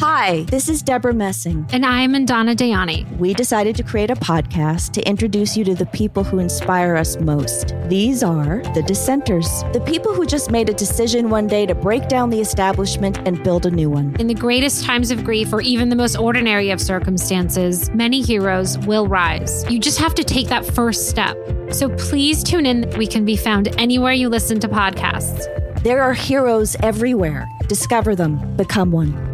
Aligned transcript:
Hi, 0.00 0.42
this 0.50 0.68
is 0.68 0.82
Debra 0.82 1.14
Messing. 1.14 1.66
And 1.70 1.86
I'm 1.86 2.12
Mandana 2.12 2.54
Dayani. 2.54 3.16
We 3.16 3.32
decided 3.32 3.76
to 3.76 3.84
create 3.84 4.10
a 4.10 4.16
podcast 4.16 4.92
to 4.92 5.08
introduce 5.08 5.56
you 5.56 5.64
to 5.64 5.74
the 5.74 5.86
people 5.86 6.24
who 6.24 6.40
inspire 6.40 6.96
us 6.96 7.16
most. 7.20 7.74
These 7.88 8.22
are 8.22 8.60
the 8.74 8.82
dissenters, 8.82 9.62
the 9.72 9.82
people 9.86 10.12
who 10.12 10.26
just 10.26 10.50
made 10.50 10.68
a 10.68 10.74
decision 10.74 11.30
one 11.30 11.46
day 11.46 11.64
to 11.66 11.74
break 11.74 12.08
down 12.08 12.30
the 12.30 12.40
establishment 12.40 13.18
and 13.24 13.42
build 13.44 13.66
a 13.66 13.70
new 13.70 13.88
one. 13.88 14.16
In 14.18 14.26
the 14.26 14.34
greatest 14.34 14.84
times 14.84 15.10
of 15.12 15.24
grief 15.24 15.52
or 15.52 15.60
even 15.60 15.88
the 15.88 15.96
most 15.96 16.16
ordinary 16.16 16.70
of 16.70 16.80
circumstances, 16.80 17.88
many 17.90 18.20
heroes 18.20 18.76
will 18.78 19.06
rise. 19.06 19.64
You 19.70 19.78
just 19.78 19.98
have 20.00 20.14
to 20.16 20.24
take 20.24 20.48
that 20.48 20.66
first 20.66 21.08
step. 21.08 21.36
So 21.72 21.88
please 21.90 22.42
tune 22.42 22.66
in. 22.66 22.90
We 22.98 23.06
can 23.06 23.24
be 23.24 23.36
found 23.36 23.68
anywhere 23.80 24.12
you 24.12 24.28
listen 24.28 24.58
to 24.60 24.68
podcasts. 24.68 25.46
There 25.82 26.02
are 26.02 26.14
heroes 26.14 26.76
everywhere. 26.82 27.48
Discover 27.68 28.16
them, 28.16 28.56
become 28.56 28.90
one. 28.90 29.33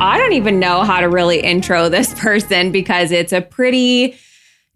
I 0.00 0.16
don't 0.16 0.34
even 0.34 0.60
know 0.60 0.84
how 0.84 1.00
to 1.00 1.08
really 1.08 1.40
intro 1.40 1.88
this 1.88 2.14
person 2.20 2.70
because 2.70 3.10
it's 3.10 3.32
a 3.32 3.40
pretty 3.40 4.16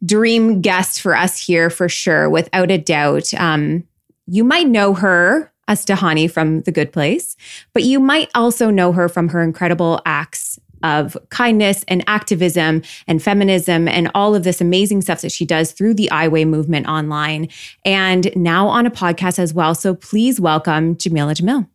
dream 0.05 0.61
guest 0.61 1.01
for 1.01 1.15
us 1.15 1.39
here 1.39 1.71
for 1.71 1.89
sure, 1.89 2.29
without 2.29 2.73
a 2.73 2.79
doubt. 2.79 3.33
Um, 3.35 3.85
you 4.27 4.43
might 4.43 4.67
know 4.67 4.95
her 4.95 5.53
as 5.69 5.87
Tahani 5.87 6.29
from 6.29 6.63
The 6.63 6.73
Good 6.73 6.93
Place, 6.93 7.37
but 7.73 7.85
you 7.85 8.01
might 8.01 8.31
also 8.35 8.69
know 8.69 8.91
her 8.91 9.09
from 9.09 9.29
her 9.29 9.43
incredible 9.43 10.03
acts 10.05 10.59
of 10.83 11.17
kindness 11.31 11.85
and 11.87 12.03
activism 12.09 12.83
and 13.07 13.23
feminism 13.23 13.87
and 13.87 14.11
all 14.17 14.35
of 14.35 14.43
this 14.43 14.61
amazing 14.61 15.03
stuff 15.03 15.21
that 15.21 15.31
she 15.31 15.47
does 15.47 15.71
through 15.71 15.95
the 15.95 16.11
I 16.11 16.27
Weigh 16.27 16.45
movement 16.45 16.89
online 16.89 17.49
and 17.85 18.35
now 18.35 18.67
on 18.67 18.87
a 18.87 18.91
podcast 18.91 19.39
as 19.39 19.55
well. 19.55 19.77
So 19.77 19.95
please 19.95 20.41
welcome 20.41 20.97
Jameela 20.97 21.35
Jamil. 21.35 21.69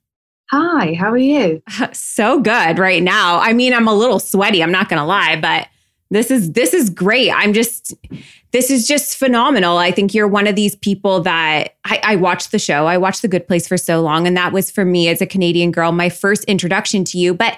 Hi, 0.52 0.94
how 0.94 1.12
are 1.12 1.18
you? 1.18 1.62
So 1.94 2.40
good 2.40 2.80
right 2.80 3.04
now. 3.04 3.40
I 3.40 3.54
mean, 3.54 3.74
I'm 3.74 3.88
a 3.88 3.94
little 3.94 4.20
sweaty, 4.20 4.64
I'm 4.64 4.72
not 4.72 4.90
going 4.90 5.00
to 5.00 5.06
lie, 5.06 5.40
but 5.40 5.68
this 6.10 6.32
is 6.32 6.54
this 6.54 6.74
is 6.74 6.90
great. 6.90 7.32
I'm 7.32 7.54
just 7.54 7.94
this 8.52 8.72
is 8.72 8.88
just 8.88 9.18
phenomenal. 9.18 9.78
I 9.78 9.92
think 9.92 10.14
you're 10.14 10.28
one 10.28 10.48
of 10.48 10.56
these 10.56 10.76
people 10.76 11.20
that 11.22 11.76
I, 11.84 12.00
I 12.02 12.16
watched 12.16 12.52
the 12.52 12.60
show. 12.60 12.88
I 12.88 12.98
watched 12.98 13.22
The 13.22 13.28
Good 13.28 13.48
Place 13.48 13.68
for 13.68 13.78
so 13.78 14.02
long, 14.02 14.26
and 14.26 14.38
that 14.38 14.54
was 14.54 14.72
for 14.72 14.86
me 14.86 15.10
as 15.10 15.22
a 15.22 15.26
Canadian 15.26 15.72
girl 15.72 15.92
my 15.92 16.10
first 16.10 16.46
introduction 16.46 17.04
to 17.06 17.18
you. 17.18 17.34
But 17.34 17.58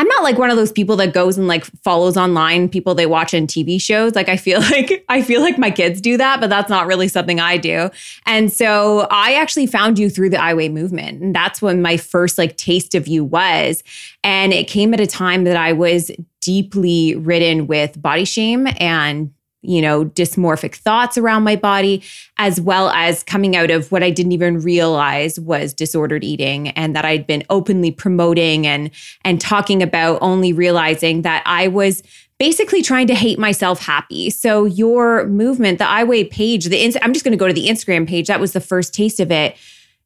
I'm 0.00 0.08
not 0.08 0.22
like 0.22 0.38
one 0.38 0.48
of 0.48 0.56
those 0.56 0.72
people 0.72 0.96
that 0.96 1.12
goes 1.12 1.36
and 1.36 1.46
like 1.46 1.66
follows 1.82 2.16
online 2.16 2.70
people 2.70 2.94
they 2.94 3.04
watch 3.04 3.34
in 3.34 3.46
TV 3.46 3.78
shows. 3.78 4.14
Like 4.14 4.30
I 4.30 4.38
feel 4.38 4.58
like 4.72 5.04
I 5.10 5.20
feel 5.20 5.42
like 5.42 5.58
my 5.58 5.70
kids 5.70 6.00
do 6.00 6.16
that, 6.16 6.40
but 6.40 6.48
that's 6.48 6.70
not 6.70 6.86
really 6.86 7.06
something 7.06 7.38
I 7.38 7.58
do. 7.58 7.90
And 8.24 8.50
so 8.50 9.06
I 9.10 9.34
actually 9.34 9.66
found 9.66 9.98
you 9.98 10.08
through 10.08 10.30
the 10.30 10.40
I 10.40 10.54
Weigh 10.54 10.70
movement. 10.70 11.20
And 11.20 11.36
that's 11.36 11.60
when 11.60 11.82
my 11.82 11.98
first 11.98 12.38
like 12.38 12.56
taste 12.56 12.94
of 12.94 13.08
you 13.08 13.22
was. 13.22 13.82
And 14.24 14.54
it 14.54 14.68
came 14.68 14.94
at 14.94 15.00
a 15.00 15.06
time 15.06 15.44
that 15.44 15.58
I 15.58 15.74
was 15.74 16.10
deeply 16.40 17.14
ridden 17.16 17.66
with 17.66 18.00
body 18.00 18.24
shame 18.24 18.68
and 18.78 19.30
you 19.62 19.82
know, 19.82 20.06
dysmorphic 20.06 20.74
thoughts 20.74 21.18
around 21.18 21.42
my 21.42 21.56
body, 21.56 22.02
as 22.38 22.60
well 22.60 22.90
as 22.90 23.22
coming 23.22 23.56
out 23.56 23.70
of 23.70 23.92
what 23.92 24.02
I 24.02 24.10
didn't 24.10 24.32
even 24.32 24.60
realize 24.60 25.38
was 25.38 25.74
disordered 25.74 26.24
eating 26.24 26.68
and 26.70 26.96
that 26.96 27.04
I'd 27.04 27.26
been 27.26 27.44
openly 27.50 27.90
promoting 27.90 28.66
and 28.66 28.90
and 29.24 29.40
talking 29.40 29.82
about 29.82 30.18
only 30.22 30.52
realizing 30.52 31.22
that 31.22 31.42
I 31.46 31.68
was 31.68 32.02
basically 32.38 32.80
trying 32.80 33.06
to 33.06 33.14
hate 33.14 33.38
myself 33.38 33.82
happy. 33.82 34.30
So 34.30 34.64
your 34.64 35.26
movement, 35.26 35.78
the 35.78 35.88
I 35.88 36.04
page, 36.30 36.64
the 36.64 36.98
I'm 37.02 37.12
just 37.12 37.24
going 37.24 37.32
to 37.32 37.38
go 37.38 37.46
to 37.46 37.52
the 37.52 37.68
Instagram 37.68 38.08
page. 38.08 38.28
That 38.28 38.40
was 38.40 38.52
the 38.52 38.60
first 38.60 38.94
taste 38.94 39.20
of 39.20 39.30
it 39.30 39.56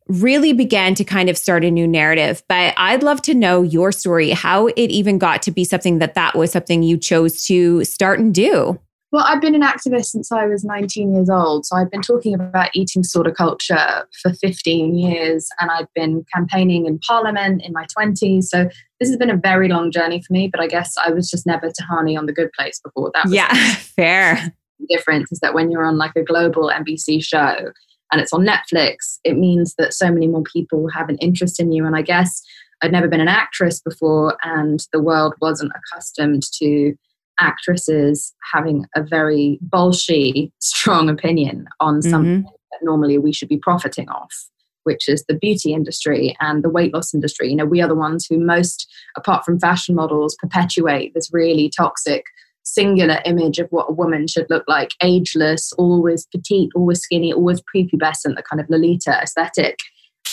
really 0.08 0.52
began 0.52 0.94
to 0.96 1.04
kind 1.04 1.30
of 1.30 1.38
start 1.38 1.64
a 1.64 1.70
new 1.70 1.88
narrative 1.88 2.42
but 2.46 2.74
i'd 2.76 3.02
love 3.02 3.22
to 3.22 3.32
know 3.32 3.62
your 3.62 3.90
story 3.90 4.30
how 4.30 4.66
it 4.66 4.90
even 4.90 5.16
got 5.16 5.40
to 5.40 5.50
be 5.50 5.64
something 5.64 5.98
that 5.98 6.12
that 6.12 6.34
was 6.34 6.52
something 6.52 6.82
you 6.82 6.98
chose 6.98 7.46
to 7.46 7.82
start 7.84 8.18
and 8.18 8.34
do 8.34 8.78
well, 9.14 9.24
I've 9.28 9.40
been 9.40 9.54
an 9.54 9.62
activist 9.62 10.06
since 10.06 10.32
I 10.32 10.44
was 10.44 10.64
19 10.64 11.14
years 11.14 11.30
old. 11.30 11.64
So 11.66 11.76
I've 11.76 11.90
been 11.90 12.02
talking 12.02 12.34
about 12.34 12.70
eating 12.74 13.02
disorder 13.02 13.30
culture 13.30 14.08
for 14.20 14.34
15 14.34 14.98
years, 14.98 15.48
and 15.60 15.70
I've 15.70 15.86
been 15.94 16.26
campaigning 16.34 16.86
in 16.86 16.98
Parliament 16.98 17.62
in 17.64 17.72
my 17.72 17.86
20s. 17.96 18.42
So 18.46 18.68
this 18.98 19.08
has 19.08 19.16
been 19.16 19.30
a 19.30 19.36
very 19.36 19.68
long 19.68 19.92
journey 19.92 20.20
for 20.20 20.32
me. 20.32 20.48
But 20.48 20.60
I 20.60 20.66
guess 20.66 20.94
I 20.98 21.10
was 21.10 21.30
just 21.30 21.46
never 21.46 21.68
Tahani 21.68 22.18
on 22.18 22.26
the 22.26 22.32
Good 22.32 22.50
Place 22.58 22.80
before. 22.82 23.12
That 23.14 23.28
yeah, 23.28 23.54
fair. 23.76 24.52
The 24.80 24.86
difference 24.96 25.30
is 25.30 25.38
that 25.38 25.54
when 25.54 25.70
you're 25.70 25.86
on 25.86 25.96
like 25.96 26.16
a 26.16 26.24
global 26.24 26.68
NBC 26.68 27.22
show 27.22 27.70
and 28.10 28.20
it's 28.20 28.32
on 28.32 28.44
Netflix, 28.44 29.20
it 29.22 29.38
means 29.38 29.76
that 29.78 29.94
so 29.94 30.10
many 30.10 30.26
more 30.26 30.42
people 30.42 30.88
have 30.88 31.08
an 31.08 31.18
interest 31.18 31.60
in 31.60 31.70
you. 31.70 31.86
And 31.86 31.94
I 31.94 32.02
guess 32.02 32.42
I'd 32.82 32.90
never 32.90 33.06
been 33.06 33.20
an 33.20 33.28
actress 33.28 33.80
before, 33.80 34.36
and 34.42 34.84
the 34.92 35.00
world 35.00 35.34
wasn't 35.40 35.70
accustomed 35.76 36.42
to 36.54 36.96
actresses 37.40 38.34
having 38.52 38.86
a 38.94 39.02
very 39.02 39.58
bolshy, 39.68 40.50
strong 40.58 41.08
opinion 41.08 41.66
on 41.80 42.00
mm-hmm. 42.00 42.10
something 42.10 42.42
that 42.42 42.80
normally 42.82 43.18
we 43.18 43.32
should 43.32 43.48
be 43.48 43.58
profiting 43.58 44.08
off, 44.08 44.48
which 44.84 45.08
is 45.08 45.24
the 45.28 45.36
beauty 45.36 45.72
industry 45.72 46.36
and 46.40 46.62
the 46.62 46.70
weight 46.70 46.92
loss 46.92 47.14
industry. 47.14 47.50
You 47.50 47.56
know, 47.56 47.66
we 47.66 47.80
are 47.80 47.88
the 47.88 47.94
ones 47.94 48.26
who 48.26 48.38
most, 48.38 48.90
apart 49.16 49.44
from 49.44 49.60
fashion 49.60 49.94
models, 49.94 50.36
perpetuate 50.40 51.12
this 51.14 51.30
really 51.32 51.70
toxic 51.74 52.24
singular 52.64 53.20
image 53.26 53.58
of 53.58 53.68
what 53.70 53.90
a 53.90 53.92
woman 53.92 54.26
should 54.26 54.46
look 54.48 54.64
like 54.66 54.92
ageless 55.02 55.70
always 55.74 56.26
petite 56.32 56.70
always 56.74 56.98
skinny 56.98 57.30
always 57.30 57.60
prepubescent 57.60 58.36
the 58.36 58.42
kind 58.42 58.58
of 58.58 58.68
lolita 58.70 59.20
aesthetic 59.22 59.76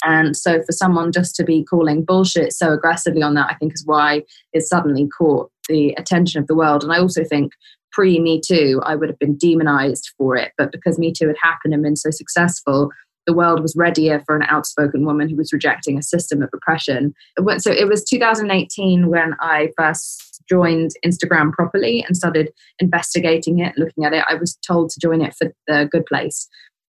and 0.03 0.35
so 0.35 0.61
for 0.63 0.71
someone 0.71 1.11
just 1.11 1.35
to 1.35 1.43
be 1.43 1.63
calling 1.63 2.03
bullshit 2.03 2.53
so 2.53 2.73
aggressively 2.73 3.21
on 3.21 3.33
that, 3.35 3.49
I 3.49 3.55
think 3.55 3.73
is 3.73 3.85
why 3.85 4.23
it 4.53 4.63
suddenly 4.63 5.07
caught 5.07 5.51
the 5.69 5.93
attention 5.97 6.41
of 6.41 6.47
the 6.47 6.55
world. 6.55 6.83
And 6.83 6.91
I 6.91 6.99
also 6.99 7.23
think 7.23 7.53
pre 7.91 8.19
Me 8.19 8.41
Too, 8.45 8.81
I 8.83 8.95
would 8.95 9.09
have 9.09 9.19
been 9.19 9.37
demonized 9.37 10.11
for 10.17 10.35
it. 10.35 10.53
But 10.57 10.71
because 10.71 10.97
Me 10.97 11.13
Too 11.13 11.27
had 11.27 11.37
happened 11.41 11.73
and 11.73 11.83
been 11.83 11.95
so 11.95 12.09
successful, 12.11 12.89
the 13.27 13.33
world 13.33 13.61
was 13.61 13.75
readier 13.75 14.21
for 14.25 14.35
an 14.35 14.43
outspoken 14.49 15.05
woman 15.05 15.29
who 15.29 15.35
was 15.35 15.53
rejecting 15.53 15.97
a 15.97 16.03
system 16.03 16.41
of 16.41 16.49
oppression. 16.53 17.13
So 17.59 17.71
it 17.71 17.87
was 17.87 18.03
2018 18.03 19.09
when 19.09 19.35
I 19.39 19.69
first 19.77 20.43
joined 20.49 20.91
Instagram 21.05 21.51
properly 21.51 22.03
and 22.07 22.17
started 22.17 22.51
investigating 22.79 23.59
it, 23.59 23.77
looking 23.77 24.05
at 24.05 24.13
it. 24.13 24.25
I 24.27 24.33
was 24.35 24.57
told 24.65 24.89
to 24.89 24.99
join 24.99 25.21
it 25.21 25.35
for 25.35 25.53
the 25.67 25.87
good 25.91 26.05
place. 26.07 26.47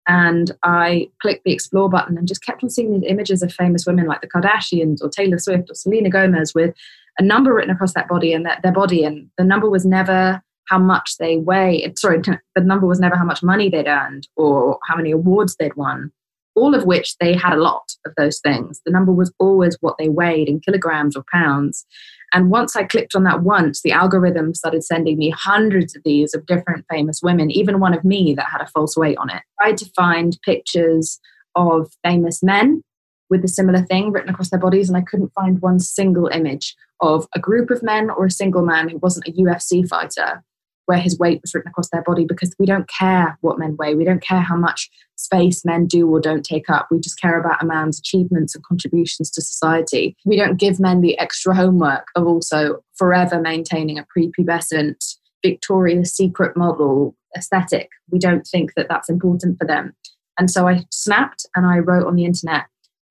And 0.07 0.51
I 0.63 1.09
clicked 1.21 1.43
the 1.43 1.53
explore 1.53 1.89
button 1.89 2.17
and 2.17 2.27
just 2.27 2.45
kept 2.45 2.63
on 2.63 2.69
seeing 2.69 2.91
these 2.91 3.09
images 3.09 3.41
of 3.41 3.51
famous 3.51 3.85
women 3.85 4.05
like 4.05 4.21
the 4.21 4.29
Kardashians 4.29 5.01
or 5.01 5.09
Taylor 5.09 5.39
Swift 5.39 5.69
or 5.69 5.73
Selena 5.73 6.09
Gomez 6.09 6.53
with 6.53 6.75
a 7.17 7.23
number 7.23 7.53
written 7.53 7.73
across 7.73 7.93
that 7.93 8.07
body 8.07 8.33
and 8.33 8.45
their, 8.45 8.57
their 8.61 8.71
body. 8.71 9.03
And 9.03 9.29
the 9.37 9.43
number 9.43 9.69
was 9.69 9.85
never 9.85 10.41
how 10.67 10.79
much 10.79 11.17
they 11.17 11.37
weigh. 11.37 11.91
Sorry, 11.95 12.19
the 12.55 12.61
number 12.61 12.87
was 12.87 12.99
never 12.99 13.15
how 13.15 13.25
much 13.25 13.43
money 13.43 13.69
they'd 13.69 13.87
earned 13.87 14.27
or 14.35 14.79
how 14.87 14.95
many 14.95 15.11
awards 15.11 15.55
they'd 15.55 15.75
won, 15.75 16.11
all 16.55 16.75
of 16.75 16.85
which 16.85 17.17
they 17.17 17.35
had 17.35 17.53
a 17.53 17.61
lot 17.61 17.91
of 18.05 18.13
those 18.17 18.39
things. 18.39 18.81
The 18.85 18.91
number 18.91 19.11
was 19.11 19.33
always 19.39 19.77
what 19.81 19.97
they 19.97 20.09
weighed 20.09 20.49
in 20.49 20.59
kilograms 20.59 21.15
or 21.15 21.23
pounds. 21.31 21.85
And 22.35 22.49
once 22.49 22.75
I 22.75 22.83
clicked 22.83 23.15
on 23.15 23.23
that 23.23 23.43
once, 23.43 23.81
the 23.81 23.93
algorithm 23.93 24.53
started 24.53 24.83
sending 24.83 25.17
me 25.17 25.29
hundreds 25.29 25.95
of 25.95 26.03
these 26.03 26.33
of 26.33 26.45
different 26.45 26.85
famous 26.91 27.21
women, 27.23 27.49
even 27.49 27.79
one 27.79 27.93
of 27.93 28.03
me 28.03 28.33
that 28.35 28.49
had 28.51 28.59
a 28.59 28.67
false 28.67 28.97
weight 28.97 29.17
on 29.17 29.29
it. 29.29 29.41
I 29.61 29.67
tried 29.67 29.77
to 29.77 29.91
find 29.95 30.37
pictures 30.43 31.17
of 31.55 31.89
famous 32.03 32.43
men 32.43 32.81
with 33.29 33.45
a 33.45 33.47
similar 33.47 33.83
thing 33.83 34.11
written 34.11 34.29
across 34.29 34.49
their 34.49 34.59
bodies, 34.59 34.89
and 34.89 34.97
I 34.97 35.01
couldn't 35.01 35.31
find 35.33 35.61
one 35.61 35.79
single 35.79 36.27
image 36.27 36.75
of 36.99 37.25
a 37.33 37.39
group 37.39 37.69
of 37.69 37.81
men 37.81 38.09
or 38.09 38.25
a 38.25 38.31
single 38.31 38.65
man 38.65 38.89
who 38.89 38.97
wasn't 38.97 39.29
a 39.29 39.31
UFC 39.31 39.87
fighter 39.87 40.43
where 40.85 40.99
his 40.99 41.17
weight 41.17 41.41
was 41.41 41.53
written 41.53 41.69
across 41.69 41.89
their 41.89 42.03
body 42.03 42.25
because 42.25 42.55
we 42.59 42.65
don't 42.65 42.87
care 42.89 43.37
what 43.41 43.59
men 43.59 43.75
weigh. 43.77 43.95
We 43.95 44.05
don't 44.05 44.23
care 44.23 44.41
how 44.41 44.55
much 44.55 44.89
space 45.15 45.65
men 45.65 45.87
do 45.87 46.07
or 46.07 46.19
don't 46.19 46.43
take 46.45 46.69
up. 46.69 46.87
We 46.91 46.99
just 46.99 47.19
care 47.19 47.39
about 47.39 47.63
a 47.63 47.65
man's 47.65 47.99
achievements 47.99 48.55
and 48.55 48.63
contributions 48.63 49.31
to 49.31 49.41
society. 49.41 50.15
We 50.25 50.37
don't 50.37 50.57
give 50.57 50.79
men 50.79 51.01
the 51.01 51.17
extra 51.17 51.55
homework 51.55 52.07
of 52.15 52.27
also 52.27 52.83
forever 52.95 53.39
maintaining 53.39 53.97
a 53.97 54.05
prepubescent 54.15 55.15
Victoria's 55.43 56.13
Secret 56.13 56.57
model 56.57 57.15
aesthetic. 57.37 57.89
We 58.11 58.19
don't 58.19 58.45
think 58.45 58.73
that 58.75 58.87
that's 58.89 59.09
important 59.09 59.57
for 59.57 59.65
them. 59.65 59.93
And 60.37 60.51
so 60.51 60.67
I 60.67 60.85
snapped 60.91 61.45
and 61.55 61.65
I 61.65 61.79
wrote 61.79 62.07
on 62.07 62.15
the 62.15 62.25
internet 62.25 62.65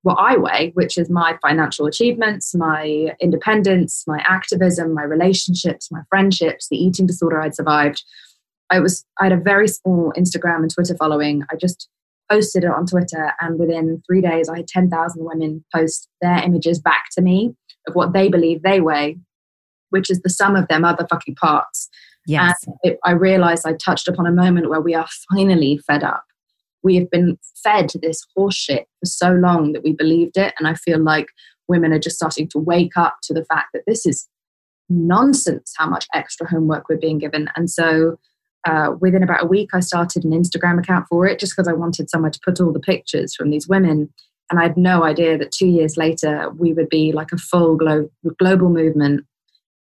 what 0.05 0.19
I 0.21 0.37
weigh, 0.37 0.71
which 0.75 0.99
is 0.99 1.09
my 1.09 1.39
financial 1.41 1.87
achievements, 1.87 2.55
my 2.55 3.15
independence, 3.21 4.05
my 4.07 4.23
activism, 4.27 4.93
my 4.93 5.03
relationships, 5.03 5.91
my 5.91 6.03
friendships, 6.11 6.69
the 6.69 6.77
eating 6.77 7.07
disorder 7.07 7.41
I'd 7.41 7.55
survived. 7.55 8.05
I 8.71 8.81
was 8.81 9.05
I 9.19 9.25
had 9.25 9.33
a 9.33 9.39
very 9.41 9.67
small 9.67 10.13
Instagram 10.17 10.59
and 10.59 10.73
Twitter 10.73 10.95
following. 10.97 11.43
I 11.51 11.57
just 11.57 11.89
posted 12.31 12.65
it 12.65 12.71
on 12.71 12.87
Twitter, 12.87 13.33
and 13.41 13.59
within 13.59 14.03
three 14.07 14.21
days, 14.21 14.49
I 14.49 14.59
had 14.59 14.69
ten 14.69 14.91
thousand 14.91 15.25
women 15.25 15.65
post 15.75 16.09
their 16.21 16.37
images 16.37 16.79
back 16.79 17.07
to 17.13 17.23
me 17.23 17.55
of 17.89 17.95
what 17.95 18.13
they 18.13 18.29
believe 18.29 18.63
they 18.63 18.83
weigh, 18.83 19.19
which 19.89 20.11
is 20.11 20.21
the 20.21 20.31
sum 20.31 20.55
of 20.55 20.69
their 20.69 20.81
motherfucking 20.81 21.37
parts. 21.37 21.89
Yes. 22.27 22.57
And 22.67 22.77
it, 22.83 22.99
I 23.05 23.13
realized 23.13 23.67
I 23.67 23.73
touched 23.73 24.09
upon 24.09 24.27
a 24.27 24.33
moment 24.33 24.69
where 24.69 24.81
we 24.81 24.95
are 24.95 25.07
finally 25.31 25.79
fed 25.87 26.05
up 26.05 26.25
we 26.85 26.97
have 26.97 27.11
been 27.11 27.39
fed 27.63 27.91
this 28.01 28.25
horseshit 28.37 28.85
for 29.01 29.07
so 29.07 29.33
long 29.33 29.73
that 29.73 29.83
we 29.83 29.93
believed 29.93 30.37
it. 30.37 30.55
And 30.59 30.69
I 30.69 30.75
feel 30.75 31.03
like 31.03 31.27
women 31.67 31.93
are 31.93 31.99
just 31.99 32.17
starting 32.17 32.47
to 32.49 32.59
wake 32.59 32.97
up 32.97 33.17
to 33.25 33.35
the 33.35 33.45
fact 33.47 33.69
that 33.73 33.85
this 33.87 34.07
is 34.07 34.29
nonsense 34.91 35.73
how 35.77 35.89
much 35.89 36.07
extra 36.15 36.49
homework 36.49 36.89
we're 36.89 36.99
being 36.99 37.19
given. 37.19 37.49
And 37.57 37.71
so 37.71 38.19
uh, 38.67 38.93
within 39.01 39.23
about 39.23 39.43
a 39.43 39.47
week, 39.47 39.71
I 39.73 39.81
started 39.81 40.25
an 40.25 40.31
Instagram 40.31 40.79
account 40.79 41.07
for 41.09 41.27
it 41.27 41.39
just 41.39 41.55
because 41.57 41.69
I 41.69 41.73
wanted 41.73 42.11
somewhere 42.11 42.31
to 42.31 42.41
put 42.45 42.61
all 42.61 42.73
the 42.73 42.81
pictures 42.81 43.35
from 43.35 43.51
these 43.51 43.67
women. 43.67 44.13
And 44.51 44.61
I 44.61 44.65
had 44.65 44.77
no 44.77 45.05
idea 45.05 45.39
that 45.39 45.53
two 45.53 45.67
years 45.67 45.97
later, 45.97 46.51
we 46.51 46.75
would 46.75 46.91
be 46.91 47.13
like 47.13 47.33
a 47.33 47.39
full 47.39 47.77
glo- 47.77 48.11
global 48.39 48.69
movement 48.69 49.25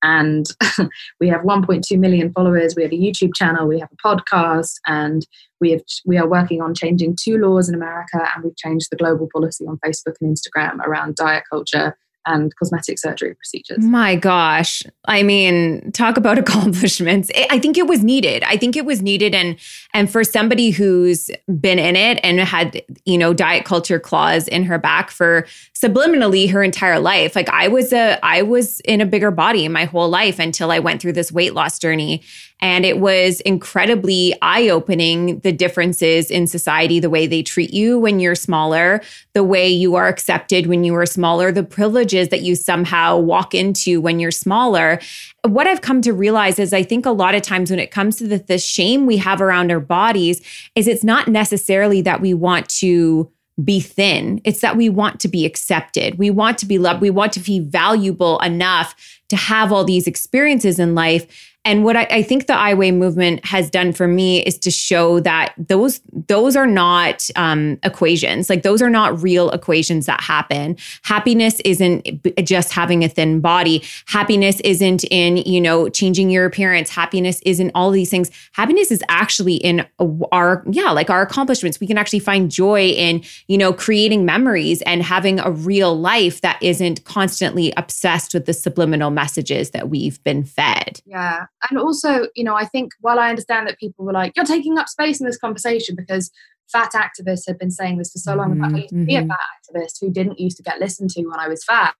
and 0.03 0.45
we 1.19 1.27
have 1.27 1.41
1.2 1.41 1.97
million 1.99 2.31
followers. 2.31 2.75
We 2.75 2.83
have 2.83 2.91
a 2.91 2.95
youtube 2.95 3.35
channel. 3.35 3.67
We 3.67 3.79
have 3.79 3.89
a 3.91 4.07
podcast. 4.07 4.75
And 4.87 5.25
we 5.59 5.71
have 5.71 5.81
we 6.05 6.17
are 6.17 6.27
working 6.27 6.61
on 6.61 6.73
changing 6.73 7.17
two 7.21 7.37
laws 7.37 7.69
in 7.69 7.75
america. 7.75 8.27
And 8.35 8.43
we've 8.43 8.57
changed 8.57 8.87
the 8.91 8.97
global 8.97 9.29
policy 9.33 9.65
on 9.65 9.77
facebook 9.85 10.15
and 10.21 10.35
instagram 10.35 10.79
around 10.79 11.15
diet 11.15 11.43
culture 11.49 11.95
and 12.25 12.55
cosmetic 12.55 12.99
surgery 12.99 13.33
procedures. 13.33 13.79
My 13.79 14.15
gosh. 14.15 14.83
I 15.05 15.23
mean, 15.23 15.91
talk 15.91 16.17
about 16.17 16.37
accomplishments. 16.37 17.31
I 17.49 17.59
think 17.59 17.77
it 17.77 17.87
was 17.87 18.03
needed. 18.03 18.43
I 18.43 18.57
think 18.57 18.75
it 18.75 18.85
was 18.85 19.01
needed 19.01 19.33
and 19.33 19.57
and 19.93 20.11
for 20.11 20.23
somebody 20.23 20.69
who's 20.69 21.29
been 21.59 21.79
in 21.79 21.95
it 21.95 22.19
and 22.23 22.39
had, 22.39 22.81
you 23.05 23.17
know, 23.17 23.33
diet 23.33 23.65
culture 23.65 23.99
claws 23.99 24.47
in 24.47 24.63
her 24.63 24.77
back 24.77 25.11
for 25.11 25.47
subliminally 25.73 26.49
her 26.49 26.63
entire 26.63 26.99
life. 26.99 27.35
Like 27.35 27.49
I 27.49 27.67
was 27.67 27.93
a 27.93 28.23
I 28.23 28.41
was 28.41 28.79
in 28.81 29.01
a 29.01 29.05
bigger 29.05 29.31
body 29.31 29.67
my 29.67 29.85
whole 29.85 30.09
life 30.09 30.39
until 30.39 30.71
I 30.71 30.79
went 30.79 31.01
through 31.01 31.13
this 31.13 31.31
weight 31.31 31.53
loss 31.53 31.79
journey 31.79 32.23
and 32.61 32.85
it 32.85 32.99
was 32.99 33.39
incredibly 33.41 34.35
eye 34.41 34.67
opening 34.69 35.39
the 35.39 35.51
differences 35.51 36.29
in 36.29 36.45
society, 36.45 36.99
the 36.99 37.09
way 37.09 37.25
they 37.25 37.41
treat 37.41 37.73
you 37.73 37.97
when 37.97 38.19
you're 38.19 38.35
smaller, 38.35 39.01
the 39.33 39.43
way 39.43 39.67
you 39.67 39.95
are 39.95 40.07
accepted 40.07 40.67
when 40.67 40.83
you 40.83 40.93
are 40.95 41.05
smaller, 41.05 41.51
the 41.51 41.63
privileges 41.63 42.29
that 42.29 42.41
you 42.41 42.55
somehow 42.55 43.17
walk 43.17 43.55
into 43.55 44.01
when 44.01 44.19
you're 44.19 44.31
smaller. 44.31 44.99
What 45.43 45.67
I've 45.67 45.81
come 45.81 46.01
to 46.01 46.13
realize 46.13 46.59
is 46.59 46.73
I 46.73 46.83
think 46.83 47.05
a 47.05 47.11
lot 47.11 47.35
of 47.35 47.41
times 47.41 47.69
when 47.69 47.79
it 47.79 47.91
comes 47.91 48.17
to 48.17 48.27
the, 48.27 48.39
the 48.39 48.57
shame 48.57 49.05
we 49.05 49.17
have 49.17 49.41
around 49.41 49.71
our 49.71 49.79
bodies, 49.79 50.41
is 50.75 50.87
it's 50.87 51.03
not 51.03 51.27
necessarily 51.27 52.01
that 52.01 52.19
we 52.19 52.33
want 52.33 52.67
to 52.69 53.31
be 53.63 53.79
thin. 53.79 54.41
It's 54.43 54.61
that 54.61 54.77
we 54.77 54.89
want 54.89 55.19
to 55.21 55.27
be 55.27 55.45
accepted. 55.45 56.17
We 56.17 56.29
want 56.29 56.57
to 56.59 56.65
be 56.65 56.77
loved. 56.77 57.01
We 57.01 57.09
want 57.09 57.33
to 57.33 57.39
be 57.39 57.59
valuable 57.59 58.39
enough 58.39 58.95
to 59.29 59.35
have 59.35 59.71
all 59.71 59.83
these 59.83 60.07
experiences 60.07 60.79
in 60.79 60.95
life 60.95 61.48
and 61.65 61.83
what 61.83 61.97
I, 61.97 62.07
I, 62.09 62.23
think 62.23 62.47
the 62.47 62.55
I 62.55 62.73
Weigh 62.73 62.91
movement 62.91 63.45
has 63.45 63.69
done 63.69 63.91
for 63.91 64.07
me 64.07 64.41
is 64.45 64.57
to 64.59 64.71
show 64.71 65.19
that 65.19 65.53
those 65.57 65.99
those 66.27 66.55
are 66.55 66.65
not 66.65 67.29
um, 67.35 67.77
equations. 67.83 68.49
Like 68.49 68.63
those 68.63 68.81
are 68.81 68.89
not 68.89 69.21
real 69.21 69.49
equations 69.51 70.05
that 70.05 70.21
happen. 70.21 70.77
Happiness 71.03 71.59
isn't 71.65 72.07
just 72.45 72.71
having 72.71 73.03
a 73.03 73.09
thin 73.09 73.41
body. 73.41 73.83
Happiness 74.05 74.61
isn't 74.61 75.03
in 75.11 75.37
you 75.37 75.59
know 75.59 75.89
changing 75.89 76.29
your 76.29 76.45
appearance. 76.45 76.89
Happiness 76.89 77.41
isn't 77.45 77.71
all 77.75 77.91
these 77.91 78.09
things. 78.09 78.31
Happiness 78.53 78.89
is 78.89 79.03
actually 79.09 79.55
in 79.55 79.85
our 80.31 80.63
yeah 80.71 80.91
like 80.91 81.09
our 81.09 81.21
accomplishments. 81.21 81.77
We 81.81 81.87
can 81.87 81.97
actually 81.97 82.19
find 82.19 82.49
joy 82.49 82.87
in 82.87 83.21
you 83.47 83.57
know 83.57 83.73
creating 83.73 84.23
memories 84.23 84.81
and 84.83 85.03
having 85.03 85.41
a 85.41 85.51
real 85.51 85.99
life 85.99 86.39
that 86.39 86.57
isn't 86.61 87.03
constantly 87.03 87.73
obsessed 87.75 88.33
with 88.33 88.45
the 88.45 88.53
subliminal 88.53 89.11
messages 89.11 89.71
that 89.71 89.89
we've 89.89 90.23
been 90.23 90.45
fed. 90.45 91.01
Yeah 91.05 91.47
and 91.69 91.79
also, 91.79 92.27
you 92.35 92.43
know, 92.43 92.55
I 92.55 92.65
think 92.65 92.93
while 93.01 93.19
I 93.19 93.29
understand 93.29 93.67
that 93.67 93.79
people 93.79 94.05
were 94.05 94.13
like, 94.13 94.33
you're 94.35 94.45
taking 94.45 94.77
up 94.77 94.87
space 94.87 95.19
in 95.19 95.25
this 95.25 95.37
conversation 95.37 95.95
because 95.95 96.31
fat 96.71 96.91
activists 96.93 97.47
had 97.47 97.57
been 97.57 97.71
saying 97.71 97.97
this 97.97 98.11
for 98.11 98.19
so 98.19 98.35
long. 98.35 98.55
Mm-hmm. 98.55 98.75
I 98.75 98.77
used 98.77 98.89
to 98.89 99.05
be 99.05 99.15
a 99.15 99.21
mm-hmm. 99.21 99.29
fat 99.29 99.39
activist 99.75 99.99
who 99.99 100.11
didn't 100.11 100.39
used 100.39 100.57
to 100.57 100.63
get 100.63 100.79
listened 100.79 101.09
to 101.11 101.23
when 101.23 101.39
I 101.39 101.47
was 101.47 101.63
fat. 101.63 101.95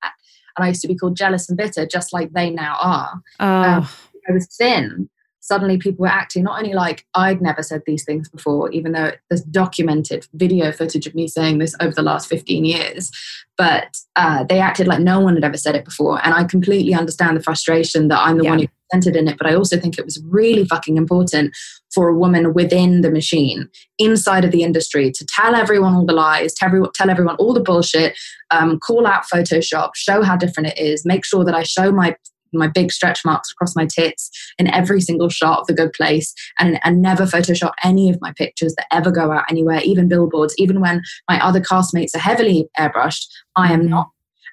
And 0.58 0.66
I 0.66 0.70
used 0.70 0.82
to 0.82 0.88
be 0.88 0.96
called 0.96 1.18
jealous 1.18 1.50
and 1.50 1.58
bitter, 1.58 1.86
just 1.86 2.14
like 2.14 2.32
they 2.34 2.50
now 2.50 2.78
are. 2.82 3.22
Oh. 3.40 3.46
Um, 3.46 3.88
I 4.30 4.34
was 4.34 4.48
thin. 4.48 5.10
Suddenly, 5.42 5.78
people 5.78 6.04
were 6.04 6.10
acting 6.10 6.44
not 6.44 6.60
only 6.60 6.74
like 6.74 7.08
I'd 7.16 7.42
never 7.42 7.64
said 7.64 7.82
these 7.86 8.04
things 8.04 8.30
before, 8.30 8.70
even 8.72 8.92
though 8.92 9.14
there's 9.30 9.42
documented 9.42 10.28
video 10.34 10.72
footage 10.72 11.08
of 11.08 11.16
me 11.16 11.28
saying 11.28 11.58
this 11.58 11.76
over 11.80 11.96
the 11.96 12.04
last 12.04 12.28
15 12.28 12.66
years, 12.66 13.10
but 13.58 13.98
uh, 14.16 14.44
they 14.44 14.60
acted 14.60 14.86
like 14.86 15.00
no 15.00 15.20
one 15.20 15.36
had 15.36 15.44
ever 15.46 15.58
said 15.58 15.76
it 15.76 15.86
before. 15.86 16.20
And 16.24 16.34
I 16.34 16.44
completely 16.44 16.94
understand 16.94 17.38
the 17.38 17.42
frustration 17.42 18.10
that 18.10 18.20
I'm 18.20 18.38
the 18.38 18.44
yeah. 18.44 18.50
one 18.50 18.60
who 18.60 18.68
represented 18.92 19.20
in 19.20 19.28
it, 19.28 19.38
but 19.38 19.48
I 19.48 19.56
also 19.56 19.78
think 19.78 19.98
it 19.98 20.06
was 20.06 20.22
really 20.26 20.66
fucking 20.66 20.98
important 20.98 21.56
for 21.94 22.08
a 22.08 22.18
woman 22.18 22.54
within 22.54 23.02
the 23.02 23.12
machine, 23.12 23.70
inside 23.98 24.46
of 24.46 24.52
the 24.52 24.64
industry, 24.64 25.12
to 25.12 25.26
tell 25.26 25.56
everyone 25.56 25.94
all 25.94 26.06
the 26.06 26.14
lies, 26.14 26.54
tell 26.54 26.68
everyone, 26.68 26.92
tell 26.94 27.10
everyone 27.10 27.36
all 27.38 27.54
the 27.54 27.60
bullshit, 27.60 28.18
um, 28.52 28.80
call 28.80 29.08
out 29.08 29.24
Photoshop, 29.34 29.92
show 29.96 30.22
how 30.22 30.36
different 30.36 30.70
it 30.70 30.78
is, 30.78 31.06
make 31.06 31.26
sure 31.26 31.44
that 31.46 31.56
I 31.56 31.64
show 31.64 31.92
my 31.92 32.16
my 32.52 32.68
big 32.68 32.92
stretch 32.92 33.24
marks 33.24 33.52
across 33.52 33.76
my 33.76 33.86
tits 33.86 34.32
in 34.58 34.66
every 34.74 35.00
single 35.00 35.30
shot 35.30 35.60
of 35.60 35.68
the 35.68 35.74
good 35.74 35.94
place 35.94 36.34
and, 36.58 36.80
and 36.84 37.00
never 37.00 37.26
photoshop 37.26 37.74
any 37.84 38.10
of 38.10 38.20
my 38.22 38.34
pictures 38.34 38.74
that 38.74 38.88
ever 38.92 39.12
go 39.12 39.32
out 39.32 39.44
anywhere 39.52 39.82
even 39.84 40.08
billboards. 40.08 40.56
Even 40.58 40.82
when 40.82 41.04
my 41.30 41.40
other 41.46 41.62
castmates 41.62 42.16
are 42.16 42.20
heavily 42.20 42.68
airbrushed 42.80 43.28
i 43.56 43.72
am 43.72 43.88
not 43.88 44.10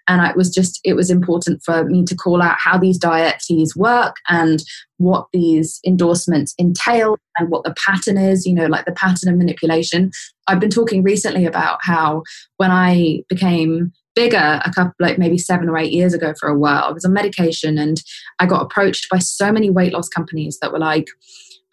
and 0.08 0.26
it 0.26 0.36
was 0.36 0.50
just 0.50 0.80
it 0.84 0.94
was 0.94 1.10
important 1.10 1.62
for 1.64 1.84
me 1.84 2.04
to 2.04 2.14
call 2.14 2.42
out 2.42 2.56
how 2.58 2.78
these 2.78 2.98
diet 2.98 3.40
teas 3.40 3.74
work 3.76 4.16
and 4.28 4.62
what 4.98 5.26
these 5.32 5.80
endorsements 5.86 6.54
entail 6.58 7.16
and 7.38 7.50
what 7.50 7.64
the 7.64 7.74
pattern 7.74 8.16
is 8.16 8.46
you 8.46 8.54
know 8.54 8.66
like 8.66 8.84
the 8.84 8.92
pattern 8.92 9.28
of 9.28 9.36
manipulation. 9.36 10.10
I've 10.48 10.60
been 10.60 10.70
talking 10.70 11.02
recently 11.02 11.44
about 11.44 11.78
how 11.82 12.22
when 12.56 12.70
i 12.70 13.22
became 13.28 13.92
bigger 14.14 14.60
a 14.64 14.72
couple 14.72 14.94
like 14.98 15.18
maybe 15.18 15.36
seven 15.38 15.68
or 15.68 15.76
eight 15.76 15.92
years 15.92 16.14
ago 16.14 16.32
for 16.40 16.48
a 16.48 16.58
while 16.58 16.84
i 16.84 16.90
was 16.90 17.04
on 17.04 17.12
medication 17.12 17.76
and 17.76 18.02
i 18.38 18.46
got 18.46 18.62
approached 18.62 19.08
by 19.10 19.18
so 19.18 19.52
many 19.52 19.68
weight 19.68 19.92
loss 19.92 20.08
companies 20.08 20.58
that 20.60 20.72
were 20.72 20.78
like 20.78 21.06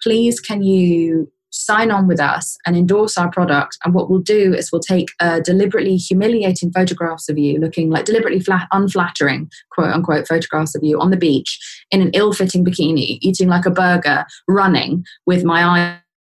please 0.01 0.39
can 0.39 0.61
you 0.61 1.31
sign 1.53 1.91
on 1.91 2.07
with 2.07 2.19
us 2.19 2.57
and 2.65 2.75
endorse 2.75 3.17
our 3.17 3.29
product. 3.31 3.77
And 3.85 3.93
what 3.93 4.09
we'll 4.09 4.19
do 4.19 4.53
is 4.53 4.71
we'll 4.71 4.81
take 4.81 5.09
uh, 5.19 5.39
deliberately 5.39 5.95
humiliating 5.95 6.71
photographs 6.71 7.29
of 7.29 7.37
you, 7.37 7.59
looking 7.59 7.89
like 7.89 8.05
deliberately 8.05 8.39
flat, 8.39 8.67
unflattering, 8.71 9.49
quote 9.71 9.93
unquote, 9.93 10.27
photographs 10.27 10.75
of 10.75 10.83
you 10.83 10.99
on 10.99 11.11
the 11.11 11.17
beach 11.17 11.59
in 11.91 12.01
an 12.01 12.11
ill 12.13 12.33
fitting 12.33 12.65
bikini, 12.65 13.19
eating 13.21 13.47
like 13.47 13.65
a 13.65 13.71
burger, 13.71 14.25
running 14.47 15.05
with 15.25 15.43
my 15.43 15.63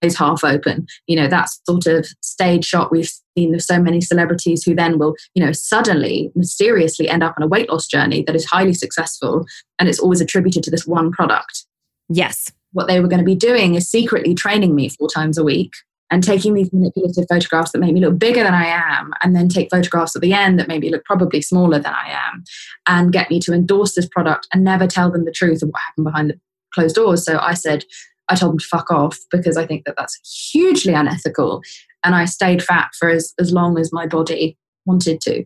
eyes 0.03 0.17
half 0.17 0.43
open. 0.43 0.85
You 1.07 1.15
know, 1.15 1.27
that 1.27 1.47
sort 1.67 1.87
of 1.87 2.07
stage 2.21 2.65
shot 2.65 2.91
we've 2.91 3.09
seen 3.37 3.55
of 3.55 3.61
so 3.61 3.79
many 3.79 4.01
celebrities 4.01 4.63
who 4.63 4.75
then 4.75 4.99
will, 4.99 5.15
you 5.33 5.43
know, 5.43 5.53
suddenly, 5.53 6.31
mysteriously 6.35 7.07
end 7.07 7.23
up 7.23 7.35
on 7.37 7.43
a 7.43 7.47
weight 7.47 7.69
loss 7.69 7.87
journey 7.87 8.23
that 8.23 8.35
is 8.35 8.45
highly 8.45 8.73
successful. 8.73 9.45
And 9.79 9.87
it's 9.87 9.99
always 9.99 10.21
attributed 10.21 10.63
to 10.63 10.71
this 10.71 10.85
one 10.85 11.11
product. 11.11 11.65
Yes 12.09 12.51
what 12.73 12.87
they 12.87 12.99
were 12.99 13.07
going 13.07 13.19
to 13.19 13.25
be 13.25 13.35
doing 13.35 13.75
is 13.75 13.89
secretly 13.89 14.33
training 14.33 14.75
me 14.75 14.89
four 14.89 15.09
times 15.09 15.37
a 15.37 15.43
week 15.43 15.73
and 16.09 16.23
taking 16.23 16.53
these 16.53 16.71
manipulative 16.73 17.25
photographs 17.29 17.71
that 17.71 17.79
make 17.79 17.93
me 17.93 18.01
look 18.01 18.19
bigger 18.19 18.43
than 18.43 18.53
I 18.53 18.65
am, 18.65 19.13
and 19.23 19.33
then 19.33 19.47
take 19.47 19.69
photographs 19.69 20.13
at 20.15 20.21
the 20.21 20.33
end 20.33 20.59
that 20.59 20.67
make 20.67 20.81
me 20.81 20.89
look 20.89 21.05
probably 21.05 21.41
smaller 21.41 21.79
than 21.79 21.93
I 21.93 22.09
am, 22.09 22.43
and 22.85 23.13
get 23.13 23.29
me 23.29 23.39
to 23.41 23.53
endorse 23.53 23.95
this 23.95 24.09
product 24.09 24.47
and 24.53 24.63
never 24.63 24.87
tell 24.87 25.09
them 25.09 25.23
the 25.23 25.31
truth 25.31 25.63
of 25.63 25.69
what 25.69 25.81
happened 25.81 26.05
behind 26.05 26.29
the 26.31 26.39
closed 26.73 26.95
doors. 26.95 27.23
So 27.23 27.39
I 27.39 27.53
said, 27.53 27.85
I 28.27 28.35
told 28.35 28.53
them 28.53 28.59
to 28.59 28.65
fuck 28.65 28.91
off 28.91 29.19
because 29.29 29.55
I 29.55 29.65
think 29.65 29.85
that 29.85 29.95
that's 29.97 30.49
hugely 30.51 30.93
unethical. 30.93 31.61
And 32.03 32.13
I 32.15 32.25
stayed 32.25 32.63
fat 32.63 32.89
for 32.97 33.09
as, 33.09 33.33
as 33.39 33.53
long 33.53 33.77
as 33.77 33.93
my 33.93 34.05
body 34.05 34.57
wanted 34.85 35.21
to. 35.21 35.45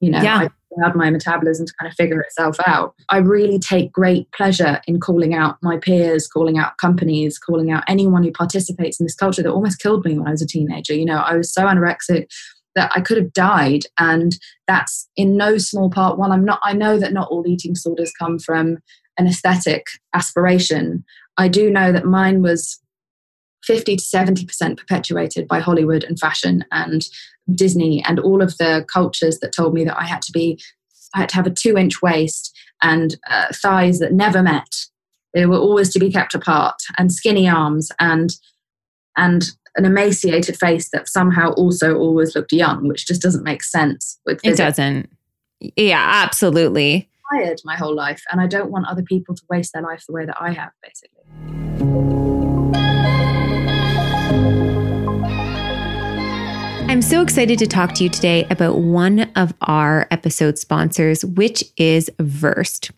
You 0.00 0.10
know, 0.10 0.20
yeah. 0.20 0.38
I 0.38 0.50
allowed 0.76 0.94
my 0.94 1.10
metabolism 1.10 1.66
to 1.66 1.72
kind 1.78 1.90
of 1.90 1.96
figure 1.96 2.20
itself 2.20 2.56
out. 2.66 2.94
I 3.08 3.18
really 3.18 3.58
take 3.58 3.92
great 3.92 4.30
pleasure 4.32 4.80
in 4.86 5.00
calling 5.00 5.34
out 5.34 5.56
my 5.62 5.78
peers, 5.78 6.28
calling 6.28 6.58
out 6.58 6.78
companies, 6.78 7.38
calling 7.38 7.70
out 7.70 7.84
anyone 7.88 8.22
who 8.22 8.32
participates 8.32 8.98
in 8.98 9.06
this 9.06 9.14
culture 9.14 9.42
that 9.42 9.52
almost 9.52 9.80
killed 9.80 10.04
me 10.04 10.18
when 10.18 10.28
I 10.28 10.32
was 10.32 10.42
a 10.42 10.46
teenager. 10.46 10.94
You 10.94 11.04
know, 11.04 11.18
I 11.18 11.36
was 11.36 11.52
so 11.52 11.64
anorexic 11.64 12.26
that 12.74 12.90
I 12.94 13.00
could 13.00 13.16
have 13.16 13.32
died. 13.32 13.82
And 13.98 14.36
that's 14.66 15.08
in 15.16 15.36
no 15.36 15.58
small 15.58 15.90
part 15.90 16.18
one. 16.18 16.32
I'm 16.32 16.44
not, 16.44 16.60
I 16.64 16.72
know 16.72 16.98
that 16.98 17.12
not 17.12 17.28
all 17.28 17.46
eating 17.46 17.74
disorders 17.74 18.12
come 18.18 18.38
from 18.38 18.78
an 19.18 19.26
aesthetic 19.26 19.86
aspiration. 20.14 21.04
I 21.36 21.48
do 21.48 21.70
know 21.70 21.92
that 21.92 22.06
mine 22.06 22.42
was 22.42 22.80
50 23.64 23.96
to 23.96 24.02
70% 24.02 24.76
perpetuated 24.76 25.46
by 25.46 25.60
Hollywood 25.60 26.04
and 26.04 26.18
fashion 26.18 26.64
and 26.72 27.06
Disney 27.54 28.04
and 28.04 28.18
all 28.18 28.42
of 28.42 28.56
the 28.58 28.84
cultures 28.92 29.38
that 29.40 29.52
told 29.52 29.74
me 29.74 29.84
that 29.84 29.98
I 29.98 30.04
had 30.04 30.22
to 30.22 30.32
be, 30.32 30.60
I 31.14 31.20
had 31.20 31.28
to 31.30 31.36
have 31.36 31.46
a 31.46 31.50
two 31.50 31.76
inch 31.76 32.02
waist 32.02 32.56
and 32.82 33.16
uh, 33.28 33.46
thighs 33.52 33.98
that 33.98 34.12
never 34.12 34.42
met. 34.42 34.86
They 35.34 35.46
were 35.46 35.58
always 35.58 35.92
to 35.92 35.98
be 35.98 36.12
kept 36.12 36.34
apart 36.34 36.76
and 36.98 37.12
skinny 37.12 37.48
arms 37.48 37.90
and, 37.98 38.30
and 39.16 39.44
an 39.76 39.84
emaciated 39.84 40.56
face 40.56 40.90
that 40.90 41.08
somehow 41.08 41.52
also 41.52 41.96
always 41.96 42.34
looked 42.36 42.52
young, 42.52 42.88
which 42.88 43.06
just 43.06 43.22
doesn't 43.22 43.44
make 43.44 43.62
sense. 43.62 44.18
With 44.26 44.40
it 44.44 44.56
doesn't. 44.56 45.10
Yeah, 45.76 46.04
absolutely. 46.24 47.08
Tired 47.32 47.60
my 47.64 47.76
whole 47.76 47.94
life, 47.94 48.22
and 48.30 48.40
I 48.40 48.46
don't 48.46 48.70
want 48.70 48.86
other 48.88 49.02
people 49.02 49.34
to 49.34 49.42
waste 49.48 49.72
their 49.72 49.82
life 49.82 50.04
the 50.06 50.12
way 50.12 50.26
that 50.26 50.36
I 50.38 50.52
have, 50.52 50.72
basically. 50.82 52.21
I'm 57.02 57.08
so 57.08 57.20
excited 57.20 57.58
to 57.58 57.66
talk 57.66 57.94
to 57.94 58.04
you 58.04 58.08
today 58.08 58.46
about 58.48 58.78
one 58.78 59.28
of 59.34 59.52
our 59.62 60.06
episode 60.12 60.56
sponsors, 60.56 61.24
which 61.24 61.64
is 61.76 62.08
Versed. 62.20 62.92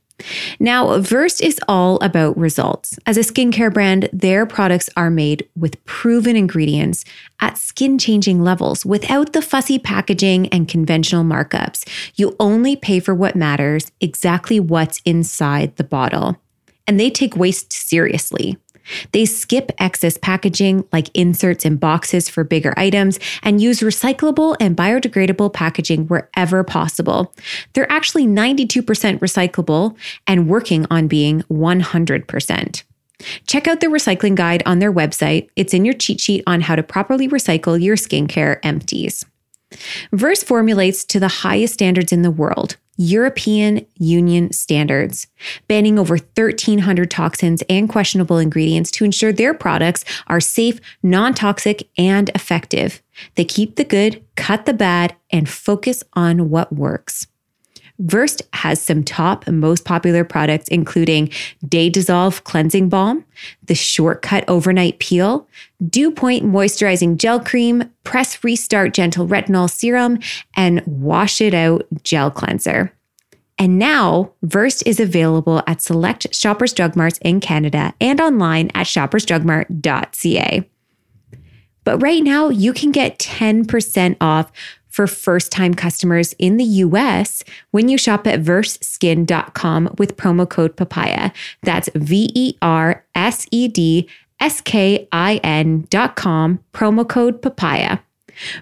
Now, 0.60 0.98
Versed 0.98 1.40
is 1.40 1.58
all 1.68 1.96
about 2.00 2.36
results. 2.36 2.98
As 3.06 3.16
a 3.16 3.20
skincare 3.20 3.72
brand, 3.72 4.10
their 4.12 4.44
products 4.44 4.90
are 4.94 5.08
made 5.08 5.48
with 5.56 5.82
proven 5.86 6.36
ingredients 6.36 7.06
at 7.40 7.56
skin 7.56 7.98
changing 7.98 8.44
levels 8.44 8.84
without 8.84 9.32
the 9.32 9.40
fussy 9.40 9.78
packaging 9.78 10.48
and 10.48 10.68
conventional 10.68 11.24
markups. 11.24 11.88
You 12.14 12.36
only 12.38 12.76
pay 12.76 13.00
for 13.00 13.14
what 13.14 13.34
matters, 13.34 13.90
exactly 14.02 14.60
what's 14.60 15.00
inside 15.06 15.76
the 15.76 15.82
bottle. 15.82 16.36
And 16.86 17.00
they 17.00 17.08
take 17.08 17.36
waste 17.36 17.72
seriously. 17.72 18.58
They 19.12 19.24
skip 19.24 19.72
excess 19.78 20.18
packaging 20.18 20.84
like 20.92 21.10
inserts 21.14 21.64
and 21.64 21.78
boxes 21.78 22.28
for 22.28 22.44
bigger 22.44 22.74
items 22.76 23.18
and 23.42 23.60
use 23.60 23.80
recyclable 23.80 24.56
and 24.60 24.76
biodegradable 24.76 25.52
packaging 25.52 26.06
wherever 26.06 26.64
possible. 26.64 27.32
They're 27.72 27.90
actually 27.90 28.26
92% 28.26 28.82
recyclable 29.18 29.96
and 30.26 30.48
working 30.48 30.86
on 30.90 31.08
being 31.08 31.42
100%. 31.50 32.82
Check 33.46 33.68
out 33.68 33.80
the 33.80 33.86
recycling 33.86 34.34
guide 34.34 34.62
on 34.66 34.80
their 34.80 34.92
website. 34.92 35.48
It's 35.56 35.72
in 35.72 35.84
your 35.84 35.94
cheat 35.94 36.20
sheet 36.20 36.42
on 36.46 36.60
how 36.60 36.76
to 36.76 36.82
properly 36.82 37.28
recycle 37.28 37.80
your 37.80 37.96
skincare 37.96 38.58
empties. 38.62 39.24
Versed 40.12 40.46
formulates 40.46 41.04
to 41.04 41.20
the 41.20 41.28
highest 41.28 41.74
standards 41.74 42.12
in 42.12 42.22
the 42.22 42.30
world, 42.30 42.76
European 42.96 43.84
Union 43.96 44.52
standards, 44.52 45.26
banning 45.68 45.98
over 45.98 46.14
1,300 46.14 47.10
toxins 47.10 47.62
and 47.68 47.88
questionable 47.88 48.38
ingredients 48.38 48.90
to 48.92 49.04
ensure 49.04 49.32
their 49.32 49.54
products 49.54 50.04
are 50.28 50.40
safe, 50.40 50.80
non 51.02 51.34
toxic, 51.34 51.88
and 51.98 52.30
effective. 52.34 53.02
They 53.34 53.44
keep 53.44 53.76
the 53.76 53.84
good, 53.84 54.24
cut 54.36 54.66
the 54.66 54.74
bad, 54.74 55.16
and 55.30 55.48
focus 55.48 56.04
on 56.14 56.50
what 56.50 56.72
works. 56.72 57.26
Versed 58.00 58.42
has 58.52 58.82
some 58.82 59.04
top 59.04 59.46
and 59.46 59.60
most 59.60 59.84
popular 59.84 60.24
products, 60.24 60.66
including 60.68 61.30
Day 61.68 61.88
Dissolve 61.88 62.42
Cleansing 62.42 62.88
Balm, 62.88 63.24
the 63.62 63.74
Shortcut 63.74 64.44
Overnight 64.48 64.98
Peel, 64.98 65.46
Dew 65.88 66.10
Point 66.10 66.44
Moisturizing 66.44 67.16
Gel 67.16 67.38
Cream, 67.38 67.88
Press 68.02 68.42
Restart 68.42 68.94
Gentle 68.94 69.28
Retinol 69.28 69.70
Serum, 69.70 70.18
and 70.56 70.82
Wash 70.86 71.40
It 71.40 71.54
Out 71.54 71.86
Gel 72.02 72.30
Cleanser. 72.32 72.92
And 73.58 73.78
now, 73.78 74.32
Versed 74.42 74.82
is 74.84 74.98
available 74.98 75.62
at 75.68 75.80
select 75.80 76.34
Shoppers 76.34 76.72
Drug 76.72 76.96
Marts 76.96 77.18
in 77.22 77.38
Canada 77.38 77.94
and 78.00 78.20
online 78.20 78.70
at 78.74 78.86
shoppersdrugmart.ca. 78.86 80.68
But 81.84 82.02
right 82.02 82.24
now, 82.24 82.48
you 82.48 82.72
can 82.72 82.90
get 82.90 83.18
10% 83.18 84.16
off 84.20 84.50
for 84.94 85.08
first 85.08 85.50
time 85.50 85.74
customers 85.74 86.34
in 86.38 86.56
the 86.56 86.64
US 86.64 87.42
when 87.72 87.88
you 87.88 87.98
shop 87.98 88.28
at 88.28 88.40
versedskin.com 88.40 89.96
with 89.98 90.16
promo 90.16 90.48
code 90.48 90.76
papaya. 90.76 91.32
That's 91.64 91.88
V 91.96 92.30
E 92.32 92.56
R 92.62 93.04
S 93.12 93.44
E 93.50 93.66
D 93.66 94.08
S 94.38 94.60
K 94.60 95.08
I 95.10 95.40
N.com, 95.42 96.60
promo 96.72 97.08
code 97.08 97.42
papaya. 97.42 97.98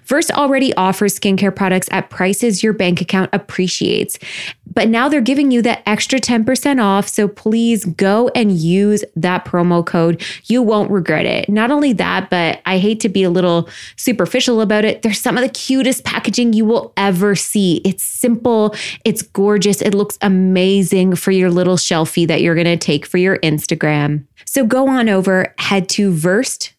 Versed 0.05 0.31
already 0.31 0.73
offers 0.75 1.19
skincare 1.19 1.55
products 1.55 1.87
at 1.91 2.09
prices 2.09 2.63
your 2.63 2.73
bank 2.73 3.01
account 3.01 3.29
appreciates. 3.33 4.17
But 4.73 4.89
now 4.89 5.07
they're 5.07 5.21
giving 5.21 5.51
you 5.51 5.61
that 5.63 5.83
extra 5.85 6.19
10% 6.19 6.81
off. 6.81 7.07
So 7.07 7.27
please 7.27 7.85
go 7.85 8.29
and 8.29 8.51
use 8.51 9.03
that 9.15 9.45
promo 9.45 9.85
code. 9.85 10.23
You 10.45 10.61
won't 10.61 10.89
regret 10.89 11.25
it. 11.25 11.47
Not 11.47 11.69
only 11.71 11.93
that, 11.93 12.29
but 12.29 12.61
I 12.65 12.79
hate 12.79 12.99
to 13.01 13.09
be 13.09 13.23
a 13.23 13.29
little 13.29 13.69
superficial 13.97 14.61
about 14.61 14.85
it. 14.85 15.01
There's 15.01 15.19
some 15.19 15.37
of 15.37 15.43
the 15.43 15.49
cutest 15.49 16.03
packaging 16.03 16.53
you 16.53 16.65
will 16.65 16.93
ever 16.97 17.35
see. 17.35 17.81
It's 17.85 18.03
simple, 18.03 18.75
it's 19.05 19.21
gorgeous, 19.21 19.81
it 19.81 19.93
looks 19.93 20.17
amazing 20.21 21.15
for 21.15 21.31
your 21.31 21.51
little 21.51 21.77
shelfie 21.77 22.27
that 22.27 22.41
you're 22.41 22.55
going 22.55 22.65
to 22.65 22.77
take 22.77 23.05
for 23.05 23.17
your 23.17 23.37
Instagram. 23.39 24.25
So 24.45 24.65
go 24.65 24.87
on 24.87 25.09
over, 25.09 25.53
head 25.57 25.89
to 25.89 26.11
Versed 26.11 26.72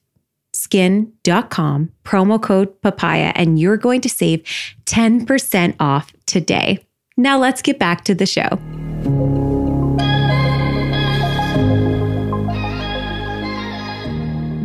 skin.com, 0.55 1.93
promo 2.05 2.43
code 2.43 2.81
papaya, 2.81 3.33
and 3.35 3.59
you're 3.59 3.77
going 3.77 4.01
to 4.01 4.09
save 4.09 4.43
10% 4.87 5.75
off 5.79 6.13
today. 6.27 6.85
Now 7.17 7.39
let's 7.39 7.63
get 7.63 7.79
back 7.79 8.05
to 8.05 8.15
the 8.15 8.27
show. 8.27 9.44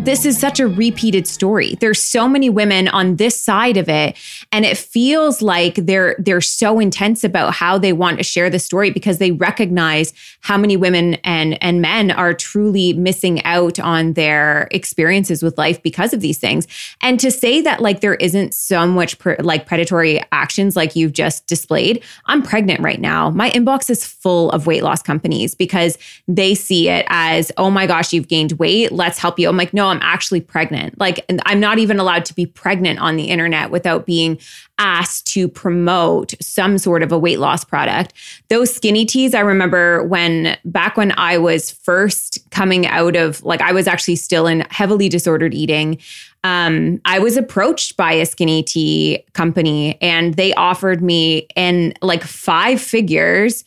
This 0.09 0.25
is 0.25 0.39
such 0.39 0.59
a 0.59 0.65
repeated 0.67 1.27
story. 1.27 1.75
There's 1.79 2.01
so 2.01 2.27
many 2.27 2.49
women 2.49 2.87
on 2.87 3.17
this 3.17 3.39
side 3.39 3.77
of 3.77 3.87
it 3.87 4.17
and 4.51 4.65
it 4.65 4.75
feels 4.75 5.39
like 5.39 5.75
they're 5.75 6.15
they're 6.17 6.41
so 6.41 6.79
intense 6.79 7.23
about 7.23 7.53
how 7.53 7.77
they 7.77 7.93
want 7.93 8.17
to 8.17 8.23
share 8.23 8.49
the 8.49 8.57
story 8.57 8.89
because 8.89 9.19
they 9.19 9.29
recognize 9.29 10.11
how 10.41 10.57
many 10.57 10.75
women 10.75 11.13
and 11.23 11.61
and 11.61 11.79
men 11.79 12.09
are 12.09 12.33
truly 12.33 12.93
missing 12.93 13.43
out 13.45 13.79
on 13.79 14.13
their 14.13 14.67
experiences 14.71 15.43
with 15.43 15.59
life 15.59 15.79
because 15.83 16.11
of 16.11 16.21
these 16.21 16.39
things. 16.39 16.67
And 17.01 17.19
to 17.19 17.29
say 17.29 17.61
that 17.61 17.79
like 17.79 17.99
there 17.99 18.15
isn't 18.15 18.55
so 18.55 18.87
much 18.87 19.15
like 19.41 19.67
predatory 19.67 20.23
actions 20.31 20.75
like 20.75 20.95
you've 20.95 21.13
just 21.13 21.45
displayed. 21.45 22.03
I'm 22.25 22.41
pregnant 22.41 22.79
right 22.79 22.99
now. 22.99 23.29
My 23.29 23.51
inbox 23.51 23.91
is 23.91 24.03
full 24.03 24.49
of 24.53 24.65
weight 24.65 24.81
loss 24.81 25.03
companies 25.03 25.53
because 25.53 25.99
they 26.27 26.55
see 26.55 26.89
it 26.89 27.05
as, 27.09 27.51
"Oh 27.57 27.69
my 27.69 27.85
gosh, 27.85 28.11
you've 28.11 28.27
gained 28.27 28.53
weight. 28.53 28.91
Let's 28.91 29.19
help 29.19 29.37
you." 29.37 29.47
I'm 29.47 29.57
like, 29.57 29.71
"No, 29.71 29.87
I'm 29.87 29.98
I'm 29.99 30.07
actually 30.07 30.41
pregnant. 30.41 30.97
Like, 30.99 31.25
I'm 31.45 31.59
not 31.59 31.77
even 31.79 31.99
allowed 31.99 32.25
to 32.25 32.33
be 32.33 32.45
pregnant 32.45 32.99
on 32.99 33.17
the 33.17 33.25
internet 33.25 33.69
without 33.69 34.05
being 34.05 34.39
asked 34.77 35.27
to 35.33 35.49
promote 35.49 36.33
some 36.41 36.77
sort 36.77 37.03
of 37.03 37.11
a 37.11 37.17
weight 37.17 37.39
loss 37.39 37.65
product. 37.65 38.13
Those 38.49 38.73
skinny 38.73 39.05
teas, 39.05 39.35
I 39.35 39.41
remember 39.41 40.03
when 40.05 40.57
back 40.63 40.95
when 40.95 41.11
I 41.17 41.37
was 41.37 41.71
first 41.71 42.39
coming 42.51 42.87
out 42.87 43.15
of, 43.15 43.43
like, 43.43 43.61
I 43.61 43.73
was 43.73 43.87
actually 43.87 44.15
still 44.15 44.47
in 44.47 44.61
heavily 44.69 45.09
disordered 45.09 45.53
eating. 45.53 45.97
Um, 46.45 47.01
I 47.03 47.19
was 47.19 47.35
approached 47.35 47.97
by 47.97 48.13
a 48.13 48.25
skinny 48.25 48.63
tea 48.63 49.25
company 49.33 50.01
and 50.01 50.35
they 50.35 50.53
offered 50.53 51.01
me 51.01 51.47
in 51.57 51.93
like 52.01 52.23
five 52.23 52.79
figures 52.79 53.65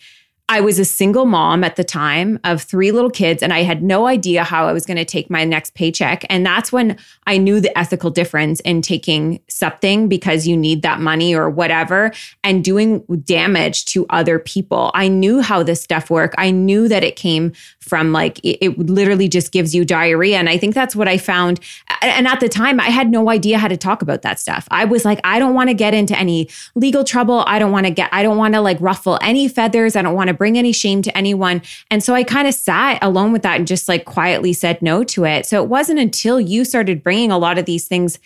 I 0.49 0.61
was 0.61 0.79
a 0.79 0.85
single 0.85 1.25
mom 1.25 1.65
at 1.65 1.77
the 1.77 1.85
time 1.85 2.39
of 2.45 2.61
three 2.61 2.93
little 2.93 3.09
kids, 3.09 3.43
and 3.43 3.55
I 3.55 3.63
had 3.63 3.83
no 3.83 4.07
idea 4.07 4.45
how 4.45 4.67
I 4.67 4.73
was 4.73 4.85
going 4.85 4.99
to 4.99 5.05
take 5.05 5.31
my 5.31 5.45
next 5.45 5.73
paycheck. 5.75 6.27
And 6.29 6.45
that's 6.45 6.71
when 6.71 6.99
I 7.27 7.39
knew 7.39 7.59
the 7.59 7.77
ethical 7.79 8.11
difference 8.11 8.61
in 8.61 8.83
taking 8.83 9.41
something 9.49 10.09
because 10.09 10.47
you 10.47 10.57
need 10.57 10.83
that 10.83 11.01
money 11.01 11.35
or 11.35 11.49
whatever 11.49 12.13
and 12.45 12.63
doing 12.63 13.01
damage 13.25 13.87
to 13.87 14.05
other 14.11 14.39
people. 14.39 14.91
I 14.95 15.09
knew 15.09 15.41
how 15.41 15.63
this 15.63 15.81
stuff 15.81 16.11
worked. 16.11 16.35
I 16.37 16.51
knew 16.51 16.87
that 16.87 17.03
it 17.03 17.17
came 17.17 17.53
from 17.81 18.13
like, 18.13 18.39
it, 18.41 18.59
it 18.63 18.79
literally 18.79 19.29
just 19.29 19.53
gives 19.53 19.75
you 19.75 19.87
diarrhea. 19.87 20.37
And 20.37 20.51
I 20.51 20.59
think 20.59 20.75
that's 20.75 20.95
what 20.95 21.09
I 21.09 21.17
found. 21.17 21.61
And 22.03 22.27
at 22.27 22.41
the 22.41 22.49
time, 22.49 22.79
I 22.79 22.91
had 22.91 23.11
no 23.11 23.31
idea 23.31 23.59
how 23.59 23.69
to 23.69 23.77
talk 23.77 24.03
about 24.03 24.23
that 24.23 24.39
stuff. 24.39 24.69
I 24.71 24.85
was 24.85 25.05
like, 25.05 25.21
I 25.25 25.39
don't 25.39 25.55
want 25.55 25.71
to 25.71 25.75
get 25.75 25.95
into 25.95 26.19
any 26.19 26.51
legal 26.75 27.05
trouble. 27.05 27.45
I 27.47 27.59
don't 27.59 27.73
want 27.73 27.87
to 27.87 27.93
get, 27.93 28.11
I 28.13 28.23
don't 28.23 28.37
want 28.37 28.53
to 28.55 28.61
like 28.61 28.77
ruffle 28.81 29.19
any 29.23 29.49
feathers. 29.49 29.97
I 29.97 30.03
don't 30.03 30.15
want 30.15 30.29
to 30.29 30.32
bring 30.35 30.59
any 30.59 30.73
shame 30.73 31.03
to 31.03 31.17
anyone. 31.17 31.62
And 31.91 32.03
so 32.03 32.15
I 32.15 32.25
kind 32.25 32.49
of 32.49 32.55
sat 32.55 32.99
alone 33.03 33.33
with 33.33 33.43
that 33.43 33.59
and 33.59 33.67
just 33.67 33.89
like 33.89 34.05
quietly 34.05 34.53
said 34.53 34.81
no 34.83 35.05
to 35.05 35.25
it. 35.25 35.47
So 35.47 35.62
it 35.62 35.69
wasn't 35.69 35.99
until 35.99 36.41
you 36.41 36.65
started 36.65 37.03
bringing 37.03 37.31
a 37.31 37.39
lot 37.39 37.59
of 37.59 37.65
these 37.65 37.87
things 37.87 38.19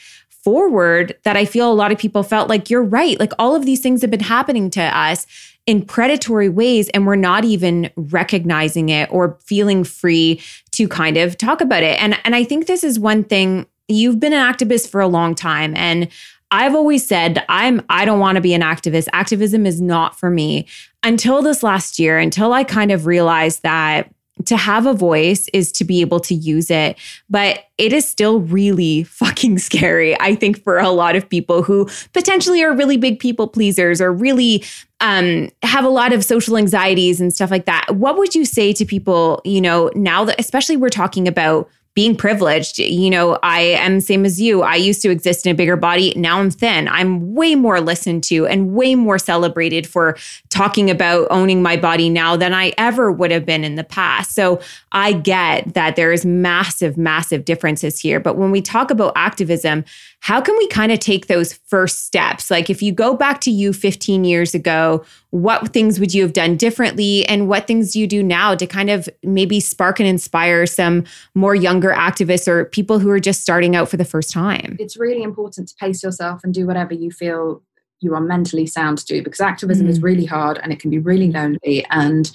forward 0.46 1.16
that 1.24 1.36
I 1.36 1.44
feel 1.44 1.72
a 1.72 1.74
lot 1.74 1.90
of 1.90 1.98
people 1.98 2.22
felt 2.22 2.48
like 2.48 2.70
you're 2.70 2.84
right. 2.84 3.18
Like 3.18 3.32
all 3.36 3.56
of 3.56 3.66
these 3.66 3.80
things 3.80 4.00
have 4.02 4.12
been 4.12 4.20
happening 4.20 4.70
to 4.70 4.80
us 4.80 5.26
in 5.66 5.84
predatory 5.84 6.48
ways 6.48 6.88
and 6.90 7.04
we're 7.04 7.16
not 7.16 7.44
even 7.44 7.90
recognizing 7.96 8.88
it 8.88 9.10
or 9.10 9.36
feeling 9.44 9.82
free 9.82 10.40
to 10.70 10.86
kind 10.86 11.16
of 11.16 11.36
talk 11.36 11.60
about 11.60 11.82
it. 11.82 12.00
And 12.00 12.16
and 12.24 12.36
I 12.36 12.44
think 12.44 12.66
this 12.66 12.84
is 12.84 12.98
one 12.98 13.24
thing 13.24 13.66
you've 13.88 14.20
been 14.20 14.32
an 14.32 14.52
activist 14.52 14.88
for 14.88 15.00
a 15.00 15.08
long 15.08 15.34
time 15.34 15.76
and 15.76 16.08
I've 16.52 16.76
always 16.76 17.04
said 17.04 17.44
I'm 17.48 17.84
I 17.90 18.04
don't 18.04 18.20
want 18.20 18.36
to 18.36 18.40
be 18.40 18.54
an 18.54 18.62
activist. 18.62 19.08
Activism 19.12 19.66
is 19.66 19.80
not 19.80 20.18
for 20.18 20.30
me. 20.30 20.68
Until 21.06 21.40
this 21.40 21.62
last 21.62 22.00
year, 22.00 22.18
until 22.18 22.52
I 22.52 22.64
kind 22.64 22.90
of 22.90 23.06
realized 23.06 23.62
that 23.62 24.12
to 24.46 24.56
have 24.56 24.86
a 24.86 24.92
voice 24.92 25.48
is 25.52 25.70
to 25.70 25.84
be 25.84 26.00
able 26.00 26.18
to 26.18 26.34
use 26.34 26.68
it, 26.68 26.98
but 27.30 27.60
it 27.78 27.92
is 27.92 28.08
still 28.08 28.40
really 28.40 29.02
fucking 29.04 29.58
scary. 29.58 30.20
I 30.20 30.34
think 30.34 30.60
for 30.64 30.78
a 30.78 30.90
lot 30.90 31.14
of 31.14 31.28
people 31.28 31.62
who 31.62 31.88
potentially 32.12 32.60
are 32.64 32.74
really 32.74 32.96
big 32.96 33.20
people 33.20 33.46
pleasers 33.46 34.00
or 34.00 34.12
really 34.12 34.64
um, 34.98 35.48
have 35.62 35.84
a 35.84 35.88
lot 35.88 36.12
of 36.12 36.24
social 36.24 36.58
anxieties 36.58 37.20
and 37.20 37.32
stuff 37.32 37.52
like 37.52 37.66
that. 37.66 37.86
What 37.94 38.18
would 38.18 38.34
you 38.34 38.44
say 38.44 38.72
to 38.72 38.84
people, 38.84 39.40
you 39.44 39.60
know, 39.60 39.92
now 39.94 40.24
that 40.24 40.40
especially 40.40 40.76
we're 40.76 40.88
talking 40.88 41.28
about 41.28 41.70
being 41.96 42.14
privileged. 42.14 42.78
You 42.78 43.08
know, 43.08 43.38
I 43.42 43.60
am 43.62 43.94
the 43.96 44.00
same 44.02 44.26
as 44.26 44.38
you. 44.38 44.60
I 44.60 44.74
used 44.76 45.00
to 45.00 45.10
exist 45.10 45.46
in 45.46 45.52
a 45.52 45.54
bigger 45.54 45.76
body. 45.76 46.12
Now 46.14 46.38
I'm 46.38 46.50
thin. 46.50 46.88
I'm 46.88 47.34
way 47.34 47.54
more 47.54 47.80
listened 47.80 48.22
to 48.24 48.46
and 48.46 48.74
way 48.74 48.94
more 48.94 49.18
celebrated 49.18 49.86
for 49.86 50.14
talking 50.50 50.90
about 50.90 51.26
owning 51.30 51.62
my 51.62 51.78
body 51.78 52.10
now 52.10 52.36
than 52.36 52.52
I 52.52 52.74
ever 52.76 53.10
would 53.10 53.30
have 53.30 53.46
been 53.46 53.64
in 53.64 53.76
the 53.76 53.84
past. 53.84 54.34
So 54.34 54.60
I 54.92 55.14
get 55.14 55.72
that 55.72 55.96
there 55.96 56.12
is 56.12 56.26
massive, 56.26 56.98
massive 56.98 57.46
differences 57.46 57.98
here. 57.98 58.20
But 58.20 58.36
when 58.36 58.50
we 58.50 58.60
talk 58.60 58.90
about 58.90 59.14
activism, 59.16 59.82
how 60.26 60.40
can 60.40 60.58
we 60.58 60.66
kind 60.66 60.90
of 60.90 60.98
take 60.98 61.28
those 61.28 61.52
first 61.52 62.04
steps? 62.04 62.50
Like 62.50 62.68
if 62.68 62.82
you 62.82 62.90
go 62.90 63.14
back 63.14 63.40
to 63.42 63.50
you 63.52 63.72
15 63.72 64.24
years 64.24 64.56
ago, 64.56 65.04
what 65.30 65.72
things 65.72 66.00
would 66.00 66.12
you 66.12 66.22
have 66.22 66.32
done 66.32 66.56
differently 66.56 67.24
and 67.26 67.46
what 67.46 67.68
things 67.68 67.92
do 67.92 68.00
you 68.00 68.08
do 68.08 68.24
now 68.24 68.56
to 68.56 68.66
kind 68.66 68.90
of 68.90 69.08
maybe 69.22 69.60
spark 69.60 70.00
and 70.00 70.08
inspire 70.08 70.66
some 70.66 71.04
more 71.36 71.54
younger 71.54 71.90
activists 71.90 72.48
or 72.48 72.64
people 72.64 72.98
who 72.98 73.08
are 73.08 73.20
just 73.20 73.40
starting 73.40 73.76
out 73.76 73.88
for 73.88 73.98
the 73.98 74.04
first 74.04 74.32
time 74.32 74.76
it's 74.80 74.96
really 74.96 75.22
important 75.22 75.68
to 75.68 75.76
pace 75.76 76.02
yourself 76.02 76.42
and 76.42 76.52
do 76.52 76.66
whatever 76.66 76.92
you 76.92 77.12
feel 77.12 77.62
you 78.06 78.14
are 78.14 78.20
mentally 78.20 78.66
sound 78.66 78.98
to 78.98 79.04
do 79.04 79.22
because 79.22 79.40
activism 79.40 79.86
mm. 79.86 79.90
is 79.90 80.00
really 80.00 80.24
hard 80.24 80.58
and 80.62 80.72
it 80.72 80.78
can 80.78 80.90
be 80.90 80.98
really 80.98 81.32
lonely. 81.32 81.84
And 81.90 82.30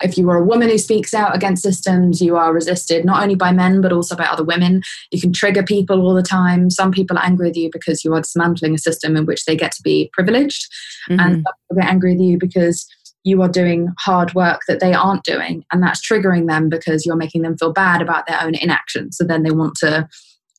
if 0.00 0.16
you 0.16 0.30
are 0.30 0.36
a 0.36 0.44
woman 0.44 0.68
who 0.68 0.78
speaks 0.78 1.12
out 1.12 1.34
against 1.34 1.64
systems, 1.64 2.22
you 2.22 2.36
are 2.36 2.52
resisted 2.52 3.04
not 3.04 3.22
only 3.22 3.34
by 3.34 3.50
men 3.50 3.80
but 3.80 3.92
also 3.92 4.14
by 4.14 4.24
other 4.24 4.44
women. 4.44 4.82
You 5.10 5.20
can 5.20 5.32
trigger 5.32 5.64
people 5.64 6.00
all 6.00 6.14
the 6.14 6.22
time. 6.22 6.70
Some 6.70 6.92
people 6.92 7.18
are 7.18 7.24
angry 7.24 7.48
with 7.48 7.56
you 7.56 7.70
because 7.72 8.04
you 8.04 8.14
are 8.14 8.20
dismantling 8.20 8.74
a 8.74 8.78
system 8.78 9.16
in 9.16 9.26
which 9.26 9.44
they 9.44 9.56
get 9.56 9.72
to 9.72 9.82
be 9.82 10.08
privileged, 10.12 10.72
mm-hmm. 11.10 11.20
and 11.20 11.34
some 11.34 11.42
people 11.42 11.82
get 11.82 11.90
angry 11.90 12.12
with 12.12 12.20
you 12.20 12.38
because 12.38 12.86
you 13.24 13.42
are 13.42 13.48
doing 13.48 13.92
hard 13.98 14.34
work 14.34 14.60
that 14.68 14.78
they 14.78 14.94
aren't 14.94 15.24
doing, 15.24 15.64
and 15.72 15.82
that's 15.82 16.06
triggering 16.06 16.46
them 16.46 16.68
because 16.68 17.04
you're 17.04 17.16
making 17.16 17.42
them 17.42 17.58
feel 17.58 17.72
bad 17.72 18.00
about 18.00 18.28
their 18.28 18.40
own 18.40 18.54
inaction. 18.54 19.10
So 19.10 19.24
then 19.24 19.42
they 19.42 19.50
want 19.50 19.74
to 19.80 20.08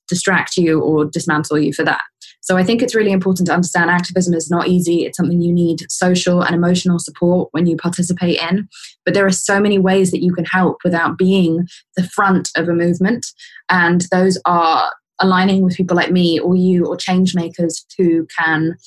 distract 0.10 0.58
you 0.58 0.82
or 0.82 1.06
dismantle 1.06 1.60
you 1.60 1.72
for 1.74 1.86
that. 1.86 2.02
So 2.48 2.56
I 2.56 2.64
think 2.64 2.82
it's 2.82 2.96
really 2.96 3.12
important 3.12 3.48
to 3.48 3.54
understand 3.54 3.92
activism 3.92 4.34
is 4.34 4.50
not 4.50 4.70
easy. 4.70 5.04
It's 5.04 5.18
something 5.18 5.42
you 5.42 5.52
need 5.52 5.82
social 5.92 6.42
and 6.42 6.56
emotional 6.56 6.98
support 6.98 7.50
when 7.52 7.66
you 7.66 7.76
participate 7.76 8.40
in. 8.40 8.70
But 9.04 9.14
there 9.14 9.26
are 9.26 9.32
so 9.32 9.60
many 9.60 9.80
ways 9.80 10.12
that 10.12 10.24
you 10.24 10.34
can 10.34 10.46
help 10.46 10.78
without 10.86 11.18
being 11.18 11.68
the 11.98 12.08
front 12.08 12.52
of 12.56 12.70
a 12.70 12.74
movement. 12.74 13.26
And 13.70 14.06
those 14.12 14.40
are 14.46 14.90
aligning 15.20 15.62
with 15.62 15.76
people 15.76 15.98
like 15.98 16.10
me 16.10 16.40
or 16.40 16.56
you 16.56 16.86
or 16.86 16.96
change 16.96 17.36
makers 17.36 17.86
who 17.98 18.26
can 18.40 18.78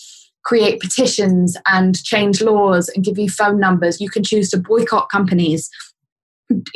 create 0.42 0.80
petitions 0.80 1.54
and 1.66 2.02
change 2.02 2.40
laws 2.40 2.88
and 2.88 3.04
give 3.04 3.18
you 3.18 3.28
phone 3.28 3.60
numbers. 3.60 4.00
You 4.00 4.08
can 4.08 4.24
choose 4.24 4.48
to 4.50 4.58
boycott 4.58 5.10
companies 5.10 5.68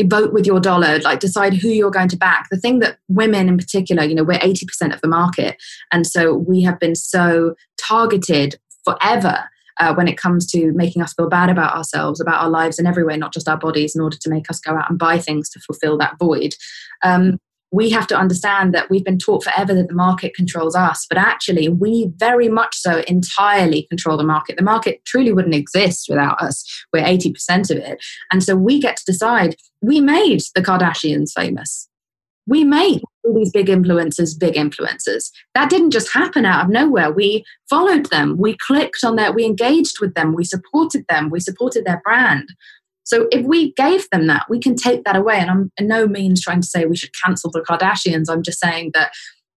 vote 0.02 0.32
with 0.32 0.46
your 0.46 0.60
dollar 0.60 0.98
like 1.00 1.20
decide 1.20 1.54
who 1.54 1.68
you're 1.68 1.90
going 1.90 2.08
to 2.08 2.16
back. 2.16 2.48
The 2.50 2.58
thing 2.58 2.78
that 2.80 2.98
women 3.08 3.48
in 3.48 3.56
particular 3.56 4.04
you 4.04 4.14
know 4.14 4.24
we're 4.24 4.38
80% 4.38 4.94
of 4.94 5.00
the 5.00 5.08
market. 5.08 5.56
And 5.92 6.06
so 6.06 6.34
we 6.34 6.62
have 6.62 6.78
been 6.78 6.94
so 6.94 7.54
targeted 7.78 8.56
forever 8.84 9.44
uh, 9.80 9.94
when 9.94 10.06
it 10.06 10.16
comes 10.16 10.46
to 10.52 10.72
making 10.72 11.02
us 11.02 11.14
feel 11.14 11.28
bad 11.28 11.50
about 11.50 11.74
ourselves 11.74 12.20
about 12.20 12.42
our 12.42 12.50
lives 12.50 12.78
in 12.78 12.86
every 12.86 13.04
way 13.04 13.16
not 13.16 13.32
just 13.32 13.48
our 13.48 13.58
bodies 13.58 13.94
in 13.94 14.02
order 14.02 14.16
to 14.20 14.30
make 14.30 14.50
us 14.50 14.60
go 14.60 14.76
out 14.76 14.88
and 14.88 14.98
buy 14.98 15.18
things 15.18 15.48
to 15.50 15.60
fulfill 15.60 15.98
that 15.98 16.18
void. 16.18 16.54
Um, 17.02 17.38
we 17.74 17.90
have 17.90 18.06
to 18.06 18.16
understand 18.16 18.72
that 18.72 18.88
we've 18.88 19.04
been 19.04 19.18
taught 19.18 19.42
forever 19.42 19.74
that 19.74 19.88
the 19.88 19.94
market 19.94 20.32
controls 20.32 20.76
us, 20.76 21.06
but 21.08 21.18
actually, 21.18 21.68
we 21.68 22.08
very 22.18 22.48
much 22.48 22.76
so 22.76 23.02
entirely 23.08 23.88
control 23.90 24.16
the 24.16 24.22
market. 24.22 24.56
The 24.56 24.62
market 24.62 25.04
truly 25.04 25.32
wouldn't 25.32 25.56
exist 25.56 26.06
without 26.08 26.40
us. 26.40 26.64
We're 26.92 27.02
80% 27.02 27.72
of 27.72 27.78
it. 27.78 28.04
And 28.30 28.44
so 28.44 28.54
we 28.54 28.80
get 28.80 28.96
to 28.98 29.04
decide. 29.04 29.56
We 29.82 30.00
made 30.00 30.42
the 30.54 30.62
Kardashians 30.62 31.32
famous. 31.34 31.88
We 32.46 32.62
made 32.62 33.02
all 33.24 33.34
these 33.34 33.50
big 33.50 33.66
influencers 33.66 34.38
big 34.38 34.54
influencers. 34.54 35.30
That 35.54 35.68
didn't 35.68 35.90
just 35.90 36.12
happen 36.12 36.44
out 36.44 36.64
of 36.64 36.70
nowhere. 36.70 37.10
We 37.10 37.44
followed 37.68 38.06
them. 38.06 38.36
We 38.38 38.56
clicked 38.56 39.02
on 39.02 39.16
that. 39.16 39.34
We 39.34 39.44
engaged 39.44 39.96
with 40.00 40.14
them. 40.14 40.34
We 40.34 40.44
supported 40.44 41.06
them. 41.08 41.28
We 41.28 41.40
supported 41.40 41.84
their 41.84 42.02
brand. 42.04 42.50
So 43.04 43.28
if 43.30 43.44
we 43.44 43.72
gave 43.74 44.08
them 44.10 44.26
that, 44.26 44.46
we 44.48 44.58
can 44.58 44.74
take 44.74 45.04
that 45.04 45.16
away. 45.16 45.38
And 45.38 45.50
I'm 45.50 45.72
in 45.78 45.88
no 45.88 46.06
means 46.06 46.42
trying 46.42 46.62
to 46.62 46.66
say 46.66 46.86
we 46.86 46.96
should 46.96 47.14
cancel 47.22 47.50
the 47.50 47.60
Kardashians. 47.60 48.26
I'm 48.28 48.42
just 48.42 48.58
saying 48.58 48.92
that 48.94 49.12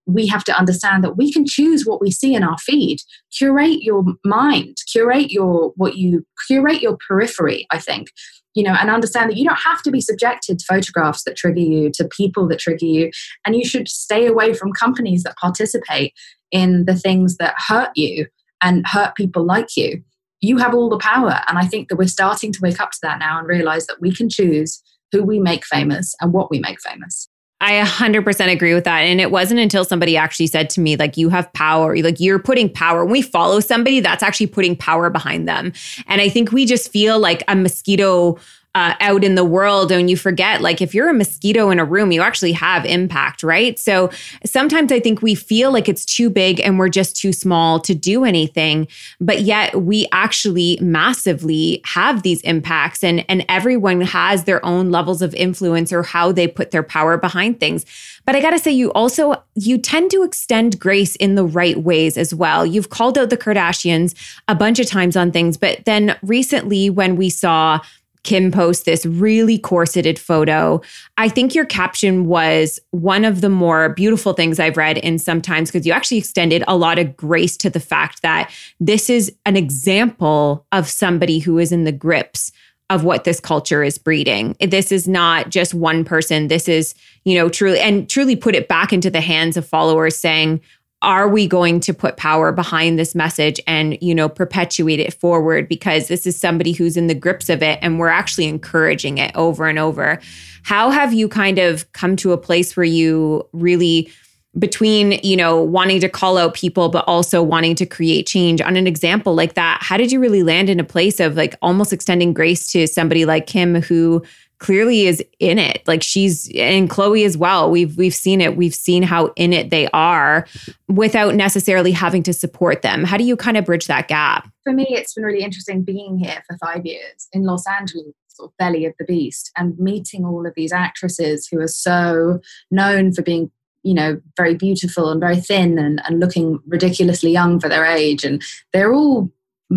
we 0.08 0.26
have 0.28 0.44
to 0.46 0.58
understand 0.58 1.04
that 1.04 1.18
we 1.18 1.32
can 1.32 1.46
choose 1.46 1.86
what 1.86 2.02
we 2.02 2.10
see 2.10 2.34
in 2.34 2.44
our 2.44 2.58
feed 2.58 3.00
curate 3.38 3.84
your 3.84 4.04
mind 4.24 4.78
curate 4.92 5.32
your 5.32 5.74
what 5.76 5.98
you 5.98 6.26
curate 6.48 6.82
your 6.82 6.98
periphery 7.08 7.68
i 7.72 7.78
think 7.78 8.08
you 8.56 8.64
know 8.64 8.74
and 8.80 8.90
understand 8.90 9.30
that 9.30 9.38
you 9.38 9.44
don't 9.44 9.60
have 9.60 9.82
to 9.84 9.92
be 9.92 10.02
subjected 10.02 10.58
to 10.58 10.66
photographs 10.66 11.24
that 11.24 11.36
trigger 11.36 11.60
you 11.60 11.92
to 11.94 12.08
people 12.08 12.48
that 12.48 12.60
trigger 12.60 12.86
you 12.86 13.12
and 13.46 13.56
you 13.56 13.66
should 13.66 13.88
stay 13.88 14.26
away 14.26 14.54
from 14.54 14.72
companies 14.72 15.24
that 15.24 15.36
participate 15.36 16.14
in 16.52 16.86
the 16.86 16.96
things 16.96 17.36
that 17.38 17.54
hurt 17.68 17.90
you 17.96 18.26
and 18.64 18.88
hurt 18.88 19.14
people 19.16 19.46
like 19.46 19.76
you 19.76 20.02
you 20.42 20.58
have 20.58 20.74
all 20.74 20.90
the 20.90 21.00
power. 21.00 21.42
And 21.48 21.58
I 21.58 21.66
think 21.66 21.90
that 21.90 21.96
we're 21.96 22.08
starting 22.08 22.52
to 22.54 22.60
wake 22.62 22.80
up 22.80 22.92
to 22.92 23.00
that 23.04 23.20
now 23.20 23.40
and 23.40 23.48
realize 23.48 23.88
that 23.88 24.02
we 24.02 24.14
can 24.14 24.30
choose 24.30 24.82
who 25.12 25.24
we 25.24 25.40
make 25.40 25.66
famous 25.66 26.16
and 26.22 26.34
what 26.34 26.52
we 26.52 26.60
make 26.60 26.82
famous. 26.82 27.28
I 27.60 27.82
100% 27.82 28.52
agree 28.52 28.76
with 28.76 28.84
that. 28.84 29.00
And 29.00 29.20
it 29.20 29.32
wasn't 29.32 29.60
until 29.60 29.84
somebody 29.84 30.16
actually 30.16 30.46
said 30.46 30.70
to 30.72 30.80
me, 30.80 30.96
like, 30.96 31.18
you 31.18 31.30
have 31.30 31.52
power, 31.54 31.98
like, 31.98 32.20
you're 32.20 32.38
putting 32.38 32.72
power. 32.72 33.04
When 33.04 33.14
we 33.14 33.24
follow 33.24 33.60
somebody, 33.62 34.00
that's 34.00 34.22
actually 34.22 34.46
putting 34.48 34.76
power 34.76 35.10
behind 35.10 35.48
them. 35.48 35.74
And 36.06 36.22
I 36.22 36.30
think 36.30 36.52
we 36.52 36.68
just 36.68 36.92
feel 36.92 37.18
like 37.18 37.44
a 37.48 37.56
mosquito 37.56 38.38
uh, 38.76 38.94
out 39.00 39.24
in 39.24 39.36
the 39.36 39.46
world 39.46 39.92
and 39.92 40.10
you 40.10 40.16
forget 40.16 40.62
like 40.62 40.82
if 40.82 40.94
you're 40.94 41.10
a 41.10 41.14
mosquito 41.14 41.70
in 41.70 41.80
a 41.80 41.86
room 41.86 42.12
you 42.12 42.22
actually 42.22 42.52
have 42.52 42.86
impact 42.86 43.42
right? 43.42 43.80
So 43.80 44.12
sometimes 44.46 44.92
i 44.92 45.00
think 45.00 45.22
we 45.22 45.36
feel 45.36 45.72
like 45.72 45.90
it's 45.90 46.06
too 46.06 46.30
big 46.30 46.60
and 46.60 46.78
we're 46.78 46.90
just 46.90 47.18
too 47.18 47.34
small 47.34 47.80
to 47.80 47.96
do 47.96 48.24
anything 48.24 48.88
but 49.20 49.42
yet 49.42 49.82
we 49.82 50.08
actually 50.12 50.78
massively 50.82 51.82
have 51.86 52.24
these 52.24 52.42
impacts 52.42 53.04
and 53.04 53.26
and 53.30 53.46
everyone 53.50 54.02
has 54.02 54.44
their 54.44 54.64
own 54.66 54.92
levels 54.92 55.22
of 55.22 55.34
influence 55.36 55.92
or 55.92 56.04
how 56.04 56.32
they 56.32 56.48
put 56.48 56.72
their 56.72 56.84
power 56.84 57.18
behind 57.18 57.60
things. 57.60 57.86
But 58.26 58.36
i 58.36 58.42
got 58.42 58.52
to 58.52 58.60
say 58.60 58.72
you 58.72 58.92
also 58.92 59.42
you 59.56 59.78
tend 59.78 60.12
to 60.12 60.24
extend 60.24 60.80
grace 60.80 61.16
in 61.16 61.36
the 61.36 61.46
right 61.46 61.78
ways 61.78 62.18
as 62.18 62.34
well. 62.34 62.66
You've 62.66 62.90
called 62.90 63.18
out 63.18 63.30
the 63.30 63.38
kardashians 63.38 64.14
a 64.48 64.56
bunch 64.56 64.80
of 64.80 64.86
times 64.86 65.16
on 65.16 65.32
things 65.32 65.58
but 65.58 65.84
then 65.86 66.18
recently 66.22 66.90
when 66.90 67.16
we 67.16 67.30
saw 67.30 67.80
Kim 68.24 68.52
post 68.52 68.86
this 68.86 69.06
really 69.06 69.58
corseted 69.58 70.20
photo. 70.20 70.82
I 71.18 71.30
think 71.30 71.56
your 71.56 71.66
caption 71.66 72.26
was 72.26 72.80
one 72.92 73.26
of 73.26 73.42
the 73.42 73.50
more 73.50 73.90
beautiful 73.90 74.34
things 74.34 74.60
I've 74.60 74.78
read 74.78 74.98
in 74.98 75.20
some 75.20 75.42
times 75.42 75.72
because 75.72 75.86
you 75.86 75.94
actually 75.94 76.18
extended 76.18 76.64
a 76.68 76.78
lot 76.78 77.00
of 77.00 77.16
grace 77.16 77.58
to 77.58 77.70
the 77.70 77.80
fact 77.80 78.22
that 78.22 78.52
this 78.80 79.10
is 79.10 79.34
an 79.46 79.56
example 79.56 80.66
of 80.72 80.90
somebody 80.90 81.40
who 81.40 81.58
is 81.58 81.72
in 81.72 81.84
the 81.84 81.92
grips 81.92 82.52
of 82.90 83.04
what 83.04 83.26
this 83.26 83.40
culture 83.40 83.84
is 83.84 83.98
breeding. 83.98 84.56
This 84.62 84.92
is 84.92 85.08
not 85.08 85.50
just 85.50 85.74
one 85.74 86.06
person. 86.06 86.48
This 86.48 86.70
is, 86.70 86.96
you 87.26 87.36
know, 87.36 87.50
truly 87.50 87.80
and 87.80 88.10
truly 88.10 88.36
put 88.36 88.56
it 88.56 88.70
back 88.70 88.94
into 88.94 89.10
the 89.10 89.20
hands 89.20 89.58
of 89.58 89.68
followers 89.68 90.16
saying, 90.16 90.62
are 91.02 91.28
we 91.28 91.48
going 91.48 91.80
to 91.82 91.94
put 91.94 92.18
power 92.18 92.52
behind 92.52 92.98
this 92.98 93.14
message 93.14 93.60
and 93.68 93.98
you 94.02 94.16
know 94.16 94.28
perpetuate 94.28 95.00
it 95.00 95.14
forward? 95.14 95.68
Because 95.68 96.08
this 96.08 96.26
is 96.26 96.40
somebody 96.40 96.72
who's 96.72 96.98
in 96.98 97.08
the 97.08 97.16
grips 97.16 97.50
of 97.50 97.62
it 97.62 97.80
and 97.82 98.00
we're 98.00 98.08
actually 98.08 98.48
encouraging 98.48 99.18
it 99.18 99.32
over 99.36 99.66
and 99.66 99.78
over. 99.78 100.20
How 100.64 100.90
have 100.90 101.14
you 101.14 101.30
kind 101.30 101.60
of 101.60 101.92
come 101.94 102.16
to 102.18 102.34
a 102.34 102.38
place 102.38 102.76
where 102.76 102.84
you 102.84 103.48
really 103.54 104.12
between 104.58 105.20
you 105.24 105.38
know 105.38 105.62
wanting 105.62 106.00
to 106.00 106.10
call 106.10 106.36
out 106.36 106.56
people 106.56 106.90
but 106.90 107.04
also 107.06 107.44
wanting 107.44 107.76
to 107.76 107.86
create 107.86 108.26
change? 108.26 108.60
On 108.60 108.76
an 108.76 108.88
example 108.88 109.36
like 109.36 109.54
that 109.54 109.80
how 109.82 109.98
did 109.98 110.12
you 110.12 110.20
really 110.20 110.42
land 110.42 110.70
in 110.70 110.80
a 110.80 110.84
place 110.84 111.20
of 111.20 111.36
like 111.36 111.56
almost 111.62 111.94
extending 111.94 112.34
grace 112.34 112.66
to 112.68 112.88
somebody 112.88 113.24
like 113.24 113.46
kim 113.46 113.82
who 113.82 114.24
clearly 114.60 115.08
is 115.08 115.24
in 115.40 115.60
it. 115.60 115.82
Like 115.88 116.04
she's 116.04 116.50
and 116.56 116.90
Khloé 116.90 117.26
as 117.26 117.38
well. 117.38 117.70
We've 117.70 117.96
we've 117.98 118.14
seen 118.14 118.42
it. 118.42 118.58
We've 118.58 118.76
seen 118.76 119.04
how 119.04 119.28
in 119.36 119.54
it 119.54 119.70
they 119.70 119.88
are 119.90 120.48
without 120.88 121.36
necessarily 121.36 121.92
having 121.92 122.24
to 122.24 122.34
support 122.34 122.82
them. 122.82 123.04
How 123.04 123.18
do 123.18 123.24
you 123.24 123.36
kind 123.36 123.58
of 123.58 123.66
bridge 123.66 123.88
that 123.88 124.08
gap? 124.08 124.50
For 124.64 124.74
me, 124.74 124.88
it's 124.90 125.14
been 125.14 125.24
really 125.24 125.44
interesting 125.44 125.84
being 125.84 126.18
here 126.18 126.44
for 126.48 126.58
five 126.58 126.86
years 126.86 127.28
in 127.32 127.44
Los 127.44 127.66
Angeles, 127.68 128.14
sort 128.28 128.52
of 128.52 128.58
belly 128.58 128.86
of 128.86 128.94
the 129.00 129.06
beast, 129.06 129.52
and 129.58 129.78
meeting 129.78 130.26
all 130.26 130.46
of 130.46 130.54
these 130.56 130.74
actresses 130.74 131.48
who 131.48 131.60
are 131.60 131.68
so 131.68 132.40
known 132.72 133.14
for 133.14 133.22
being 133.22 133.52
you 133.84 133.94
know 133.94 134.20
very 134.36 134.56
beautiful 134.56 135.10
and 135.12 135.22
very 135.22 135.38
thin 135.38 135.78
and, 135.78 136.02
and 136.06 136.20
looking 136.20 136.60
ridiculously 136.68 137.32
young 137.32 137.60
for 137.60 137.70
their 137.70 137.86
age 137.86 138.26
and 138.26 138.44
they're 138.74 138.94
all 138.94 139.32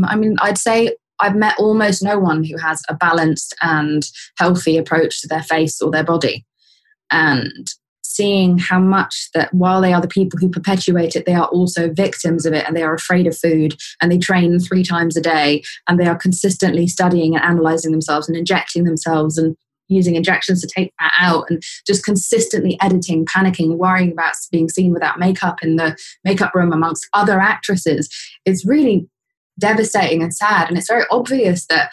i 0.04 0.16
mean 0.16 0.36
i'd 0.40 0.58
say 0.58 0.96
I've 1.20 1.36
met 1.36 1.58
almost 1.58 2.02
no 2.02 2.18
one 2.18 2.44
who 2.44 2.56
has 2.58 2.82
a 2.88 2.94
balanced 2.94 3.54
and 3.62 4.08
healthy 4.38 4.76
approach 4.76 5.20
to 5.20 5.28
their 5.28 5.42
face 5.42 5.80
or 5.80 5.90
their 5.90 6.04
body. 6.04 6.44
And 7.10 7.68
seeing 8.02 8.58
how 8.58 8.78
much 8.80 9.30
that 9.34 9.52
while 9.54 9.80
they 9.80 9.92
are 9.92 10.00
the 10.00 10.08
people 10.08 10.38
who 10.38 10.48
perpetuate 10.48 11.14
it, 11.16 11.26
they 11.26 11.34
are 11.34 11.46
also 11.46 11.92
victims 11.92 12.44
of 12.44 12.52
it 12.52 12.66
and 12.66 12.76
they 12.76 12.82
are 12.82 12.94
afraid 12.94 13.26
of 13.26 13.36
food 13.36 13.76
and 14.00 14.10
they 14.10 14.18
train 14.18 14.58
three 14.58 14.82
times 14.82 15.16
a 15.16 15.20
day 15.20 15.62
and 15.88 15.98
they 15.98 16.06
are 16.06 16.16
consistently 16.16 16.86
studying 16.86 17.34
and 17.34 17.44
analyzing 17.44 17.92
themselves 17.92 18.28
and 18.28 18.36
injecting 18.36 18.84
themselves 18.84 19.38
and 19.38 19.56
using 19.88 20.14
injections 20.14 20.60
to 20.60 20.68
take 20.68 20.92
that 21.00 21.12
out 21.18 21.44
and 21.50 21.62
just 21.86 22.04
consistently 22.04 22.78
editing, 22.80 23.26
panicking, 23.26 23.76
worrying 23.76 24.12
about 24.12 24.34
being 24.50 24.68
seen 24.68 24.92
without 24.92 25.18
makeup 25.18 25.62
in 25.62 25.76
the 25.76 25.96
makeup 26.24 26.54
room 26.54 26.72
amongst 26.72 27.08
other 27.12 27.40
actresses. 27.40 28.08
It's 28.44 28.64
really 28.64 29.08
devastating 29.60 30.22
and 30.22 30.34
sad. 30.34 30.68
And 30.68 30.76
it's 30.76 30.88
very 30.88 31.04
obvious 31.10 31.66
that 31.66 31.92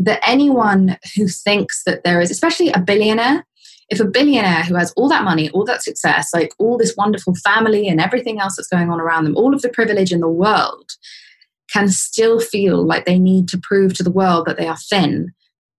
that 0.00 0.20
anyone 0.24 0.96
who 1.16 1.26
thinks 1.26 1.82
that 1.84 2.04
there 2.04 2.20
is, 2.20 2.30
especially 2.30 2.70
a 2.70 2.78
billionaire, 2.78 3.44
if 3.90 3.98
a 3.98 4.04
billionaire 4.04 4.62
who 4.62 4.76
has 4.76 4.92
all 4.92 5.08
that 5.08 5.24
money, 5.24 5.50
all 5.50 5.64
that 5.64 5.82
success, 5.82 6.32
like 6.32 6.52
all 6.58 6.78
this 6.78 6.94
wonderful 6.96 7.34
family 7.34 7.88
and 7.88 8.00
everything 8.00 8.38
else 8.38 8.56
that's 8.56 8.68
going 8.68 8.90
on 8.90 9.00
around 9.00 9.24
them, 9.24 9.36
all 9.36 9.54
of 9.54 9.62
the 9.62 9.68
privilege 9.68 10.12
in 10.12 10.20
the 10.20 10.28
world, 10.28 10.90
can 11.72 11.88
still 11.88 12.38
feel 12.38 12.84
like 12.84 13.06
they 13.06 13.18
need 13.18 13.48
to 13.48 13.58
prove 13.58 13.94
to 13.94 14.02
the 14.02 14.10
world 14.10 14.46
that 14.46 14.56
they 14.56 14.68
are 14.68 14.76
thin 14.76 15.32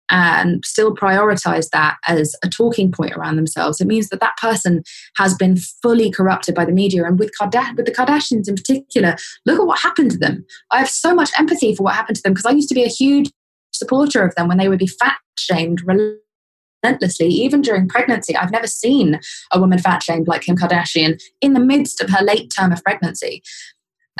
and 0.10 0.63
still 0.65 0.95
prioritize 0.95 1.69
that 1.69 1.98
as 2.08 2.36
a 2.43 2.50
talking 2.50 2.91
point 2.91 3.15
around 3.15 3.36
themselves, 3.36 3.80
it 3.80 3.88
means 3.88 4.10
that 4.10 4.19
that 4.19 4.38
person 4.38 4.84
has 5.17 5.36
been 5.36 5.58
fully 5.58 6.12
corrupted 6.12 6.56
by 6.56 6.65
the 6.65 6.72
media. 6.72 7.06
And 7.06 7.19
with, 7.19 7.32
Kardashian, 7.39 7.78
with 7.78 7.86
the 7.86 7.91
Kardashians 7.91 8.48
in 8.48 8.56
particular, 8.56 9.15
look 9.45 9.60
at 9.60 9.65
what 9.65 9.80
happened 9.80 10.12
to 10.12 10.17
them. 10.17 10.45
I 10.72 10.80
have 10.80 10.89
so 10.89 11.13
much 11.13 11.32
empathy 11.38 11.76
for 11.76 11.84
what 11.84 11.95
happened 11.95 12.17
to 12.17 12.24
them 12.24 12.34
because 12.34 12.45
I 12.45 12.52
used 12.52 12.69
to 12.69 12.76
be 12.76 12.84
a 12.84 12.88
huge 12.88 13.32
supporter 13.72 14.24
of 14.24 14.36
them 14.36 14.48
when 14.48 14.58
they 14.58 14.69
would 14.69 14.80
be 14.80 14.88
fat 14.88 15.17
shamed 15.38 15.82
relentlessly, 16.84 17.28
even 17.28 17.62
during 17.62 17.88
pregnancy. 17.88 18.36
I've 18.36 18.52
never 18.52 18.67
seen 18.67 19.19
a 19.52 19.60
woman 19.60 19.80
fat 19.80 20.04
shamed 20.04 20.28
like 20.28 20.41
Kim 20.41 20.58
Kardashian 20.58 21.22
in 21.41 21.54
the 21.54 21.60
midst 21.60 22.02
of 22.02 22.10
her 22.10 22.24
late 22.24 22.52
term 22.58 22.72
of 22.72 22.84
pregnancy. 22.84 23.43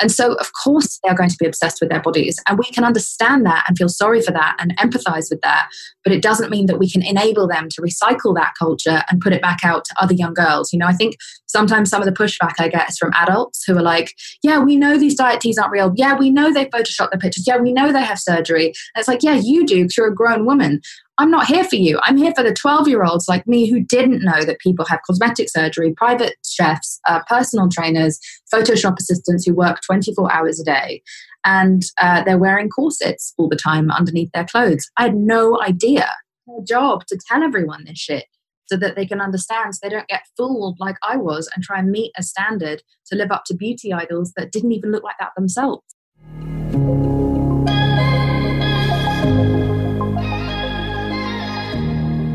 And 0.00 0.10
so, 0.10 0.34
of 0.34 0.50
course, 0.64 0.98
they 1.02 1.10
are 1.10 1.16
going 1.16 1.28
to 1.28 1.36
be 1.38 1.46
obsessed 1.46 1.80
with 1.80 1.90
their 1.90 2.00
bodies. 2.00 2.38
And 2.48 2.58
we 2.58 2.64
can 2.72 2.84
understand 2.84 3.44
that 3.46 3.64
and 3.68 3.76
feel 3.76 3.88
sorry 3.88 4.22
for 4.22 4.32
that 4.32 4.56
and 4.58 4.76
empathize 4.78 5.26
with 5.30 5.40
that. 5.42 5.68
But 6.04 6.12
it 6.12 6.22
doesn't 6.22 6.50
mean 6.50 6.66
that 6.66 6.78
we 6.78 6.90
can 6.90 7.02
enable 7.02 7.46
them 7.46 7.68
to 7.70 7.82
recycle 7.82 8.34
that 8.36 8.54
culture 8.58 9.02
and 9.10 9.20
put 9.20 9.32
it 9.32 9.42
back 9.42 9.58
out 9.62 9.84
to 9.84 9.94
other 10.00 10.14
young 10.14 10.34
girls. 10.34 10.72
You 10.72 10.78
know, 10.78 10.86
I 10.86 10.92
think 10.94 11.16
sometimes 11.46 11.90
some 11.90 12.00
of 12.00 12.06
the 12.06 12.12
pushback 12.12 12.54
I 12.58 12.68
get 12.68 12.88
is 12.88 12.98
from 12.98 13.12
adults 13.14 13.64
who 13.66 13.76
are 13.76 13.82
like, 13.82 14.14
yeah, 14.42 14.58
we 14.58 14.76
know 14.76 14.96
these 14.96 15.14
diet 15.16 15.40
teas 15.40 15.58
aren't 15.58 15.72
real. 15.72 15.92
Yeah, 15.96 16.16
we 16.16 16.30
know 16.30 16.52
they 16.52 16.66
Photoshop 16.66 17.10
their 17.10 17.20
pictures. 17.20 17.44
Yeah, 17.46 17.58
we 17.58 17.72
know 17.72 17.92
they 17.92 18.04
have 18.04 18.18
surgery. 18.18 18.66
And 18.66 19.00
it's 19.00 19.08
like, 19.08 19.22
yeah, 19.22 19.34
you 19.34 19.66
do 19.66 19.82
because 19.82 19.96
you're 19.96 20.08
a 20.08 20.14
grown 20.14 20.46
woman. 20.46 20.80
I'm 21.20 21.30
not 21.30 21.44
here 21.44 21.64
for 21.64 21.76
you. 21.76 22.00
I'm 22.02 22.16
here 22.16 22.32
for 22.34 22.42
the 22.42 22.54
12 22.54 22.88
year 22.88 23.04
olds 23.04 23.28
like 23.28 23.46
me 23.46 23.68
who 23.68 23.80
didn't 23.80 24.24
know 24.24 24.42
that 24.42 24.58
people 24.58 24.86
have 24.86 25.02
cosmetic 25.06 25.50
surgery, 25.50 25.92
private 25.92 26.36
chefs, 26.46 26.98
uh, 27.06 27.20
personal 27.28 27.68
trainers, 27.68 28.18
Photoshop 28.52 28.98
assistants 28.98 29.44
who 29.44 29.54
work 29.54 29.80
24 29.84 30.32
hours 30.32 30.58
a 30.58 30.64
day. 30.64 31.02
And 31.44 31.82
uh, 32.00 32.24
they're 32.24 32.38
wearing 32.38 32.70
corsets 32.70 33.34
all 33.36 33.50
the 33.50 33.56
time 33.56 33.90
underneath 33.90 34.30
their 34.32 34.46
clothes. 34.46 34.90
I 34.96 35.02
had 35.04 35.14
no 35.14 35.60
idea. 35.60 36.08
Their 36.46 36.64
job 36.66 37.04
to 37.08 37.18
tell 37.28 37.42
everyone 37.42 37.84
this 37.84 37.98
shit 37.98 38.24
so 38.64 38.78
that 38.78 38.96
they 38.96 39.04
can 39.04 39.20
understand 39.20 39.74
so 39.74 39.80
they 39.82 39.94
don't 39.94 40.08
get 40.08 40.22
fooled 40.38 40.78
like 40.80 40.96
I 41.06 41.18
was 41.18 41.50
and 41.54 41.62
try 41.62 41.80
and 41.80 41.90
meet 41.90 42.12
a 42.16 42.22
standard 42.22 42.82
to 43.08 43.14
live 43.14 43.30
up 43.30 43.44
to 43.48 43.54
beauty 43.54 43.92
idols 43.92 44.32
that 44.38 44.52
didn't 44.52 44.72
even 44.72 44.90
look 44.90 45.04
like 45.04 45.16
that 45.20 45.32
themselves. 45.36 45.84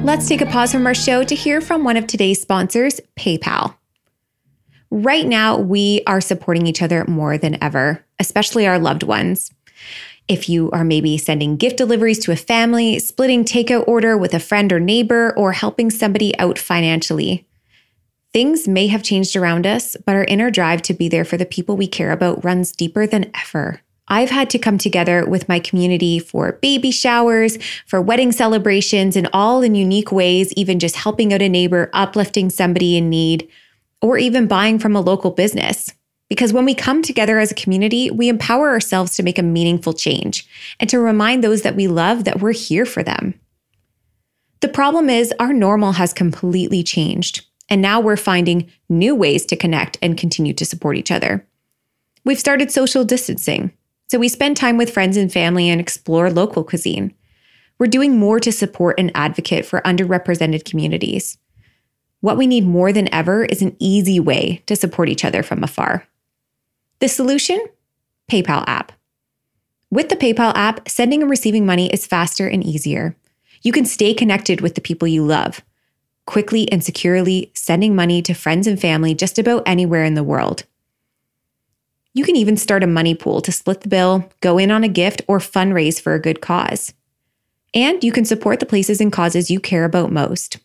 Let's 0.05 0.27
take 0.27 0.41
a 0.41 0.45
pause 0.45 0.71
from 0.71 0.85
our 0.85 0.93
show 0.93 1.23
to 1.23 1.33
hear 1.33 1.61
from 1.61 1.83
one 1.83 1.97
of 1.97 2.05
today's 2.05 2.39
sponsors, 2.39 3.01
PayPal. 3.17 3.73
Right 4.91 5.25
now, 5.25 5.57
we 5.57 6.03
are 6.05 6.21
supporting 6.21 6.67
each 6.67 6.83
other 6.83 7.05
more 7.05 7.39
than 7.39 7.61
ever, 7.61 8.05
especially 8.19 8.67
our 8.67 8.77
loved 8.77 9.01
ones. 9.01 9.51
If 10.27 10.47
you 10.47 10.69
are 10.69 10.83
maybe 10.83 11.17
sending 11.17 11.57
gift 11.57 11.77
deliveries 11.77 12.19
to 12.19 12.31
a 12.31 12.35
family, 12.35 12.99
splitting 12.99 13.45
takeout 13.45 13.87
order 13.87 14.15
with 14.15 14.35
a 14.35 14.39
friend 14.39 14.71
or 14.71 14.79
neighbor, 14.79 15.33
or 15.35 15.53
helping 15.53 15.89
somebody 15.89 16.37
out 16.37 16.59
financially. 16.59 17.47
Things 18.31 18.67
may 18.67 18.85
have 18.85 19.01
changed 19.01 19.35
around 19.35 19.65
us, 19.65 19.95
but 20.05 20.15
our 20.15 20.25
inner 20.25 20.51
drive 20.51 20.83
to 20.83 20.93
be 20.93 21.09
there 21.09 21.25
for 21.25 21.37
the 21.37 21.47
people 21.47 21.75
we 21.75 21.87
care 21.87 22.11
about 22.11 22.45
runs 22.45 22.71
deeper 22.71 23.07
than 23.07 23.31
ever. 23.33 23.81
I've 24.07 24.29
had 24.29 24.49
to 24.51 24.59
come 24.59 24.77
together 24.77 25.25
with 25.25 25.49
my 25.49 25.59
community 25.59 26.19
for 26.19 26.53
baby 26.61 26.91
showers, 26.91 27.57
for 27.87 28.01
wedding 28.01 28.31
celebrations, 28.31 29.15
and 29.15 29.27
all 29.33 29.63
in 29.63 29.73
unique 29.73 30.11
ways, 30.11 30.53
even 30.53 30.79
just 30.79 30.95
helping 30.95 31.33
out 31.33 31.41
a 31.41 31.49
neighbor, 31.49 31.89
uplifting 31.93 32.49
somebody 32.49 32.97
in 32.97 33.09
need, 33.09 33.49
or 34.01 34.17
even 34.17 34.47
buying 34.47 34.77
from 34.77 34.95
a 34.95 35.01
local 35.01 35.31
business. 35.31 35.91
Because 36.29 36.53
when 36.53 36.65
we 36.65 36.73
come 36.73 37.01
together 37.01 37.39
as 37.39 37.51
a 37.51 37.55
community, 37.55 38.09
we 38.11 38.29
empower 38.29 38.69
ourselves 38.69 39.15
to 39.15 39.23
make 39.23 39.37
a 39.37 39.43
meaningful 39.43 39.93
change 39.93 40.47
and 40.79 40.89
to 40.89 40.99
remind 40.99 41.43
those 41.43 41.61
that 41.61 41.75
we 41.75 41.87
love 41.87 42.23
that 42.23 42.41
we're 42.41 42.53
here 42.53 42.85
for 42.85 43.03
them. 43.03 43.35
The 44.61 44.69
problem 44.69 45.09
is, 45.09 45.33
our 45.39 45.53
normal 45.53 45.93
has 45.93 46.13
completely 46.13 46.81
changed, 46.81 47.45
and 47.69 47.81
now 47.81 47.99
we're 47.99 48.17
finding 48.17 48.71
new 48.89 49.13
ways 49.13 49.45
to 49.47 49.55
connect 49.55 49.97
and 50.01 50.17
continue 50.17 50.53
to 50.53 50.65
support 50.65 50.97
each 50.97 51.11
other. 51.11 51.47
We've 52.23 52.39
started 52.39 52.71
social 52.71 53.03
distancing, 53.03 53.71
so 54.07 54.19
we 54.19 54.29
spend 54.29 54.55
time 54.55 54.77
with 54.77 54.93
friends 54.93 55.17
and 55.17 55.31
family 55.31 55.69
and 55.69 55.81
explore 55.81 56.29
local 56.29 56.63
cuisine. 56.63 57.13
We're 57.77 57.87
doing 57.87 58.17
more 58.17 58.39
to 58.39 58.51
support 58.51 58.99
and 58.99 59.11
advocate 59.15 59.65
for 59.65 59.81
underrepresented 59.81 60.63
communities. 60.63 61.37
What 62.21 62.37
we 62.37 62.47
need 62.47 62.65
more 62.65 62.93
than 62.93 63.13
ever 63.13 63.45
is 63.45 63.61
an 63.61 63.75
easy 63.79 64.19
way 64.19 64.63
to 64.67 64.75
support 64.75 65.09
each 65.09 65.25
other 65.25 65.43
from 65.43 65.63
afar. 65.63 66.07
The 66.99 67.09
solution? 67.09 67.63
PayPal 68.31 68.63
app. 68.67 68.91
With 69.91 70.09
the 70.09 70.15
PayPal 70.15 70.53
app, 70.55 70.89
sending 70.89 71.21
and 71.21 71.29
receiving 71.29 71.65
money 71.65 71.91
is 71.91 72.07
faster 72.07 72.47
and 72.47 72.63
easier. 72.63 73.15
You 73.61 73.71
can 73.71 73.85
stay 73.85 74.13
connected 74.13 74.61
with 74.61 74.75
the 74.75 74.81
people 74.81 75.07
you 75.07 75.25
love, 75.25 75.61
quickly 76.25 76.71
and 76.71 76.83
securely 76.83 77.51
sending 77.53 77.95
money 77.95 78.21
to 78.23 78.33
friends 78.33 78.67
and 78.67 78.79
family 78.79 79.13
just 79.13 79.37
about 79.37 79.63
anywhere 79.65 80.03
in 80.03 80.15
the 80.15 80.23
world. 80.23 80.63
You 82.15 82.23
can 82.23 82.37
even 82.37 82.55
start 82.55 82.81
a 82.81 82.87
money 82.87 83.13
pool 83.13 83.41
to 83.41 83.51
split 83.51 83.81
the 83.81 83.89
bill, 83.89 84.23
go 84.39 84.57
in 84.57 84.71
on 84.71 84.85
a 84.85 84.87
gift, 84.87 85.21
or 85.27 85.39
fundraise 85.39 86.01
for 86.01 86.13
a 86.13 86.21
good 86.21 86.39
cause. 86.39 86.93
And 87.73 88.01
you 88.05 88.13
can 88.13 88.23
support 88.23 88.61
the 88.61 88.65
places 88.65 89.01
and 89.01 89.11
causes 89.11 89.51
you 89.51 89.59
care 89.59 89.83
about 89.83 90.13
most. 90.13 90.57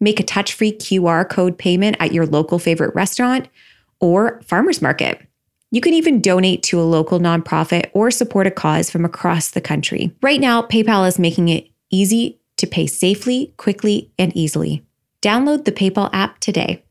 Make 0.00 0.18
a 0.20 0.22
touch 0.22 0.54
free 0.54 0.72
QR 0.72 1.28
code 1.28 1.58
payment 1.58 1.98
at 2.00 2.14
your 2.14 2.24
local 2.24 2.58
favorite 2.58 2.94
restaurant 2.94 3.46
or 4.00 4.40
farmer's 4.46 4.80
market. 4.80 5.20
You 5.70 5.82
can 5.82 5.92
even 5.92 6.22
donate 6.22 6.62
to 6.64 6.80
a 6.80 6.82
local 6.82 7.20
nonprofit 7.20 7.90
or 7.92 8.10
support 8.10 8.46
a 8.46 8.50
cause 8.50 8.90
from 8.90 9.04
across 9.04 9.50
the 9.50 9.60
country. 9.60 10.16
Right 10.22 10.40
now, 10.40 10.62
PayPal 10.62 11.06
is 11.06 11.18
making 11.18 11.50
it 11.50 11.68
easy 11.90 12.40
to 12.56 12.66
pay 12.66 12.86
safely, 12.86 13.52
quickly, 13.58 14.10
and 14.18 14.34
easily. 14.34 14.82
Download 15.20 15.66
the 15.66 15.72
PayPal 15.72 16.08
app 16.14 16.40
today. 16.40 16.82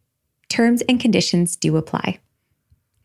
Terms 0.48 0.84
and 0.88 1.00
conditions 1.00 1.56
do 1.56 1.76
apply. 1.76 2.20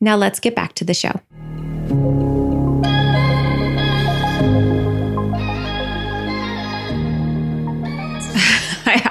Now 0.05 0.17
let's 0.17 0.39
get 0.39 0.55
back 0.55 0.75
to 0.75 0.85
the 0.85 0.93
show. 0.93 2.34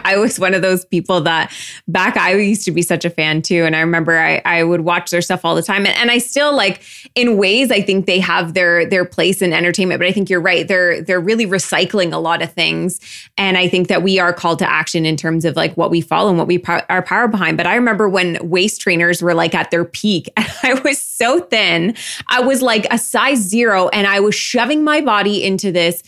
I 0.14 0.18
was 0.18 0.40
one 0.40 0.54
of 0.54 0.62
those 0.62 0.86
people 0.86 1.22
that 1.22 1.54
back 1.88 2.18
I 2.18 2.36
used 2.36 2.66
to 2.66 2.72
be 2.72 2.82
such 2.82 3.06
a 3.06 3.10
fan 3.10 3.42
too. 3.42 3.64
And 3.64 3.76
I 3.76 3.80
remember 3.80 4.18
I, 4.18 4.42
I 4.46 4.64
would 4.64 4.82
watch 4.82 5.12
their 5.12 5.22
stuff 5.22 5.46
all 5.46 5.56
the 5.56 5.64
time. 5.64 5.86
And, 5.86 5.96
and 5.98 6.12
I 6.12 6.18
still 6.18 6.56
like 6.56 6.82
in 7.16 7.38
ways 7.38 7.72
I 7.72 7.82
think 7.82 8.06
they 8.06 8.20
have 8.20 8.54
their 8.54 8.86
their 8.86 9.06
place 9.06 9.42
in 9.42 9.54
entertainment. 9.54 10.00
But 10.00 10.08
I 10.08 10.12
think 10.12 10.30
you're 10.30 10.42
right. 10.42 10.68
They're 10.68 11.02
they're 11.02 11.20
really 11.20 11.46
recycling 11.46 12.14
a 12.14 12.18
lot 12.18 12.42
of 12.42 12.52
things. 12.52 13.00
And 13.38 13.58
I 13.58 13.68
think 13.68 13.88
that 13.88 14.04
we 14.04 14.20
are 14.20 14.34
called 14.34 14.60
to 14.60 14.70
action 14.70 15.06
in 15.06 15.18
terms 15.18 15.46
of 15.46 15.56
like 15.56 15.76
what 15.76 15.90
we 15.90 16.02
follow 16.02 16.30
and 16.30 16.38
what 16.38 16.48
we 16.48 16.60
po- 16.60 16.82
are 16.90 17.02
power 17.02 17.28
behind. 17.28 17.58
But 17.58 17.68
I 17.68 17.76
remember 17.76 18.10
when 18.10 18.38
waist 18.42 18.82
trainers 18.82 19.22
were 19.22 19.34
like 19.34 19.56
at 19.56 19.72
their 19.72 19.86
peak 19.86 20.32
and 20.38 20.52
I 20.64 20.74
was 20.82 21.02
so 21.02 21.40
thin. 21.40 21.96
I 22.28 22.42
was 22.42 22.62
like 22.62 22.86
a 22.92 22.98
size 22.98 23.40
zero 23.40 23.90
and 23.90 24.08
I 24.08 24.20
was 24.20 24.36
shoving 24.36 24.84
my 24.84 25.02
body 25.02 25.44
into 25.44 25.72
this 25.72 26.04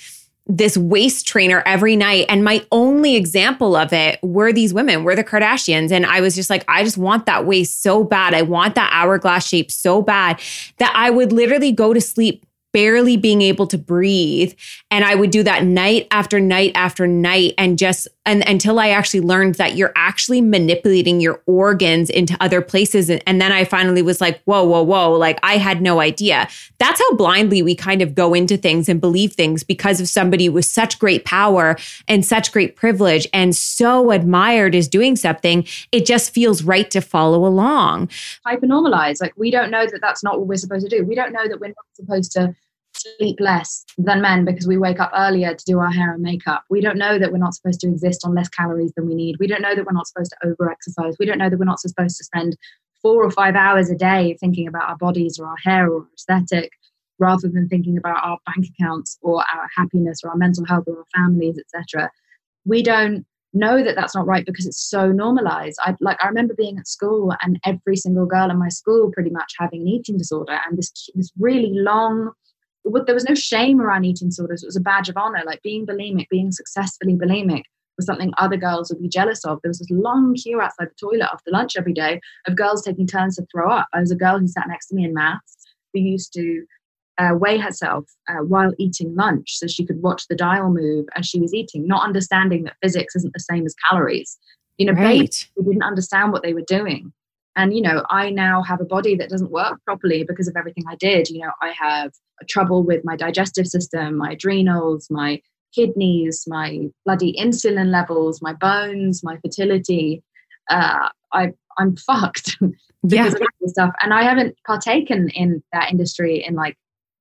this 0.48 0.78
waist 0.78 1.28
trainer 1.28 1.64
every 1.66 1.96
night. 1.96 2.26
And 2.30 2.44
my 2.44 2.66
only 2.72 3.16
example 3.16 3.76
of 3.76 3.92
it 3.94 4.20
were 4.22 4.54
these 4.54 4.74
women, 4.74 5.04
were 5.04 5.16
the 5.16 5.24
Kardashians. 5.24 5.92
And 5.92 6.06
I 6.06 6.22
was 6.22 6.36
just 6.36 6.50
like, 6.50 6.64
I 6.68 6.84
just 6.84 6.98
want 6.98 7.26
that 7.26 7.46
waist 7.46 7.82
so 7.82 8.04
bad. 8.04 8.34
I 8.34 8.44
want 8.44 8.76
that 8.76 8.92
hourglass 8.94 9.48
shape 9.48 9.72
so 9.72 10.02
bad 10.02 10.40
that 10.78 10.94
I 10.96 11.10
would 11.10 11.32
literally 11.32 11.72
go 11.72 11.94
to 11.94 12.02
sleep 12.02 12.46
barely 12.74 13.16
being 13.16 13.42
able 13.42 13.66
to 13.68 13.78
breathe. 13.78 14.54
And 14.92 15.06
I 15.06 15.16
would 15.16 15.32
do 15.32 15.44
that 15.44 15.64
night 15.64 16.08
after 16.12 16.42
night 16.42 16.74
after 16.76 17.08
night 17.08 17.54
and 17.58 17.78
just 17.78 18.08
and 18.26 18.48
until 18.48 18.80
I 18.80 18.90
actually 18.90 19.22
learned 19.22 19.56
that 19.56 19.76
you're 19.76 19.94
actually 19.96 20.42
manipulating 20.42 21.20
your 21.20 21.42
organs 21.46 22.10
into 22.10 22.36
other 22.40 22.62
places. 22.62 23.10
And, 23.10 23.22
and 23.28 23.40
then 23.40 23.52
I 23.52 23.66
finally 23.66 24.02
was 24.02 24.20
like, 24.20 24.42
whoa, 24.44 24.64
whoa, 24.64 24.84
whoa. 24.84 25.12
Like 25.14 25.40
I 25.44 25.58
had 25.58 25.82
no 25.82 26.00
idea. 26.00 26.48
That's 26.80 27.00
how 27.00 27.16
blindly 27.16 27.62
we 27.62 27.76
kind 27.76 28.02
of 28.02 28.16
go 28.16 28.34
into 28.34 28.58
things 28.58 28.90
and 28.90 29.00
believe 29.00 29.34
things 29.34 29.64
because 29.64 30.02
of 30.02 30.08
somebody 30.08 30.50
with 30.50 30.66
such 30.66 31.00
great 31.00 31.26
power 31.26 31.78
and 32.08 32.26
such 32.26 32.52
great 32.52 32.76
privilege 32.76 33.28
and 33.34 33.56
so 33.56 34.12
admired 34.12 34.76
is 34.76 34.88
doing 34.88 35.16
something. 35.16 35.66
It 35.92 36.06
just 36.06 36.34
feels 36.34 36.64
right 36.64 36.90
to 36.92 37.02
follow 37.02 37.46
along. 37.46 38.10
Hypernormalize. 38.46 39.22
Like 39.22 39.34
we 39.38 39.52
don't 39.52 39.72
know 39.72 39.86
that 39.86 40.02
that's 40.02 40.24
not 40.24 40.40
what 40.40 40.48
we're 40.48 40.56
supposed 40.56 40.90
to 40.90 40.98
do. 40.98 41.06
We 41.06 41.16
don't 41.16 41.32
know 41.32 41.48
that 41.48 41.60
we're 41.60 41.68
not 41.68 41.86
supposed 41.94 42.32
to 42.34 42.56
sleep 42.96 43.38
less 43.40 43.86
than 43.98 44.22
men 44.22 44.46
because 44.46 44.68
we 44.68 44.78
wake 44.78 45.00
up 45.00 45.12
earlier 45.16 45.54
to 45.54 45.66
do 45.66 45.80
our 45.80 45.92
hair 45.92 46.14
and 46.14 46.24
makeup. 46.24 46.64
We 46.70 46.82
don't 46.82 46.98
know 46.98 47.20
that 47.20 47.32
we're 47.32 47.38
not 47.38 47.54
supposed 47.54 47.80
to 47.82 47.88
exist 47.88 48.26
on 48.26 48.36
less 48.36 48.50
calories 48.50 48.92
than 48.96 49.08
we 49.08 49.16
need. 49.16 49.38
We 49.40 49.48
don't 49.48 49.62
know 49.62 49.76
that 49.76 49.86
we're 49.86 49.94
not 49.94 50.08
supposed 50.08 50.32
to 50.32 50.48
over 50.48 50.72
exercise. 50.72 51.16
We 51.20 51.26
don't 51.26 51.38
know 51.38 51.50
that 51.50 51.60
we're 51.60 51.66
not 51.66 51.80
supposed 51.80 52.18
to 52.18 52.24
spend 52.24 52.58
four 53.02 53.24
or 53.24 53.32
five 53.32 53.56
hours 53.56 53.90
a 53.90 53.96
day 53.96 54.36
thinking 54.40 54.68
about 54.68 54.90
our 54.90 54.98
bodies 54.98 55.38
or 55.40 55.48
our 55.48 55.58
hair 55.64 55.90
or 55.90 56.08
aesthetic 56.16 56.72
rather 57.20 57.48
than 57.48 57.70
thinking 57.70 57.98
about 57.98 58.24
our 58.24 58.38
bank 58.46 58.68
accounts 58.78 59.18
or 59.22 59.40
our 59.54 59.70
happiness 59.76 60.22
or 60.24 60.32
our 60.32 60.38
mental 60.38 60.66
health 60.66 60.86
or 60.88 61.00
our 61.00 61.06
families, 61.16 61.58
etc. 61.60 62.10
We 62.66 62.82
don't 62.84 63.26
know 63.54 63.84
that 63.84 63.96
that's 63.96 64.16
not 64.16 64.28
right 64.28 64.46
because 64.46 64.66
it's 64.68 64.90
so 64.90 65.12
normalized. 65.12 65.78
I 65.82 65.96
like 66.02 66.18
I 66.22 66.28
remember 66.28 66.54
being 66.56 66.78
at 66.78 66.88
school 66.88 67.34
and 67.42 67.60
every 67.66 67.96
single 67.96 68.26
girl 68.26 68.52
in 68.52 68.60
my 68.60 68.70
school 68.70 69.12
pretty 69.12 69.30
much 69.30 69.54
having 69.58 69.82
an 69.82 69.88
eating 69.88 70.18
disorder 70.18 70.60
and 70.68 70.78
this 70.78 70.92
this 71.16 71.32
really 71.40 71.72
long 71.74 72.32
there 73.06 73.16
was 73.16 73.28
no 73.28 73.36
shame 73.36 73.82
around 73.82 74.06
eating 74.06 74.30
disorders. 74.30 74.64
It 74.64 74.68
was 74.68 74.76
a 74.76 74.82
badge 74.82 75.10
of 75.10 75.18
honor. 75.18 75.42
Like 75.46 75.62
being 75.62 75.86
bulimic, 75.86 76.30
being 76.30 76.52
successfully 76.52 77.16
bulimic 77.16 77.64
was 77.98 78.06
something 78.06 78.34
other 78.38 78.58
girls 78.58 78.90
would 78.90 79.02
be 79.02 79.10
jealous 79.10 79.44
of. 79.46 79.60
There 79.62 79.70
was 79.70 79.80
this 79.80 79.90
long 79.90 80.36
queue 80.36 80.62
outside 80.62 80.90
the 80.90 81.08
toilet 81.08 81.30
after 81.32 81.52
lunch 81.52 81.76
every 81.78 81.94
day 81.94 82.20
of 82.48 82.56
girls 82.56 82.84
taking 82.84 83.08
turns 83.08 83.36
to 83.38 83.46
throw 83.52 83.72
up. 83.72 83.88
I 83.94 84.00
was 84.02 84.12
a 84.12 84.16
girl 84.16 84.40
who 84.40 84.48
sat 84.48 84.68
next 84.68 84.88
to 84.88 84.96
me 84.96 85.06
in 85.06 85.14
maths 85.14 85.58
who 85.94 86.02
used 86.02 86.34
to 86.34 86.66
uh, 87.18 87.32
weigh 87.34 87.58
herself 87.58 88.06
uh, 88.30 88.44
while 88.44 88.74
eating 88.78 89.16
lunch 89.16 89.58
so 89.58 89.68
she 89.68 89.86
could 89.86 90.02
watch 90.02 90.28
the 90.28 90.36
dial 90.36 90.70
move 90.70 91.06
as 91.16 91.26
she 91.26 91.40
was 91.40 91.54
eating, 91.54 91.88
not 91.88 92.04
understanding 92.04 92.64
that 92.64 92.76
physics 92.84 93.16
isn't 93.16 93.34
the 93.34 93.40
same 93.40 93.66
as 93.66 93.76
calories. 93.90 94.38
You 94.78 94.88
know, 94.88 94.94
right. 94.94 95.34
who 95.56 95.64
didn't 95.64 95.84
understand 95.84 96.34
what 96.34 96.44
they 96.44 96.54
were 96.54 96.66
doing. 96.68 97.14
And, 97.56 97.74
you 97.74 97.82
know, 97.82 98.04
I 98.10 98.30
now 98.30 98.62
have 98.64 98.82
a 98.82 98.86
body 98.86 99.16
that 99.16 99.30
doesn't 99.30 99.52
work 99.52 99.80
properly 99.86 100.24
because 100.24 100.48
of 100.48 100.56
everything 100.58 100.84
I 100.88 100.96
did. 100.96 101.30
You 101.30 101.42
know, 101.42 101.52
I 101.62 101.72
have 101.72 102.12
trouble 102.50 102.84
with 102.84 103.06
my 103.06 103.16
digestive 103.16 103.68
system, 103.68 104.18
my 104.18 104.32
adrenals, 104.32 105.08
my 105.10 105.42
kidneys, 105.74 106.44
my 106.48 106.88
bloody 107.06 107.36
insulin 107.40 107.92
levels, 107.92 108.42
my 108.42 108.54
bones, 108.54 109.24
my 109.24 109.38
fertility. 109.38 110.22
Uh, 110.70 111.10
I, 111.34 111.54
I'm 111.78 111.96
fucked 111.96 112.58
because 113.08 113.34
yeah. 113.34 113.40
of 113.40 113.42
this 113.62 113.72
stuff. 113.72 113.94
And 114.02 114.14
I 114.14 114.24
haven't 114.24 114.58
partaken 114.66 115.30
in 115.30 115.64
that 115.72 115.92
industry 115.92 116.44
in 116.46 116.56
like 116.56 116.78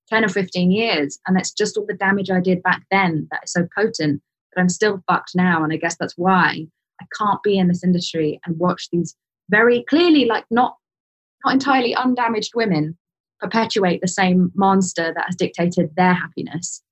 10 0.09 0.25
or 0.25 0.29
15 0.29 0.71
years. 0.71 1.19
And 1.27 1.39
it's 1.39 1.53
just 1.53 1.77
all 1.77 1.87
the 1.87 1.95
damage 1.95 2.31
I 2.31 2.41
did 2.41 2.63
back 2.63 2.83
then 2.91 3.29
that 3.31 3.43
is 3.45 3.53
so 3.53 3.67
potent 3.77 4.21
that 4.55 4.61
I'm 4.61 4.69
still 4.69 5.03
fucked 5.09 5.33
now. 5.35 5.63
And 5.63 5.73
I 5.73 5.77
guess 5.77 5.97
that's 5.97 6.15
why 6.17 6.67
I 7.01 7.05
can't 7.19 7.43
be 7.43 7.59
in 7.59 7.69
this 7.69 7.85
industry 7.85 8.41
and 8.45 8.59
watch 8.59 8.89
these 8.91 9.17
very 9.51 9.85
clearly 9.89 10.25
like 10.25 10.45
not 10.51 10.77
not 11.45 11.55
entirely 11.55 11.95
undamaged 11.95 12.53
women 12.55 12.97
perpetuate 13.41 14.01
the 14.01 14.09
same 14.09 14.51
monster 14.55 15.13
that 15.15 15.27
has 15.27 15.37
dictated 15.37 15.91
their 15.97 16.15
happiness 16.15 16.83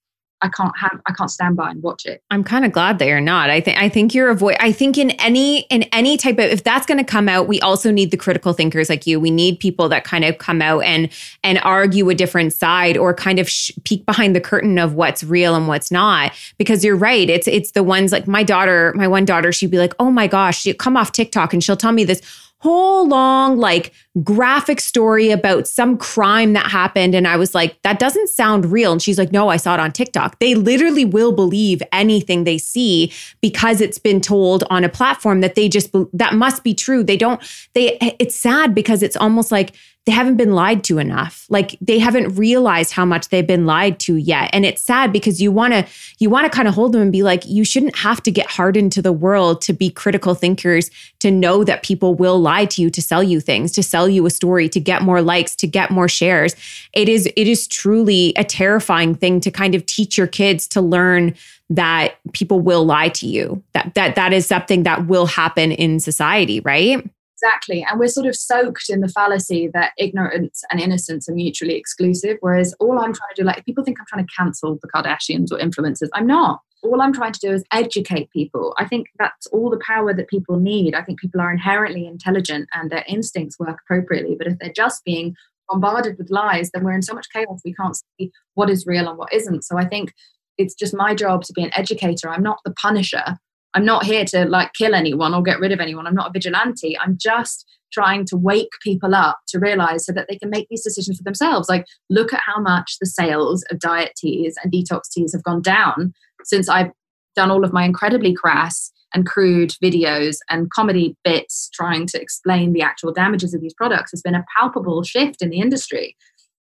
I 0.43 0.49
can't 0.49 0.77
have 0.79 1.01
I 1.07 1.13
can't 1.13 1.31
stand 1.31 1.57
by 1.57 1.71
and 1.71 1.83
watch 1.83 2.05
it. 2.05 2.23
I'm 2.31 2.43
kind 2.43 2.65
of 2.65 2.73
glad 2.73 2.99
they 2.99 3.13
are 3.13 3.21
not. 3.21 3.49
I 3.49 3.61
think 3.61 3.79
I 3.79 3.89
think 3.89 4.15
you're 4.15 4.29
avoid 4.29 4.57
I 4.59 4.73
think 4.73 4.99
in 4.99 5.11
any 5.13 5.61
in 5.63 5.85
any 5.85 6.17
type 6.17 6.39
of 6.39 6.47
if 6.47 6.65
that's 6.65 6.85
going 6.85 6.99
to 6.99 7.05
come 7.05 7.29
out, 7.29 7.47
we 7.47 7.61
also 7.61 7.91
need 7.91 8.11
the 8.11 8.17
critical 8.17 8.53
thinkers 8.53 8.89
like 8.89 9.07
you. 9.07 9.21
We 9.21 9.31
need 9.31 9.61
people 9.61 9.89
that 9.91 10.05
kind 10.05 10.25
of 10.25 10.39
come 10.39 10.61
out 10.61 10.81
and 10.81 11.09
and 11.45 11.61
argue 11.63 12.09
a 12.09 12.15
different 12.15 12.53
side 12.53 12.97
or 12.97 13.15
kind 13.15 13.39
of 13.39 13.49
sh- 13.49 13.71
peek 13.85 14.05
behind 14.05 14.35
the 14.35 14.41
curtain 14.41 14.79
of 14.79 14.95
what's 14.95 15.23
real 15.23 15.55
and 15.55 15.69
what's 15.69 15.91
not 15.91 16.33
because 16.59 16.85
you're 16.85 16.97
right. 16.97 17.31
It's 17.31 17.47
it's 17.47 17.71
the 17.71 17.83
ones 17.85 18.11
like 18.11 18.27
my 18.27 18.43
daughter, 18.43 18.93
my 18.97 19.07
one 19.07 19.25
daughter, 19.25 19.53
she'd 19.53 19.71
be 19.71 19.79
like, 19.79 19.95
"Oh 19.99 20.11
my 20.11 20.27
gosh, 20.27 20.63
she 20.63 20.75
come 20.75 20.97
off 20.97 21.13
TikTok 21.13 21.53
and 21.53 21.63
she'll 21.63 21.77
tell 21.77 21.93
me 21.93 22.05
this 22.05 22.21
whole 22.63 23.09
long 23.09 23.59
like 23.59 23.93
graphic 24.23 24.79
story 24.79 25.31
about 25.31 25.67
some 25.67 25.99
crime 25.99 26.53
that 26.53 26.71
happened 26.71 27.13
and 27.13 27.27
I 27.27 27.37
was 27.37 27.57
like 27.57 27.81
that 27.83 27.99
doesn't 27.99 28.29
sound 28.29 28.71
real 28.71 28.93
and 28.93 29.03
she's 29.03 29.19
like 29.19 29.33
no 29.33 29.49
I 29.49 29.57
saw 29.57 29.75
it 29.75 29.81
on 29.81 29.91
TikTok. 29.91 30.39
They 30.39 30.55
literally 30.55 31.05
will 31.05 31.33
believe 31.33 31.83
anything 31.93 32.45
they 32.45 32.59
see 32.59 33.13
because 33.41 33.81
it's 33.81 33.99
been 33.99 34.21
told 34.21 34.63
on 34.71 34.85
a 34.85 34.89
platform 34.89 35.41
that 35.41 35.57
they 35.57 35.69
just 35.69 35.91
that 36.13 36.35
must 36.35 36.63
be 36.63 36.73
true. 36.73 37.03
They 37.03 37.17
don't 37.17 37.41
they 37.75 37.99
it's 38.21 38.37
sad 38.37 38.75
because 38.75 39.03
it's 39.03 39.17
almost 39.17 39.51
like 39.51 39.75
they 40.05 40.11
haven't 40.13 40.37
been 40.37 40.53
lied 40.53 40.83
to 40.85 40.99
enough. 40.99 41.47
Like 41.49 41.77
they 41.81 42.01
haven't 42.01 42.35
realized 42.35 42.93
how 42.93 43.05
much 43.05 43.29
they've 43.29 43.47
been 43.47 43.67
lied 43.67 44.01
to 44.01 44.17
yet. 44.17 44.51
And 44.53 44.67
it's 44.67 44.83
sad 44.83 45.13
because 45.13 45.41
you 45.41 45.53
want 45.53 45.75
to 45.75 45.87
you 46.19 46.29
want 46.29 46.45
to 46.45 46.51
kind 46.51 46.67
of 46.67 46.75
hold 46.75 46.93
them 46.93 47.03
and 47.03 47.13
be 47.13 47.23
like 47.23 47.47
you 47.47 47.65
shouldn't 47.65 47.97
have 47.97 48.21
to 48.25 48.33
get 48.33 48.47
hardened 48.47 48.91
to 48.93 49.03
the 49.03 49.13
world 49.13 49.61
to 49.63 49.73
be 49.73 49.91
critical 49.91 50.35
thinkers 50.35 50.91
to 51.21 51.31
know 51.31 51.63
that 51.63 51.85
people 51.85 52.15
will 52.17 52.41
lie 52.41 52.65
to 52.65 52.83
you 52.83 52.91
to 52.91 53.01
sell 53.01 53.23
you 53.23 53.41
things, 53.41 53.71
to 53.73 53.83
sell 53.83 54.09
you 54.09 54.27
a 54.27 54.31
story, 54.31 54.69
to 54.71 54.81
get 54.81 55.03
more 55.03 55.23
likes, 55.23 55.55
to 55.57 55.69
get 55.69 55.93
more 55.93 56.09
shares. 56.09 56.57
It 56.93 57.09
is 57.09 57.27
it 57.37 57.47
is 57.47 57.69
truly 57.69 58.33
a 58.37 58.43
terrifying 58.43 59.15
thing 59.15 59.41
to 59.41 59.53
kind 59.53 59.77
of 59.77 59.87
teach 59.87 60.19
your 60.19 60.27
kids 60.27 60.67
to 60.69 60.81
learn 60.81 61.35
that 61.71 62.17
people 62.33 62.59
will 62.59 62.85
lie 62.85 63.09
to 63.11 63.27
you. 63.27 63.63
That 63.73 63.95
that 63.95 64.17
that 64.17 64.33
is 64.33 64.47
something 64.47 64.83
that 64.83 65.07
will 65.07 65.27
happen 65.27 65.71
in 65.71 66.01
society, 66.01 66.59
right? 66.59 67.09
Exactly. 67.43 67.85
And 67.91 67.99
we're 67.99 68.09
sort 68.09 68.27
of 68.27 68.37
soaked 68.37 68.89
in 68.89 69.01
the 69.01 69.09
fallacy 69.09 69.69
that 69.75 69.93
ignorance 69.99 70.63
and 70.71 70.81
innocence 70.81 71.29
are 71.29 71.35
mutually 71.35 71.75
exclusive. 71.75 72.37
Whereas 72.41 72.73
all 72.79 73.01
I'm 73.01 73.13
trying 73.13 73.35
to 73.35 73.43
do, 73.43 73.45
like, 73.45 73.65
people 73.65 73.83
think 73.83 73.99
I'm 73.99 74.07
trying 74.07 74.25
to 74.25 74.33
cancel 74.37 74.79
the 74.81 74.89
Kardashians 74.89 75.51
or 75.51 75.59
influencers. 75.59 76.09
I'm 76.15 76.27
not. 76.27 76.61
All 76.85 77.01
I'm 77.01 77.13
trying 77.13 77.33
to 77.33 77.41
do 77.41 77.51
is 77.51 77.65
educate 77.73 78.31
people. 78.31 78.75
I 78.79 78.85
think 78.87 79.09
that's 79.19 79.49
all 79.49 79.71
the 79.71 79.81
power 79.85 80.15
that 80.15 80.29
people 80.29 80.61
need. 80.61 80.95
I 80.95 81.03
think 81.03 81.19
people 81.19 81.41
are 81.41 81.51
inherently 81.51 82.07
intelligent 82.07 82.69
and 82.75 82.91
their 82.91 83.05
instincts 83.09 83.59
work 83.59 83.79
appropriately. 83.85 84.37
But 84.39 84.47
if 84.47 84.59
they're 84.59 84.73
just 84.73 85.05
being 85.05 85.35
bombarded 85.69 86.19
with 86.19 86.31
lies, 86.31 86.71
then 86.73 86.85
we're 86.85 86.93
in 86.93 87.03
so 87.03 87.15
much 87.15 87.27
chaos 87.33 87.61
we 87.65 87.75
can't 87.75 87.97
see 87.97 88.31
what 88.55 88.71
is 88.71 88.87
real 88.87 89.09
and 89.09 89.19
what 89.19 89.33
isn't. 89.33 89.65
So 89.65 89.79
I 89.79 89.85
think 89.85 90.13
it's 90.59 90.75
just 90.75 90.95
my 90.95 91.15
job 91.15 91.43
to 91.45 91.53
be 91.53 91.65
an 91.65 91.73
educator. 91.77 92.29
I'm 92.29 92.43
not 92.43 92.59
the 92.65 92.75
punisher. 92.75 93.37
I'm 93.75 93.85
not 93.85 94.05
here 94.05 94.25
to 94.27 94.45
like 94.45 94.73
kill 94.75 94.95
anyone 94.95 95.35
or 95.35 95.43
get 95.43 95.61
rid 95.61 95.73
of 95.73 95.81
anyone. 95.81 96.07
I'm 96.07 96.15
not 96.15 96.29
a 96.29 96.33
vigilante. 96.33 96.99
I'm 96.99 97.17
just 97.21 97.67
trying 97.93 98.25
to 98.27 98.37
wake 98.37 98.71
people 98.83 99.15
up 99.15 99.41
to 99.49 99.59
realize 99.59 100.07
so 100.07 100.13
that 100.13 100.27
they 100.29 100.39
can 100.39 100.51
make 100.51 100.67
these 100.69 100.83
decisions 100.83 101.19
for 101.19 101.25
themselves. 101.25 101.69
Like, 101.69 101.87
look 102.11 102.33
at 102.33 102.41
how 102.45 102.61
much 102.61 102.97
the 103.01 103.07
sales 103.07 103.65
of 103.71 103.79
diet 103.79 104.13
teas 104.17 104.57
and 104.63 104.73
detox 104.73 105.11
teas 105.11 105.33
have 105.33 105.43
gone 105.43 105.63
down 105.63 106.13
since 106.45 106.69
I've 106.69 106.91
done 107.37 107.51
all 107.51 107.65
of 107.65 107.73
my 107.73 107.85
incredibly 107.85 108.35
crass 108.35 108.91
and 109.15 109.27
crude 109.27 109.73
videos 109.83 110.37
and 110.49 110.71
comedy 110.71 111.17
bits 111.23 111.69
trying 111.73 112.07
to 112.07 112.21
explain 112.21 112.73
the 112.73 112.83
actual 112.83 113.13
damages 113.13 113.55
of 113.55 113.61
these 113.61 113.75
products 113.75 114.11
has 114.11 114.23
been 114.23 114.35
a 114.35 114.45
palpable 114.57 115.03
shift 115.03 115.43
in 115.43 115.51
the 115.51 115.61
industry 115.61 116.17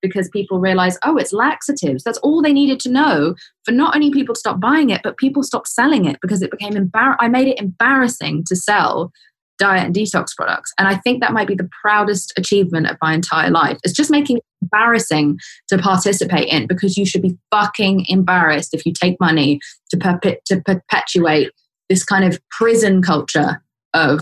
because 0.02 0.28
people 0.28 0.58
realize, 0.58 0.98
oh, 1.04 1.16
it's 1.16 1.32
laxatives. 1.32 2.04
That's 2.04 2.18
all 2.18 2.42
they 2.42 2.52
needed 2.52 2.80
to 2.80 2.90
know 2.90 3.34
for 3.64 3.72
not 3.72 3.94
only 3.94 4.10
people 4.10 4.34
to 4.34 4.38
stop 4.38 4.60
buying 4.60 4.90
it, 4.90 5.00
but 5.02 5.16
people 5.16 5.42
stopped 5.42 5.68
selling 5.68 6.04
it 6.04 6.18
because 6.22 6.42
it 6.42 6.50
became 6.50 6.72
embar- 6.72 7.16
I 7.20 7.28
made 7.28 7.48
it 7.48 7.58
embarrassing 7.58 8.44
to 8.46 8.56
sell 8.56 9.12
diet 9.58 9.84
and 9.84 9.94
detox 9.94 10.28
products. 10.36 10.72
And 10.78 10.88
I 10.88 10.96
think 10.96 11.20
that 11.20 11.32
might 11.32 11.48
be 11.48 11.54
the 11.54 11.68
proudest 11.82 12.32
achievement 12.36 12.86
of 12.86 12.96
my 13.02 13.12
entire 13.12 13.50
life. 13.50 13.78
It's 13.82 13.92
just 13.92 14.10
making 14.10 14.38
it 14.38 14.44
embarrassing 14.62 15.38
to 15.68 15.78
participate 15.78 16.48
in 16.48 16.66
because 16.66 16.96
you 16.96 17.04
should 17.04 17.22
be 17.22 17.36
fucking 17.50 18.06
embarrassed 18.08 18.72
if 18.72 18.86
you 18.86 18.92
take 18.92 19.18
money 19.20 19.60
to, 19.90 19.96
perpe- 19.96 20.42
to 20.46 20.60
perpetuate 20.62 21.50
this 21.88 22.04
kind 22.04 22.24
of 22.24 22.38
prison 22.50 23.02
culture 23.02 23.62
of 23.94 24.20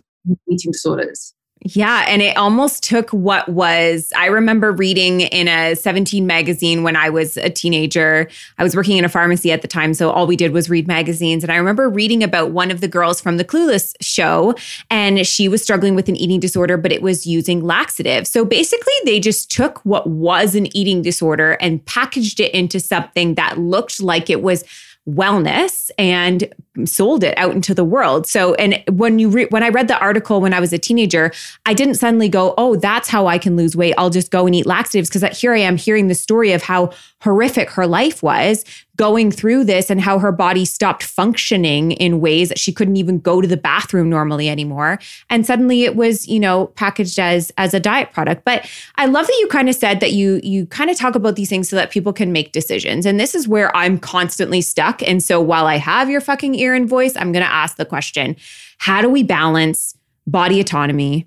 eating 0.48 0.72
disorders. 0.72 1.34
Yeah. 1.62 2.04
And 2.06 2.22
it 2.22 2.36
almost 2.36 2.84
took 2.84 3.10
what 3.10 3.48
was, 3.48 4.12
I 4.16 4.26
remember 4.26 4.72
reading 4.72 5.22
in 5.22 5.48
a 5.48 5.74
17 5.74 6.26
magazine 6.26 6.82
when 6.82 6.96
I 6.96 7.08
was 7.08 7.36
a 7.38 7.48
teenager. 7.48 8.28
I 8.58 8.62
was 8.62 8.76
working 8.76 8.98
in 8.98 9.04
a 9.04 9.08
pharmacy 9.08 9.50
at 9.50 9.62
the 9.62 9.68
time. 9.68 9.94
So 9.94 10.10
all 10.10 10.26
we 10.26 10.36
did 10.36 10.52
was 10.52 10.68
read 10.68 10.86
magazines. 10.86 11.42
And 11.42 11.50
I 11.50 11.56
remember 11.56 11.88
reading 11.88 12.22
about 12.22 12.50
one 12.50 12.70
of 12.70 12.80
the 12.80 12.88
girls 12.88 13.20
from 13.20 13.38
the 13.38 13.44
Clueless 13.44 13.94
show, 14.00 14.54
and 14.90 15.26
she 15.26 15.48
was 15.48 15.62
struggling 15.62 15.94
with 15.94 16.08
an 16.08 16.16
eating 16.16 16.40
disorder, 16.40 16.76
but 16.76 16.92
it 16.92 17.02
was 17.02 17.26
using 17.26 17.64
laxative. 17.64 18.26
So 18.26 18.44
basically, 18.44 18.94
they 19.04 19.18
just 19.18 19.50
took 19.50 19.78
what 19.84 20.06
was 20.06 20.54
an 20.54 20.74
eating 20.76 21.02
disorder 21.02 21.52
and 21.52 21.84
packaged 21.86 22.38
it 22.38 22.52
into 22.54 22.78
something 22.78 23.34
that 23.36 23.58
looked 23.58 24.00
like 24.00 24.30
it 24.30 24.42
was 24.42 24.62
wellness 25.08 25.90
and 25.98 26.52
sold 26.84 27.22
it 27.22 27.36
out 27.38 27.52
into 27.52 27.74
the 27.74 27.84
world. 27.84 28.26
So 28.26 28.54
and 28.54 28.82
when 28.90 29.18
you 29.18 29.28
re- 29.28 29.46
when 29.50 29.62
I 29.62 29.68
read 29.68 29.88
the 29.88 29.98
article 29.98 30.40
when 30.40 30.52
I 30.52 30.60
was 30.60 30.72
a 30.72 30.78
teenager, 30.78 31.32
I 31.64 31.74
didn't 31.74 31.94
suddenly 31.94 32.28
go, 32.28 32.54
"Oh, 32.58 32.76
that's 32.76 33.08
how 33.08 33.26
I 33.26 33.38
can 33.38 33.56
lose 33.56 33.76
weight. 33.76 33.94
I'll 33.96 34.10
just 34.10 34.30
go 34.30 34.46
and 34.46 34.54
eat 34.54 34.66
laxatives" 34.66 35.08
because 35.08 35.38
here 35.38 35.54
I 35.54 35.58
am 35.58 35.76
hearing 35.76 36.08
the 36.08 36.14
story 36.14 36.52
of 36.52 36.62
how 36.62 36.90
horrific 37.26 37.68
her 37.70 37.88
life 37.88 38.22
was 38.22 38.64
going 38.94 39.32
through 39.32 39.64
this 39.64 39.90
and 39.90 40.00
how 40.00 40.16
her 40.20 40.30
body 40.30 40.64
stopped 40.64 41.02
functioning 41.02 41.90
in 41.90 42.20
ways 42.20 42.48
that 42.48 42.58
she 42.58 42.72
couldn't 42.72 42.94
even 42.94 43.18
go 43.18 43.40
to 43.40 43.48
the 43.48 43.56
bathroom 43.56 44.08
normally 44.08 44.48
anymore. 44.48 45.00
And 45.28 45.44
suddenly 45.44 45.82
it 45.82 45.96
was 45.96 46.28
you 46.28 46.38
know 46.38 46.68
packaged 46.76 47.18
as 47.18 47.50
as 47.58 47.74
a 47.74 47.80
diet 47.80 48.12
product. 48.12 48.44
But 48.44 48.70
i 48.94 49.06
love 49.06 49.26
that 49.26 49.36
you 49.40 49.48
kind 49.48 49.68
of 49.68 49.74
said 49.74 49.98
that 49.98 50.12
you 50.12 50.40
you 50.44 50.66
kind 50.66 50.88
of 50.88 50.96
talk 50.96 51.16
about 51.16 51.34
these 51.34 51.48
things 51.48 51.68
so 51.68 51.74
that 51.74 51.90
people 51.90 52.12
can 52.12 52.30
make 52.30 52.52
decisions. 52.52 53.04
And 53.04 53.18
this 53.18 53.34
is 53.34 53.48
where 53.48 53.76
i'm 53.76 53.98
constantly 53.98 54.60
stuck. 54.60 55.02
And 55.02 55.20
so 55.20 55.40
while 55.40 55.66
i 55.66 55.78
have 55.78 56.08
your 56.08 56.20
fucking 56.20 56.54
ear 56.54 56.74
and 56.74 56.88
voice 56.88 57.16
i'm 57.16 57.32
going 57.32 57.44
to 57.44 57.52
ask 57.52 57.76
the 57.76 57.84
question 57.84 58.36
how 58.78 59.02
do 59.02 59.08
we 59.08 59.24
balance 59.24 59.96
body 60.28 60.60
autonomy 60.60 61.26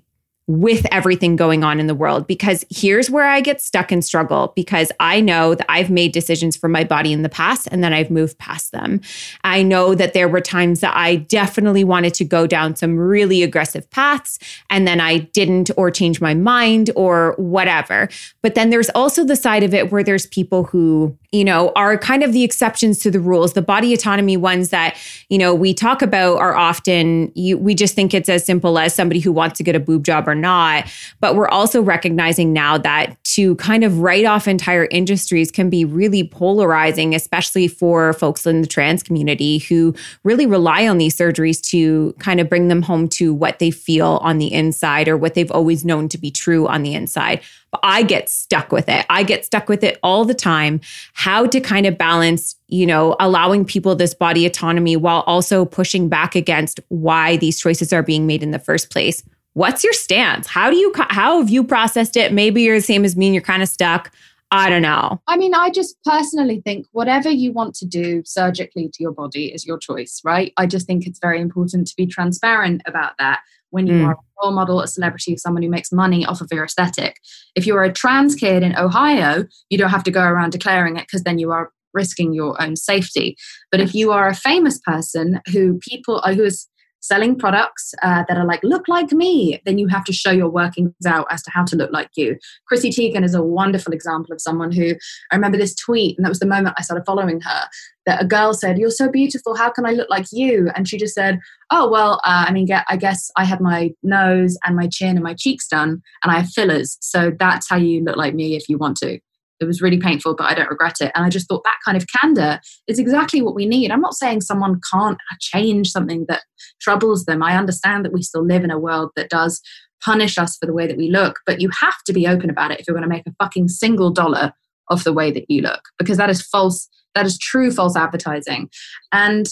with 0.50 0.84
everything 0.90 1.36
going 1.36 1.62
on 1.62 1.78
in 1.78 1.86
the 1.86 1.94
world 1.94 2.26
because 2.26 2.64
here's 2.70 3.08
where 3.08 3.24
I 3.24 3.40
get 3.40 3.60
stuck 3.60 3.92
and 3.92 4.04
struggle 4.04 4.52
because 4.56 4.90
I 4.98 5.20
know 5.20 5.54
that 5.54 5.66
I've 5.68 5.90
made 5.90 6.10
decisions 6.10 6.56
for 6.56 6.68
my 6.68 6.82
body 6.82 7.12
in 7.12 7.22
the 7.22 7.28
past 7.28 7.68
and 7.70 7.84
then 7.84 7.92
I've 7.92 8.10
moved 8.10 8.36
past 8.38 8.72
them. 8.72 9.00
I 9.44 9.62
know 9.62 9.94
that 9.94 10.12
there 10.12 10.28
were 10.28 10.40
times 10.40 10.80
that 10.80 10.96
I 10.96 11.16
definitely 11.16 11.84
wanted 11.84 12.14
to 12.14 12.24
go 12.24 12.48
down 12.48 12.74
some 12.74 12.98
really 12.98 13.44
aggressive 13.44 13.88
paths 13.90 14.40
and 14.68 14.88
then 14.88 15.00
I 15.00 15.18
didn't 15.18 15.70
or 15.76 15.88
change 15.88 16.20
my 16.20 16.34
mind 16.34 16.90
or 16.96 17.36
whatever. 17.38 18.08
But 18.42 18.56
then 18.56 18.70
there's 18.70 18.90
also 18.90 19.24
the 19.24 19.36
side 19.36 19.62
of 19.62 19.72
it 19.72 19.92
where 19.92 20.02
there's 20.02 20.26
people 20.26 20.64
who 20.64 21.16
you 21.32 21.44
know, 21.44 21.70
are 21.76 21.96
kind 21.96 22.22
of 22.22 22.32
the 22.32 22.42
exceptions 22.42 22.98
to 22.98 23.10
the 23.10 23.20
rules. 23.20 23.52
The 23.52 23.62
body 23.62 23.94
autonomy 23.94 24.36
ones 24.36 24.70
that, 24.70 24.96
you 25.28 25.38
know, 25.38 25.54
we 25.54 25.72
talk 25.72 26.02
about 26.02 26.38
are 26.38 26.56
often, 26.56 27.30
you, 27.34 27.56
we 27.56 27.74
just 27.74 27.94
think 27.94 28.14
it's 28.14 28.28
as 28.28 28.44
simple 28.44 28.78
as 28.78 28.94
somebody 28.94 29.20
who 29.20 29.30
wants 29.30 29.56
to 29.58 29.62
get 29.62 29.76
a 29.76 29.80
boob 29.80 30.04
job 30.04 30.26
or 30.26 30.34
not. 30.40 30.90
But 31.20 31.36
we're 31.36 31.48
also 31.48 31.82
recognizing 31.82 32.52
now 32.52 32.78
that 32.78 33.22
to 33.34 33.54
kind 33.56 33.84
of 33.84 34.00
write 34.00 34.24
off 34.24 34.48
entire 34.48 34.86
industries 34.90 35.50
can 35.50 35.70
be 35.70 35.84
really 35.84 36.26
polarizing, 36.26 37.14
especially 37.14 37.68
for 37.68 38.12
folks 38.14 38.46
in 38.46 38.62
the 38.62 38.66
trans 38.66 39.02
community 39.02 39.58
who 39.58 39.94
really 40.24 40.46
rely 40.46 40.88
on 40.88 40.98
these 40.98 41.16
surgeries 41.16 41.60
to 41.70 42.12
kind 42.18 42.40
of 42.40 42.48
bring 42.48 42.68
them 42.68 42.82
home 42.82 43.08
to 43.08 43.32
what 43.32 43.58
they 43.58 43.70
feel 43.70 44.18
on 44.22 44.38
the 44.38 44.52
inside 44.52 45.06
or 45.06 45.16
what 45.16 45.34
they've 45.34 45.52
always 45.52 45.84
known 45.84 46.08
to 46.08 46.18
be 46.18 46.30
true 46.30 46.66
on 46.66 46.82
the 46.82 46.94
inside. 46.94 47.40
But 47.70 47.80
I 47.84 48.02
get 48.02 48.28
stuck 48.28 48.72
with 48.72 48.88
it. 48.88 49.06
I 49.08 49.22
get 49.22 49.44
stuck 49.44 49.68
with 49.68 49.84
it 49.84 49.98
all 50.02 50.24
the 50.24 50.34
time. 50.34 50.80
How 51.12 51.46
to 51.46 51.60
kind 51.60 51.86
of 51.86 51.96
balance, 51.96 52.56
you 52.66 52.86
know, 52.86 53.14
allowing 53.20 53.64
people 53.64 53.94
this 53.94 54.14
body 54.14 54.44
autonomy 54.44 54.96
while 54.96 55.20
also 55.26 55.64
pushing 55.64 56.08
back 56.08 56.34
against 56.34 56.80
why 56.88 57.36
these 57.36 57.60
choices 57.60 57.92
are 57.92 58.02
being 58.02 58.26
made 58.26 58.42
in 58.42 58.50
the 58.50 58.58
first 58.58 58.90
place. 58.90 59.22
What's 59.54 59.82
your 59.82 59.92
stance? 59.92 60.46
How 60.46 60.70
do 60.70 60.76
you 60.76 60.92
how 60.96 61.40
have 61.40 61.50
you 61.50 61.64
processed 61.64 62.16
it? 62.16 62.32
Maybe 62.32 62.62
you're 62.62 62.78
the 62.78 62.82
same 62.82 63.04
as 63.04 63.16
me 63.16 63.26
and 63.26 63.34
you're 63.34 63.42
kind 63.42 63.62
of 63.62 63.68
stuck. 63.68 64.12
I 64.52 64.68
don't 64.68 64.82
know. 64.82 65.20
I 65.28 65.36
mean, 65.36 65.54
I 65.54 65.70
just 65.70 65.96
personally 66.04 66.60
think 66.64 66.86
whatever 66.90 67.30
you 67.30 67.52
want 67.52 67.74
to 67.76 67.86
do 67.86 68.22
surgically 68.24 68.88
to 68.88 69.02
your 69.02 69.12
body 69.12 69.46
is 69.46 69.64
your 69.64 69.78
choice, 69.78 70.20
right? 70.24 70.52
I 70.56 70.66
just 70.66 70.88
think 70.88 71.06
it's 71.06 71.20
very 71.20 71.40
important 71.40 71.86
to 71.86 71.94
be 71.96 72.06
transparent 72.06 72.82
about 72.84 73.12
that 73.18 73.40
when 73.70 73.86
you 73.86 73.94
mm. 73.94 74.06
are 74.06 74.12
a 74.12 74.16
role 74.42 74.52
model, 74.52 74.80
a 74.80 74.88
celebrity, 74.88 75.36
someone 75.36 75.62
who 75.62 75.68
makes 75.68 75.92
money 75.92 76.26
off 76.26 76.40
of 76.40 76.48
your 76.50 76.64
aesthetic. 76.64 77.20
If 77.54 77.64
you're 77.64 77.84
a 77.84 77.92
trans 77.92 78.34
kid 78.34 78.64
in 78.64 78.76
Ohio, 78.76 79.44
you 79.68 79.78
don't 79.78 79.90
have 79.90 80.04
to 80.04 80.10
go 80.10 80.24
around 80.24 80.50
declaring 80.50 80.96
it 80.96 81.02
because 81.02 81.22
then 81.22 81.38
you 81.38 81.52
are 81.52 81.70
risking 81.94 82.32
your 82.32 82.60
own 82.60 82.74
safety. 82.74 83.36
But 83.70 83.80
if 83.80 83.94
you 83.94 84.10
are 84.10 84.28
a 84.28 84.34
famous 84.34 84.78
person 84.80 85.40
who 85.52 85.78
people 85.78 86.20
who 86.22 86.44
is 86.44 86.66
selling 87.00 87.36
products 87.36 87.94
uh, 88.02 88.24
that 88.28 88.36
are 88.36 88.44
like 88.44 88.62
look 88.62 88.88
like 88.88 89.12
me 89.12 89.60
then 89.64 89.78
you 89.78 89.88
have 89.88 90.04
to 90.04 90.12
show 90.12 90.30
your 90.30 90.48
workings 90.48 90.92
out 91.06 91.26
as 91.30 91.42
to 91.42 91.50
how 91.50 91.64
to 91.64 91.76
look 91.76 91.90
like 91.92 92.10
you. 92.16 92.36
Chrissy 92.66 92.90
teigen 92.90 93.24
is 93.24 93.34
a 93.34 93.42
wonderful 93.42 93.92
example 93.92 94.32
of 94.32 94.40
someone 94.40 94.72
who 94.72 94.94
i 95.30 95.34
remember 95.34 95.58
this 95.58 95.74
tweet 95.74 96.16
and 96.16 96.24
that 96.24 96.30
was 96.30 96.40
the 96.40 96.46
moment 96.46 96.74
i 96.78 96.82
started 96.82 97.04
following 97.04 97.40
her 97.40 97.62
that 98.06 98.22
a 98.22 98.26
girl 98.26 98.54
said 98.54 98.78
you're 98.78 98.90
so 98.90 99.10
beautiful 99.10 99.54
how 99.54 99.70
can 99.70 99.86
i 99.86 99.92
look 99.92 100.10
like 100.10 100.26
you? 100.32 100.70
And 100.74 100.88
she 100.88 100.98
just 100.98 101.14
said 101.14 101.38
oh 101.70 101.88
well 101.90 102.20
uh, 102.24 102.46
i 102.48 102.52
mean 102.52 102.68
i 102.88 102.96
guess 102.96 103.30
i 103.36 103.44
had 103.44 103.60
my 103.60 103.90
nose 104.02 104.58
and 104.64 104.76
my 104.76 104.88
chin 104.88 105.16
and 105.16 105.22
my 105.22 105.34
cheeks 105.34 105.66
done 105.66 106.02
and 106.22 106.32
i 106.32 106.38
have 106.38 106.48
fillers 106.50 106.96
so 107.00 107.32
that's 107.38 107.68
how 107.68 107.76
you 107.76 108.02
look 108.04 108.16
like 108.16 108.34
me 108.34 108.56
if 108.56 108.68
you 108.68 108.78
want 108.78 108.96
to 108.98 109.20
it 109.60 109.66
was 109.66 109.82
really 109.82 109.98
painful, 109.98 110.34
but 110.34 110.50
I 110.50 110.54
don't 110.54 110.70
regret 110.70 110.96
it. 111.00 111.12
And 111.14 111.24
I 111.24 111.28
just 111.28 111.48
thought 111.48 111.64
that 111.64 111.78
kind 111.84 111.96
of 111.96 112.06
candor 112.20 112.60
is 112.88 112.98
exactly 112.98 113.42
what 113.42 113.54
we 113.54 113.66
need. 113.66 113.90
I'm 113.90 114.00
not 114.00 114.14
saying 114.14 114.40
someone 114.40 114.80
can't 114.90 115.18
change 115.38 115.90
something 115.90 116.24
that 116.28 116.42
troubles 116.80 117.26
them. 117.26 117.42
I 117.42 117.56
understand 117.56 118.04
that 118.04 118.12
we 118.12 118.22
still 118.22 118.44
live 118.44 118.64
in 118.64 118.70
a 118.70 118.78
world 118.78 119.10
that 119.16 119.28
does 119.28 119.60
punish 120.02 120.38
us 120.38 120.56
for 120.56 120.64
the 120.64 120.72
way 120.72 120.86
that 120.86 120.96
we 120.96 121.10
look, 121.10 121.40
but 121.44 121.60
you 121.60 121.70
have 121.80 122.02
to 122.06 122.12
be 122.12 122.26
open 122.26 122.48
about 122.48 122.70
it 122.70 122.80
if 122.80 122.86
you're 122.86 122.96
going 122.96 123.02
to 123.02 123.08
make 123.08 123.26
a 123.26 123.34
fucking 123.38 123.68
single 123.68 124.10
dollar 124.10 124.52
of 124.88 125.04
the 125.04 125.12
way 125.12 125.30
that 125.30 125.44
you 125.48 125.60
look, 125.60 125.82
because 125.98 126.16
that 126.16 126.30
is 126.30 126.42
false, 126.42 126.88
that 127.14 127.26
is 127.26 127.38
true 127.38 127.70
false 127.70 127.96
advertising. 127.96 128.70
And 129.12 129.46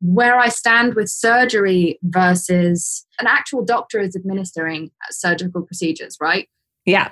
where 0.00 0.36
I 0.36 0.48
stand 0.48 0.94
with 0.94 1.08
surgery 1.08 1.98
versus 2.02 3.06
an 3.20 3.26
actual 3.28 3.64
doctor 3.64 4.00
is 4.00 4.16
administering 4.16 4.90
surgical 5.10 5.62
procedures, 5.62 6.16
right? 6.20 6.48
Yeah 6.84 7.10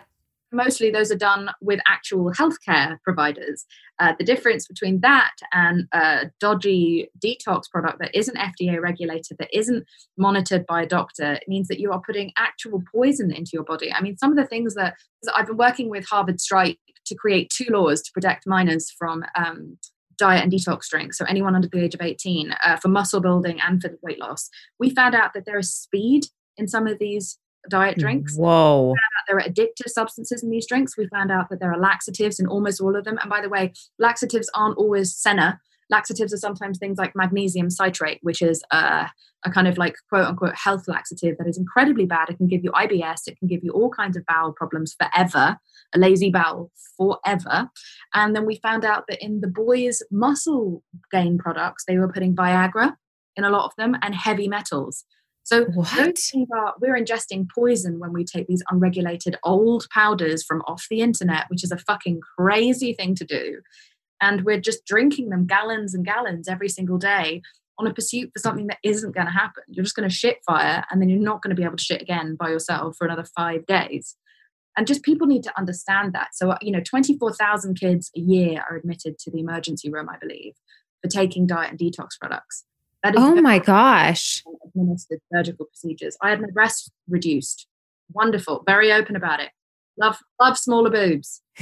mostly 0.55 0.90
those 0.90 1.11
are 1.11 1.17
done 1.17 1.51
with 1.61 1.81
actual 1.87 2.33
healthcare 2.33 2.99
providers. 3.03 3.67
Uh, 4.01 4.12
the 4.19 4.25
difference 4.25 4.67
between 4.67 5.01
that 5.01 5.33
and 5.53 5.87
a 5.93 6.31
dodgy 6.40 7.09
detox 7.23 7.71
product 7.71 7.99
that 8.01 8.14
isn't 8.14 8.37
FDA 8.37 8.81
regulated, 8.81 9.38
that 9.38 9.57
isn't 9.57 9.85
monitored 10.17 10.67
by 10.67 10.83
a 10.83 10.87
doctor, 10.87 11.38
means 11.47 11.69
that 11.69 11.81
you 11.81 11.93
are 11.93 12.03
putting 12.05 12.33
actual 12.38 12.83
poison 12.93 13.33
into 13.33 13.51
your 13.53 13.64
body. 13.64 13.93
I 13.93 14.01
mean, 14.01 14.17
some 14.17 14.31
of 14.31 14.37
the 14.37 14.47
things 14.47 14.75
that 14.75 14.95
I've 15.35 15.47
been 15.47 15.57
working 15.57 15.90
with 15.90 16.07
Harvard 16.07 16.40
STRIPED 16.40 16.79
to 17.07 17.14
create 17.14 17.51
two 17.51 17.67
laws 17.71 18.03
to 18.03 18.12
protect 18.12 18.47
minors 18.47 18.90
from. 18.90 19.25
Um, 19.37 19.79
diet 20.17 20.45
and 20.45 20.53
detox 20.53 20.88
drinks, 20.88 21.19
so 21.19 21.25
anyone 21.25 21.57
under 21.57 21.67
the 21.67 21.83
age 21.83 21.93
of 21.93 22.01
18, 22.01 22.55
uh, 22.64 22.77
for 22.77 22.87
muscle 22.87 23.21
building 23.21 23.59
and 23.61 23.83
for 23.83 23.90
weight 24.01 24.21
loss. 24.21 24.49
We 24.79 24.90
found 24.90 25.12
out 25.12 25.33
that 25.35 25.45
there 25.45 25.59
is 25.59 25.75
speed 25.75 26.27
in 26.57 26.69
some 26.69 26.87
of 26.87 27.01
these 27.01 27.37
diet 27.68 27.98
drinks. 27.98 28.37
Whoa. 28.37 28.94
there 29.29 29.38
are 29.38 29.42
addictive 29.42 29.88
substances 29.88 30.42
in 30.42 30.50
these 30.50 30.66
drinks. 30.66 30.96
We 30.96 31.07
found 31.09 31.31
out 31.31 31.48
that 31.50 31.61
there 31.61 31.72
are 31.72 31.79
laxatives 31.79 32.38
in 32.38 32.46
almost 32.46 32.81
all 32.81 32.96
of 32.96 33.05
them. 33.05 33.18
And 33.20 33.31
by 33.31 33.40
the 33.40 33.48
way, 33.48 33.72
laxatives 33.98 34.50
aren't 34.55 34.79
always 34.79 35.14
senna. 35.14 35.61
Laxatives 35.90 36.33
are 36.33 36.38
sometimes 36.38 36.79
things 36.79 36.98
like 36.98 37.14
magnesium 37.14 37.70
citrate, 37.70 38.18
which 38.22 38.40
is 38.40 38.62
a, 38.70 39.11
a 39.44 39.50
kind 39.50 39.68
of 39.68 39.77
like 39.77 39.94
quote 40.09 40.27
unquote 40.27 40.55
health 40.55 40.88
laxative 40.88 41.37
that 41.38 41.46
is 41.46 41.59
incredibly 41.59 42.07
bad. 42.07 42.31
It 42.31 42.38
can 42.38 42.48
give 42.48 42.64
you 42.64 42.72
IBS, 42.72 43.27
it 43.27 43.38
can 43.38 43.48
give 43.48 43.62
you 43.62 43.70
all 43.72 43.90
kinds 43.90 44.16
of 44.16 44.24
bowel 44.27 44.53
problems 44.53 44.94
forever, 44.94 45.59
a 45.94 45.98
lazy 45.98 46.31
bowel 46.31 46.70
forever. 46.97 47.68
And 48.14 48.34
then 48.34 48.47
we 48.47 48.57
found 48.57 48.84
out 48.84 49.05
that 49.09 49.22
in 49.22 49.41
the 49.41 49.49
boys' 49.49 50.03
muscle 50.11 50.82
gain 51.12 51.39
products, 51.39 51.84
they 51.84 51.99
were 51.99 52.12
putting 52.12 52.34
Viagra 52.34 52.97
in 53.36 53.45
a 53.45 53.51
lot 53.51 53.66
of 53.66 53.72
them 53.76 53.97
and 54.03 54.14
heavy 54.14 54.49
metals. 54.49 55.05
So? 55.45 55.66
Are, 56.53 56.74
we're 56.80 56.97
ingesting 56.97 57.47
poison 57.55 58.01
when 58.01 58.12
we 58.12 58.24
take 58.24 58.47
these 58.47 58.62
unregulated 58.70 59.36
old 59.45 59.86
powders 59.90 60.42
from 60.42 60.62
off 60.62 60.86
the 60.90 61.01
internet, 61.01 61.47
which 61.49 61.62
is 61.62 61.70
a 61.70 61.78
fucking 61.78 62.20
crazy 62.38 62.95
thing 62.95 63.14
to 63.16 63.24
do. 63.24 63.61
And 64.20 64.45
we're 64.45 64.61
just 64.61 64.86
drinking 64.86 65.28
them 65.28 65.47
gallons 65.47 65.95
and 65.95 66.05
gallons 66.05 66.49
every 66.49 66.68
single 66.68 66.99
day 66.99 67.42
on 67.78 67.86
a 67.86 67.92
pursuit 67.92 68.30
for 68.32 68.38
something 68.38 68.68
that 68.68 68.78
isn't 68.82 69.14
going 69.14 69.26
to 69.26 69.32
happen. 69.32 69.64
You're 69.68 69.84
just 69.84 69.97
going 69.97 70.09
to 70.09 70.14
shit 70.14 70.38
fire 70.47 70.84
and 70.90 71.01
then 71.01 71.09
you're 71.09 71.18
not 71.18 71.42
going 71.42 71.55
to 71.55 71.61
be 71.61 71.64
able 71.64 71.76
to 71.76 71.82
shit 71.82 72.01
again 72.01 72.36
by 72.36 72.49
yourself 72.49 72.97
for 72.97 73.07
another 73.07 73.24
five 73.36 73.66
days. 73.66 74.16
And 74.76 74.86
just 74.86 75.03
people 75.03 75.26
need 75.26 75.42
to 75.45 75.59
understand 75.59 76.14
that. 76.14 76.28
So, 76.34 76.55
you 76.61 76.72
know, 76.72 76.80
24,000 76.80 77.78
kids 77.78 78.11
a 78.16 78.20
year 78.20 78.62
are 78.68 78.76
admitted 78.76 79.18
to 79.20 79.30
the 79.30 79.40
emergency 79.40 79.90
room, 79.90 80.09
I 80.09 80.16
believe, 80.18 80.55
for 81.03 81.09
taking 81.09 81.47
diet 81.47 81.70
and 81.70 81.78
detox 81.78 82.18
products. 82.20 82.64
That 83.05 83.14
is 83.14 83.20
oh 83.20 83.34
my 83.34 83.59
gosh. 83.59 84.42
Administered 84.64 85.20
surgical 85.30 85.66
procedures. 85.66 86.16
I 86.22 86.30
had 86.30 86.40
my 86.40 86.48
breast 86.50 86.90
reduced. 87.07 87.66
Wonderful. 88.12 88.64
Very 88.66 88.90
open 88.92 89.14
about 89.14 89.40
it. 89.40 89.50
Love 89.98 90.16
love 90.40 90.57
smaller 90.57 90.90
boobs. 90.90 91.42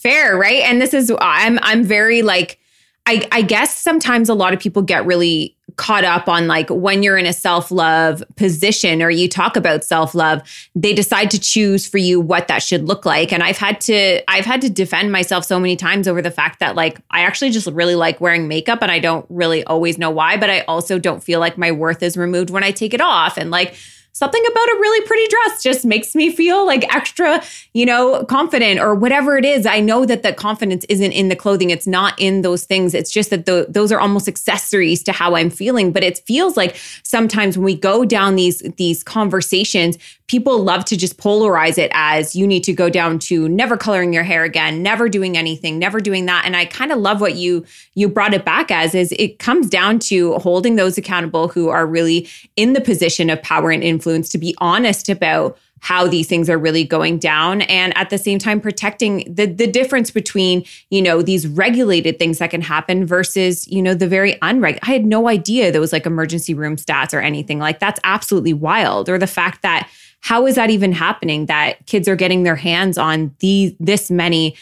Fair, 0.00 0.36
right? 0.38 0.62
And 0.62 0.80
this 0.80 0.94
is 0.94 1.12
I'm 1.20 1.58
I'm 1.62 1.84
very 1.84 2.22
like 2.22 2.58
I, 3.04 3.28
I 3.30 3.42
guess 3.42 3.76
sometimes 3.76 4.30
a 4.30 4.34
lot 4.34 4.54
of 4.54 4.60
people 4.60 4.82
get 4.82 5.04
really 5.04 5.56
caught 5.76 6.04
up 6.04 6.28
on 6.28 6.46
like 6.46 6.68
when 6.70 7.02
you're 7.02 7.18
in 7.18 7.26
a 7.26 7.32
self 7.32 7.70
love 7.70 8.22
position 8.36 9.02
or 9.02 9.10
you 9.10 9.28
talk 9.28 9.56
about 9.56 9.84
self 9.84 10.14
love, 10.14 10.42
they 10.74 10.92
decide 10.92 11.30
to 11.30 11.38
choose 11.38 11.86
for 11.86 11.98
you 11.98 12.20
what 12.20 12.48
that 12.48 12.62
should 12.62 12.84
look 12.84 13.04
like. 13.04 13.32
And 13.32 13.42
I've 13.42 13.58
had 13.58 13.80
to 13.82 14.22
I've 14.30 14.44
had 14.44 14.60
to 14.62 14.70
defend 14.70 15.12
myself 15.12 15.44
so 15.44 15.58
many 15.58 15.76
times 15.76 16.08
over 16.08 16.22
the 16.22 16.30
fact 16.30 16.60
that 16.60 16.76
like 16.76 17.00
I 17.10 17.22
actually 17.22 17.50
just 17.50 17.66
really 17.68 17.94
like 17.94 18.20
wearing 18.20 18.48
makeup 18.48 18.80
and 18.82 18.90
I 18.90 18.98
don't 18.98 19.26
really 19.28 19.64
always 19.64 19.98
know 19.98 20.10
why, 20.10 20.36
but 20.36 20.50
I 20.50 20.60
also 20.62 20.98
don't 20.98 21.22
feel 21.22 21.40
like 21.40 21.58
my 21.58 21.72
worth 21.72 22.02
is 22.02 22.16
removed 22.16 22.50
when 22.50 22.64
I 22.64 22.70
take 22.70 22.94
it 22.94 23.00
off. 23.00 23.36
And 23.36 23.50
like 23.50 23.74
something 24.12 24.42
about 24.44 24.68
a 24.68 24.76
really 24.80 25.06
pretty 25.06 25.26
dress 25.28 25.62
just 25.62 25.84
makes 25.84 26.14
me 26.14 26.30
feel 26.30 26.66
like 26.66 26.92
extra, 26.94 27.42
you 27.72 27.86
know, 27.86 28.24
confident 28.24 28.80
or 28.80 28.94
whatever 28.94 29.36
it 29.36 29.44
is. 29.44 29.66
I 29.66 29.80
know 29.80 30.04
that 30.04 30.22
the 30.22 30.32
confidence 30.32 30.84
isn't 30.88 31.12
in 31.12 31.28
the 31.28 31.36
clothing. 31.36 31.70
It's 31.70 31.86
not 31.86 32.14
in 32.18 32.42
those 32.42 32.64
things. 32.64 32.94
It's 32.94 33.10
just 33.10 33.30
that 33.30 33.46
the, 33.46 33.66
those 33.68 33.92
are 33.92 34.00
almost 34.00 34.28
accessories 34.28 35.02
to 35.04 35.12
how 35.12 35.36
I'm 35.36 35.50
feeling. 35.50 35.92
But 35.92 36.04
it 36.04 36.18
feels 36.26 36.56
like 36.56 36.76
sometimes 37.02 37.56
when 37.56 37.64
we 37.64 37.74
go 37.74 38.04
down 38.04 38.36
these, 38.36 38.60
these 38.76 39.02
conversations, 39.02 39.98
people 40.30 40.62
love 40.62 40.84
to 40.84 40.96
just 40.96 41.18
polarize 41.18 41.76
it 41.76 41.90
as 41.92 42.36
you 42.36 42.46
need 42.46 42.62
to 42.62 42.72
go 42.72 42.88
down 42.88 43.18
to 43.18 43.48
never 43.48 43.76
coloring 43.76 44.12
your 44.12 44.22
hair 44.22 44.44
again, 44.44 44.80
never 44.80 45.08
doing 45.08 45.36
anything, 45.36 45.76
never 45.76 45.98
doing 45.98 46.26
that. 46.26 46.44
And 46.46 46.56
I 46.56 46.66
kind 46.66 46.92
of 46.92 47.00
love 47.00 47.20
what 47.20 47.34
you 47.34 47.66
you 47.96 48.08
brought 48.08 48.32
it 48.32 48.44
back 48.44 48.70
as 48.70 48.94
is 48.94 49.12
it 49.18 49.40
comes 49.40 49.68
down 49.68 49.98
to 49.98 50.34
holding 50.34 50.76
those 50.76 50.96
accountable 50.96 51.48
who 51.48 51.68
are 51.68 51.84
really 51.84 52.28
in 52.54 52.74
the 52.74 52.80
position 52.80 53.28
of 53.28 53.42
power 53.42 53.72
and 53.72 53.82
influence 53.82 54.28
to 54.28 54.38
be 54.38 54.54
honest 54.58 55.08
about 55.08 55.58
how 55.80 56.06
these 56.06 56.28
things 56.28 56.48
are 56.48 56.58
really 56.58 56.84
going 56.84 57.18
down 57.18 57.62
and 57.62 57.96
at 57.96 58.10
the 58.10 58.18
same 58.18 58.38
time 58.38 58.60
protecting 58.60 59.24
the 59.26 59.46
the 59.46 59.66
difference 59.66 60.10
between 60.10 60.62
you 60.90 61.00
know 61.00 61.22
these 61.22 61.48
regulated 61.48 62.18
things 62.18 62.38
that 62.38 62.50
can 62.50 62.60
happen 62.60 63.06
versus 63.06 63.66
you 63.66 63.82
know 63.82 63.94
the 63.94 64.06
very 64.06 64.38
unregulated 64.42 64.86
i 64.86 64.92
had 64.92 65.06
no 65.06 65.26
idea 65.26 65.72
there 65.72 65.80
was 65.80 65.92
like 65.92 66.04
emergency 66.04 66.52
room 66.52 66.76
stats 66.76 67.14
or 67.14 67.20
anything 67.20 67.58
like 67.58 67.78
that's 67.80 67.98
absolutely 68.04 68.52
wild 68.52 69.08
or 69.08 69.16
the 69.16 69.26
fact 69.26 69.62
that 69.62 69.88
how 70.20 70.46
is 70.46 70.54
that 70.54 70.70
even 70.70 70.92
happening 70.92 71.46
that 71.46 71.84
kids 71.86 72.06
are 72.08 72.16
getting 72.16 72.42
their 72.42 72.56
hands 72.56 72.98
on 72.98 73.34
these 73.40 73.72
this 73.80 74.10
many 74.10 74.56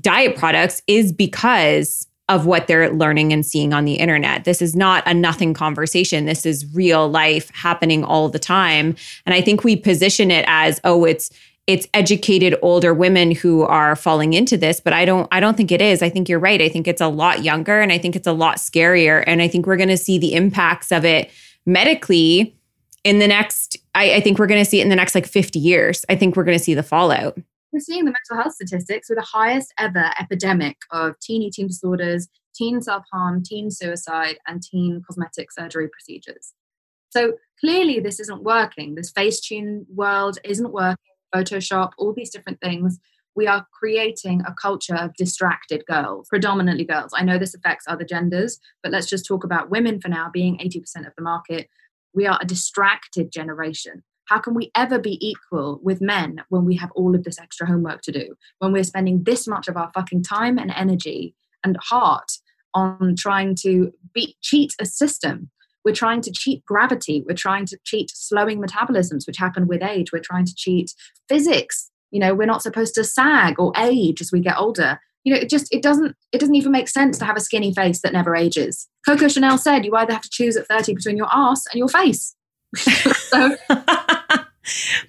diet 0.00 0.36
products 0.36 0.82
is 0.86 1.12
because 1.12 2.06
of 2.28 2.44
what 2.44 2.66
they're 2.66 2.92
learning 2.92 3.32
and 3.32 3.46
seeing 3.46 3.72
on 3.72 3.84
the 3.84 3.94
internet. 3.94 4.44
This 4.44 4.60
is 4.60 4.74
not 4.74 5.06
a 5.06 5.14
nothing 5.14 5.54
conversation. 5.54 6.24
This 6.24 6.44
is 6.44 6.66
real 6.74 7.08
life 7.08 7.50
happening 7.50 8.02
all 8.02 8.28
the 8.28 8.38
time. 8.38 8.96
And 9.26 9.34
I 9.34 9.40
think 9.40 9.62
we 9.62 9.76
position 9.76 10.32
it 10.32 10.44
as, 10.48 10.80
oh, 10.82 11.04
it's 11.04 11.30
it's 11.68 11.88
educated 11.94 12.56
older 12.62 12.94
women 12.94 13.32
who 13.32 13.62
are 13.62 13.96
falling 13.96 14.34
into 14.34 14.56
this 14.56 14.78
but 14.78 14.92
i 14.92 15.04
don't 15.04 15.26
i 15.32 15.40
don't 15.40 15.56
think 15.56 15.72
it 15.72 15.82
is 15.82 16.00
i 16.00 16.08
think 16.08 16.28
you're 16.28 16.38
right 16.38 16.62
i 16.62 16.68
think 16.68 16.86
it's 16.86 17.00
a 17.00 17.08
lot 17.08 17.42
younger 17.42 17.80
and 17.80 17.90
i 17.90 17.98
think 17.98 18.14
it's 18.14 18.28
a 18.28 18.32
lot 18.32 18.58
scarier 18.58 19.24
and 19.26 19.42
i 19.42 19.48
think 19.48 19.66
we're 19.66 19.76
going 19.76 19.88
to 19.88 19.96
see 19.96 20.16
the 20.16 20.32
impacts 20.32 20.92
of 20.92 21.04
it 21.04 21.28
medically 21.64 22.56
in 23.06 23.20
the 23.20 23.28
next, 23.28 23.76
I, 23.96 24.16
I 24.16 24.20
think 24.20 24.38
we're 24.38 24.46
going 24.46 24.62
to 24.62 24.70
see 24.70 24.80
it 24.80 24.82
in 24.82 24.90
the 24.90 24.96
next 24.96 25.14
like 25.14 25.26
50 25.26 25.58
years. 25.58 26.04
I 26.10 26.16
think 26.16 26.36
we're 26.36 26.44
going 26.44 26.58
to 26.58 26.62
see 26.62 26.74
the 26.74 26.82
fallout. 26.82 27.38
We're 27.72 27.80
seeing 27.80 28.04
the 28.04 28.12
mental 28.12 28.42
health 28.42 28.54
statistics 28.54 29.08
with 29.08 29.18
the 29.18 29.24
highest 29.24 29.72
ever 29.78 30.10
epidemic 30.20 30.76
of 30.92 31.18
teen 31.20 31.40
eating 31.40 31.66
disorders, 31.66 32.28
teen 32.54 32.82
self 32.82 33.04
harm, 33.10 33.42
teen 33.42 33.70
suicide, 33.70 34.36
and 34.46 34.62
teen 34.62 35.02
cosmetic 35.06 35.50
surgery 35.50 35.88
procedures. 35.88 36.52
So 37.08 37.32
clearly, 37.58 37.98
this 37.98 38.20
isn't 38.20 38.42
working. 38.42 38.94
This 38.96 39.10
Facetune 39.10 39.86
world 39.94 40.38
isn't 40.44 40.72
working. 40.72 40.96
Photoshop, 41.34 41.92
all 41.96 42.12
these 42.12 42.30
different 42.30 42.60
things. 42.60 42.98
We 43.34 43.46
are 43.46 43.66
creating 43.78 44.42
a 44.46 44.54
culture 44.54 44.94
of 44.94 45.14
distracted 45.14 45.84
girls, 45.86 46.28
predominantly 46.28 46.84
girls. 46.84 47.12
I 47.14 47.22
know 47.22 47.38
this 47.38 47.54
affects 47.54 47.84
other 47.88 48.04
genders, 48.04 48.58
but 48.82 48.92
let's 48.92 49.08
just 49.08 49.26
talk 49.26 49.44
about 49.44 49.70
women 49.70 50.00
for 50.00 50.08
now, 50.08 50.30
being 50.32 50.58
80% 50.58 51.06
of 51.06 51.14
the 51.16 51.22
market. 51.22 51.68
We 52.16 52.26
are 52.26 52.38
a 52.40 52.46
distracted 52.46 53.30
generation. 53.30 54.02
How 54.24 54.38
can 54.40 54.54
we 54.54 54.72
ever 54.74 54.98
be 54.98 55.24
equal 55.24 55.78
with 55.82 56.00
men 56.00 56.42
when 56.48 56.64
we 56.64 56.74
have 56.76 56.90
all 56.92 57.14
of 57.14 57.22
this 57.22 57.38
extra 57.38 57.66
homework 57.66 58.00
to 58.02 58.10
do? 58.10 58.34
When 58.58 58.72
we're 58.72 58.84
spending 58.84 59.22
this 59.22 59.46
much 59.46 59.68
of 59.68 59.76
our 59.76 59.90
fucking 59.94 60.24
time 60.24 60.58
and 60.58 60.72
energy 60.74 61.34
and 61.62 61.76
heart 61.80 62.32
on 62.74 63.14
trying 63.16 63.54
to 63.62 63.92
cheat 64.42 64.74
a 64.80 64.86
system? 64.86 65.50
We're 65.84 65.94
trying 65.94 66.22
to 66.22 66.32
cheat 66.32 66.64
gravity. 66.64 67.22
We're 67.24 67.36
trying 67.36 67.66
to 67.66 67.78
cheat 67.84 68.10
slowing 68.12 68.60
metabolisms, 68.60 69.26
which 69.26 69.36
happen 69.36 69.68
with 69.68 69.82
age. 69.82 70.10
We're 70.10 70.18
trying 70.18 70.46
to 70.46 70.54
cheat 70.56 70.92
physics. 71.28 71.90
You 72.10 72.18
know, 72.18 72.34
we're 72.34 72.46
not 72.46 72.62
supposed 72.62 72.94
to 72.96 73.04
sag 73.04 73.60
or 73.60 73.72
age 73.76 74.20
as 74.20 74.32
we 74.32 74.40
get 74.40 74.58
older 74.58 74.98
you 75.26 75.34
know 75.34 75.40
it 75.40 75.50
just 75.50 75.66
it 75.74 75.82
doesn't 75.82 76.16
it 76.32 76.38
doesn't 76.38 76.54
even 76.54 76.70
make 76.70 76.88
sense 76.88 77.18
to 77.18 77.24
have 77.24 77.36
a 77.36 77.40
skinny 77.40 77.74
face 77.74 78.00
that 78.00 78.12
never 78.12 78.36
ages. 78.36 78.88
Coco 79.04 79.26
chanel 79.26 79.58
said 79.58 79.84
you 79.84 79.94
either 79.96 80.12
have 80.12 80.22
to 80.22 80.30
choose 80.30 80.56
at 80.56 80.68
30 80.68 80.94
between 80.94 81.16
your 81.16 81.28
ass 81.32 81.64
and 81.72 81.78
your 81.78 81.88
face. 81.88 82.34
So 82.76 83.56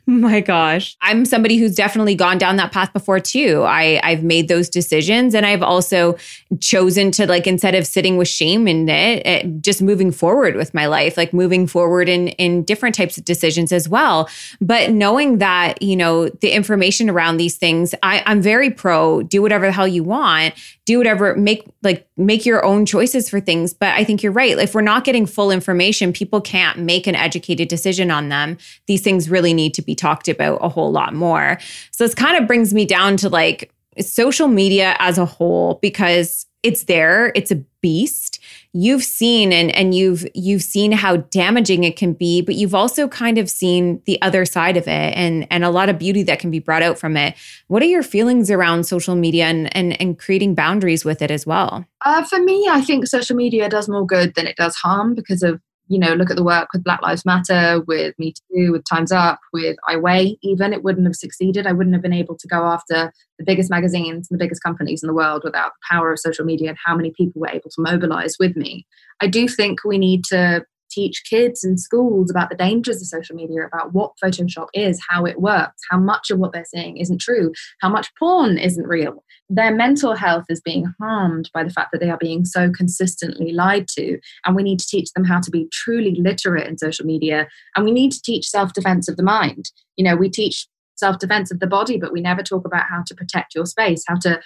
my 0.06 0.40
gosh. 0.42 0.96
I'm 1.02 1.26
somebody 1.26 1.58
who's 1.58 1.76
definitely 1.76 2.16
gone 2.16 2.38
down 2.38 2.58
that 2.58 2.72
path 2.72 2.94
before 2.94 3.20
too. 3.20 3.64
I 3.64 4.00
I've 4.04 4.24
made 4.24 4.48
those 4.48 4.70
decisions 4.70 5.34
and 5.34 5.46
I've 5.46 5.64
also 5.64 6.18
chosen 6.60 7.12
to 7.12 7.28
like 7.28 7.48
instead 7.48 7.76
of 7.76 7.88
sitting 7.88 8.18
with 8.18 8.28
shame 8.28 8.68
in 8.68 8.88
it, 8.90 9.26
it, 9.26 9.62
just 9.62 9.82
moving 9.82 10.12
forward 10.12 10.56
with 10.56 10.74
my 10.74 10.86
life, 10.86 11.18
like 11.18 11.34
moving 11.34 11.68
forward 11.68 12.08
in 12.10 12.30
in 12.30 12.64
different 12.64 12.96
types 12.96 13.18
of 13.18 13.26
decisions 13.26 13.72
as 13.72 13.90
well. 13.90 14.30
But 14.62 14.92
knowing 14.92 15.40
that, 15.40 15.82
you 15.82 15.96
know, 15.96 16.30
the 16.30 16.52
information 16.52 17.10
around 17.10 17.38
these 17.38 17.58
things, 17.58 17.96
I, 18.04 18.24
I'm 18.26 18.42
very 18.42 18.70
pro 18.70 19.24
do 19.24 19.42
whatever 19.42 19.66
the 19.66 19.72
hell 19.72 19.88
you 19.88 20.04
want, 20.04 20.54
do 20.86 20.98
whatever, 20.98 21.36
make 21.36 21.66
like 21.84 22.08
make 22.18 22.46
your 22.46 22.66
own 22.66 22.86
choices 22.86 23.30
for 23.30 23.40
things. 23.40 23.74
But 23.74 23.90
I 23.90 24.04
think 24.04 24.24
you're 24.24 24.32
right. 24.32 24.58
If 24.58 24.74
we're 24.74 24.82
not 24.82 25.04
getting 25.04 25.26
full 25.26 25.52
information, 25.52 26.14
people 26.14 26.42
can't 26.42 26.80
make 26.80 27.08
an 27.08 27.16
educated 27.16 27.68
decision 27.68 28.10
on 28.10 28.30
them. 28.30 28.58
These 28.88 29.02
things 29.02 29.30
really 29.30 29.47
need 29.54 29.74
to 29.76 29.82
be 29.82 29.96
talked 29.96 30.28
about 30.28 30.60
a 30.62 30.70
whole 30.70 30.92
lot 30.92 31.14
more. 31.14 31.58
So 31.92 32.04
this 32.04 32.16
kind 32.16 32.38
of 32.38 32.48
brings 32.48 32.74
me 32.74 32.86
down 32.86 33.18
to 33.18 33.30
like 33.30 33.72
social 34.00 34.48
media 34.48 34.96
as 35.00 35.18
a 35.18 35.26
whole 35.26 35.80
because 35.82 36.46
it's 36.64 36.84
there, 36.86 37.32
it's 37.36 37.52
a 37.52 37.64
beast. 37.82 38.40
You've 38.74 39.04
seen 39.04 39.54
and 39.54 39.72
and 39.72 39.96
you've 39.96 40.28
you've 40.34 40.62
seen 40.62 40.92
how 40.92 41.18
damaging 41.18 41.84
it 41.84 41.96
can 41.96 42.14
be, 42.14 42.42
but 42.42 42.56
you've 42.56 42.76
also 42.76 43.08
kind 43.08 43.38
of 43.38 43.50
seen 43.50 44.02
the 44.06 44.22
other 44.22 44.46
side 44.46 44.76
of 44.76 44.88
it 44.88 45.14
and 45.16 45.48
and 45.50 45.64
a 45.64 45.70
lot 45.70 45.88
of 45.88 45.98
beauty 45.98 46.24
that 46.24 46.40
can 46.40 46.52
be 46.52 46.60
brought 46.60 46.84
out 46.84 46.98
from 46.98 47.16
it. 47.16 47.36
What 47.68 47.82
are 47.82 47.88
your 47.88 48.04
feelings 48.04 48.52
around 48.52 48.86
social 48.86 49.16
media 49.16 49.46
and 49.46 49.76
and, 49.76 50.00
and 50.02 50.20
creating 50.20 50.56
boundaries 50.56 51.06
with 51.06 51.22
it 51.22 51.32
as 51.32 51.46
well? 51.46 51.86
Uh, 52.06 52.24
for 52.24 52.40
me, 52.40 52.68
I 52.70 52.82
think 52.82 53.08
social 53.08 53.36
media 53.36 53.70
does 53.70 53.88
more 53.88 54.06
good 54.06 54.36
than 54.36 54.48
it 54.48 54.58
does 54.58 54.76
harm 54.76 55.16
because 55.16 55.44
of 55.44 55.62
you 55.88 56.00
know, 56.00 56.14
look 56.14 56.30
at 56.30 56.36
the 56.36 56.44
work 56.44 56.70
with 56.74 56.84
Black 56.84 57.02
Lives 57.02 57.26
Matter, 57.26 57.82
with 57.88 58.14
Me 58.18 58.34
Too, 58.34 58.72
with 58.72 58.84
Time's 58.84 59.12
Up, 59.12 59.40
with 59.54 59.78
I 59.88 59.96
Weigh, 59.96 60.38
even, 60.42 60.74
it 60.74 60.84
wouldn't 60.84 61.08
have 61.08 61.16
succeeded. 61.16 61.66
I 61.66 61.72
wouldn't 61.72 61.96
have 61.96 62.02
been 62.02 62.14
able 62.14 62.38
to 62.38 62.48
go 62.48 62.66
after 62.66 63.12
the 63.38 63.46
biggest 63.46 63.70
magazines 63.70 64.28
and 64.30 64.40
the 64.40 64.44
biggest 64.44 64.64
companies 64.64 65.02
in 65.02 65.08
the 65.08 65.14
world 65.14 65.44
without 65.44 65.72
the 65.72 65.96
power 65.96 66.12
of 66.12 66.20
social 66.20 66.46
media 66.46 66.70
and 66.70 66.78
how 66.84 66.96
many 66.96 67.12
people 67.12 67.42
were 67.42 67.50
able 67.50 67.70
to 67.70 67.82
mobilize 67.82 68.36
with 68.40 68.56
me. 68.56 68.86
I 69.22 69.28
do 69.28 69.48
think 69.48 69.84
we 69.84 69.98
need 69.98 70.24
to 70.26 70.66
teach 70.98 71.24
kids 71.30 71.64
in 71.64 71.78
schools 71.78 72.32
about 72.32 72.50
the 72.50 72.56
dangers 72.56 73.02
of 73.02 73.08
social 73.08 73.36
media, 73.36 73.66
about 73.66 73.94
what 73.94 74.14
Photoshop 74.24 74.68
is, 74.74 75.00
how 75.08 75.26
it 75.26 75.40
works, 75.40 75.82
how 75.92 75.98
much 75.98 76.32
of 76.32 76.40
what 76.40 76.54
they're 76.54 76.66
saying 76.66 76.98
isn't 76.98 77.22
true, 77.22 77.52
how 77.82 77.90
much 77.90 78.10
porn 78.18 78.58
isn't 78.58 78.88
real. 78.88 79.24
Their 79.50 79.74
mental 79.74 80.16
health 80.16 80.46
is 80.50 80.60
being 80.60 80.92
harmed 81.00 81.50
by 81.54 81.64
the 81.64 81.70
fact 81.70 81.92
that 81.92 82.00
they 82.02 82.10
are 82.10 82.18
being 82.18 82.44
so 82.46 82.72
consistently 82.72 83.54
lied 83.54 83.88
to. 83.90 84.20
And 84.46 84.56
we 84.56 84.64
need 84.64 84.80
to 84.80 84.88
teach 84.88 85.12
them 85.14 85.24
how 85.24 85.40
to 85.40 85.52
be 85.52 85.68
truly 85.72 86.16
literate 86.20 86.68
in 86.68 86.78
social 86.78 87.06
media. 87.06 87.48
And 87.76 87.86
we 87.86 87.92
need 87.92 88.12
to 88.12 88.22
teach 88.22 88.48
self 88.48 88.74
defense 88.74 89.08
of 89.08 89.18
the 89.18 89.24
mind. 89.24 89.72
You 89.96 90.04
know, 90.04 90.16
we 90.16 90.30
teach 90.30 90.68
self 90.96 91.20
defense 91.20 91.52
of 91.52 91.60
the 91.60 91.68
body, 91.68 91.98
but 91.98 92.12
we 92.12 92.22
never 92.22 92.44
talk 92.44 92.66
about 92.66 92.86
how 92.90 93.04
to 93.06 93.16
protect 93.16 93.56
your 93.56 93.66
space, 93.66 94.04
how 94.08 94.16
to 94.16 94.42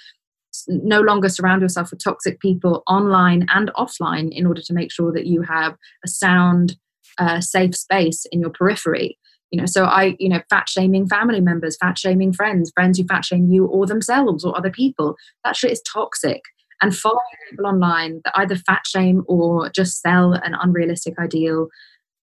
no 0.67 1.01
longer 1.01 1.29
surround 1.29 1.61
yourself 1.61 1.91
with 1.91 2.03
toxic 2.03 2.39
people 2.39 2.83
online 2.87 3.45
and 3.53 3.71
offline 3.75 4.31
in 4.31 4.45
order 4.45 4.61
to 4.61 4.73
make 4.73 4.91
sure 4.91 5.11
that 5.11 5.25
you 5.25 5.41
have 5.41 5.75
a 6.05 6.07
sound, 6.07 6.77
uh, 7.17 7.41
safe 7.41 7.75
space 7.75 8.25
in 8.31 8.41
your 8.41 8.49
periphery. 8.49 9.17
You 9.51 9.59
know, 9.59 9.65
so 9.65 9.83
I, 9.83 10.15
you 10.17 10.29
know, 10.29 10.41
fat 10.49 10.69
shaming 10.69 11.07
family 11.07 11.41
members, 11.41 11.77
fat 11.77 11.97
shaming 11.97 12.31
friends, 12.31 12.71
friends 12.73 12.97
who 12.97 13.05
fat 13.05 13.25
shame 13.25 13.47
you 13.51 13.65
or 13.65 13.85
themselves 13.85 14.45
or 14.45 14.57
other 14.57 14.71
people. 14.71 15.15
That 15.43 15.57
shit 15.57 15.71
is 15.71 15.81
toxic. 15.81 16.41
And 16.81 16.95
following 16.95 17.19
people 17.49 17.67
online 17.67 18.21
that 18.23 18.33
either 18.37 18.55
fat 18.55 18.81
shame 18.87 19.23
or 19.27 19.69
just 19.69 20.01
sell 20.01 20.33
an 20.33 20.55
unrealistic 20.55 21.19
ideal, 21.19 21.67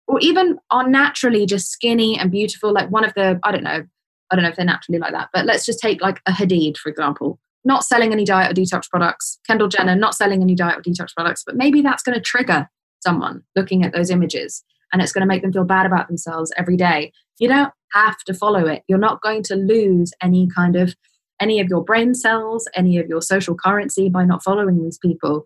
or 0.07 0.19
even 0.19 0.57
are 0.69 0.89
naturally 0.89 1.45
just 1.45 1.69
skinny 1.69 2.17
and 2.17 2.29
beautiful. 2.29 2.73
Like 2.73 2.89
one 2.89 3.05
of 3.05 3.13
the, 3.13 3.39
I 3.43 3.51
don't 3.51 3.63
know, 3.63 3.83
I 4.31 4.35
don't 4.35 4.43
know 4.43 4.49
if 4.49 4.57
they're 4.57 4.65
naturally 4.65 4.99
like 4.99 5.13
that, 5.13 5.29
but 5.31 5.45
let's 5.45 5.65
just 5.65 5.79
take 5.79 6.01
like 6.01 6.19
a 6.25 6.31
Hadid, 6.31 6.77
for 6.77 6.89
example 6.89 7.39
not 7.65 7.83
selling 7.83 8.11
any 8.11 8.25
diet 8.25 8.51
or 8.51 8.53
detox 8.53 8.89
products. 8.89 9.39
Kendall 9.47 9.67
Jenner 9.67 9.95
not 9.95 10.15
selling 10.15 10.41
any 10.41 10.55
diet 10.55 10.77
or 10.77 10.81
detox 10.81 11.13
products, 11.15 11.43
but 11.45 11.55
maybe 11.55 11.81
that's 11.81 12.03
going 12.03 12.15
to 12.15 12.21
trigger 12.21 12.69
someone 13.01 13.43
looking 13.55 13.83
at 13.83 13.93
those 13.93 14.09
images 14.09 14.63
and 14.91 15.01
it's 15.01 15.11
going 15.11 15.21
to 15.21 15.27
make 15.27 15.41
them 15.41 15.51
feel 15.51 15.65
bad 15.65 15.85
about 15.85 16.07
themselves 16.07 16.51
every 16.57 16.77
day. 16.77 17.11
You 17.39 17.47
don't 17.47 17.73
have 17.93 18.17
to 18.25 18.33
follow 18.33 18.67
it. 18.67 18.83
You're 18.87 18.99
not 18.99 19.21
going 19.21 19.43
to 19.43 19.55
lose 19.55 20.13
any 20.21 20.47
kind 20.55 20.75
of 20.75 20.95
any 21.41 21.59
of 21.59 21.67
your 21.67 21.83
brain 21.83 22.13
cells, 22.13 22.69
any 22.75 22.97
of 22.99 23.07
your 23.07 23.21
social 23.21 23.55
currency 23.55 24.07
by 24.07 24.23
not 24.23 24.43
following 24.43 24.81
these 24.81 24.99
people. 24.99 25.45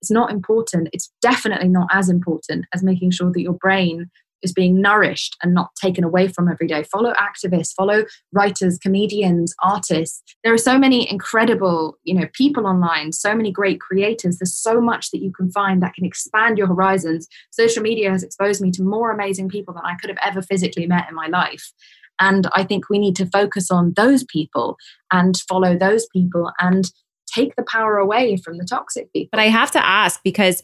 It's 0.00 0.10
not 0.10 0.30
important. 0.30 0.88
It's 0.92 1.12
definitely 1.20 1.68
not 1.68 1.88
as 1.92 2.08
important 2.08 2.66
as 2.72 2.82
making 2.82 3.10
sure 3.10 3.32
that 3.32 3.40
your 3.40 3.54
brain 3.54 4.10
is 4.44 4.52
being 4.52 4.80
nourished 4.80 5.36
and 5.42 5.54
not 5.54 5.74
taken 5.74 6.04
away 6.04 6.28
from 6.28 6.48
every 6.48 6.66
day. 6.66 6.84
Follow 6.84 7.12
activists, 7.14 7.74
follow 7.74 8.04
writers, 8.32 8.78
comedians, 8.78 9.54
artists. 9.62 10.22
There 10.44 10.52
are 10.52 10.58
so 10.58 10.78
many 10.78 11.10
incredible, 11.10 11.98
you 12.04 12.14
know, 12.14 12.28
people 12.32 12.66
online, 12.66 13.12
so 13.12 13.34
many 13.34 13.50
great 13.50 13.80
creators. 13.80 14.38
There's 14.38 14.56
so 14.56 14.80
much 14.80 15.10
that 15.10 15.22
you 15.22 15.32
can 15.32 15.50
find 15.50 15.82
that 15.82 15.94
can 15.94 16.04
expand 16.04 16.58
your 16.58 16.66
horizons. 16.66 17.26
Social 17.50 17.82
media 17.82 18.10
has 18.10 18.22
exposed 18.22 18.60
me 18.60 18.70
to 18.72 18.82
more 18.82 19.10
amazing 19.10 19.48
people 19.48 19.74
than 19.74 19.84
I 19.84 19.96
could 19.96 20.10
have 20.10 20.18
ever 20.22 20.42
physically 20.42 20.86
met 20.86 21.08
in 21.08 21.14
my 21.14 21.26
life. 21.26 21.72
And 22.20 22.46
I 22.52 22.62
think 22.62 22.88
we 22.88 22.98
need 22.98 23.16
to 23.16 23.26
focus 23.26 23.70
on 23.70 23.92
those 23.96 24.24
people 24.24 24.76
and 25.12 25.36
follow 25.48 25.76
those 25.76 26.06
people 26.12 26.52
and 26.60 26.90
take 27.26 27.56
the 27.56 27.64
power 27.64 27.96
away 27.96 28.36
from 28.36 28.58
the 28.58 28.64
toxic 28.64 29.12
people. 29.12 29.30
But 29.32 29.40
I 29.40 29.48
have 29.48 29.70
to 29.72 29.84
ask 29.84 30.20
because 30.22 30.62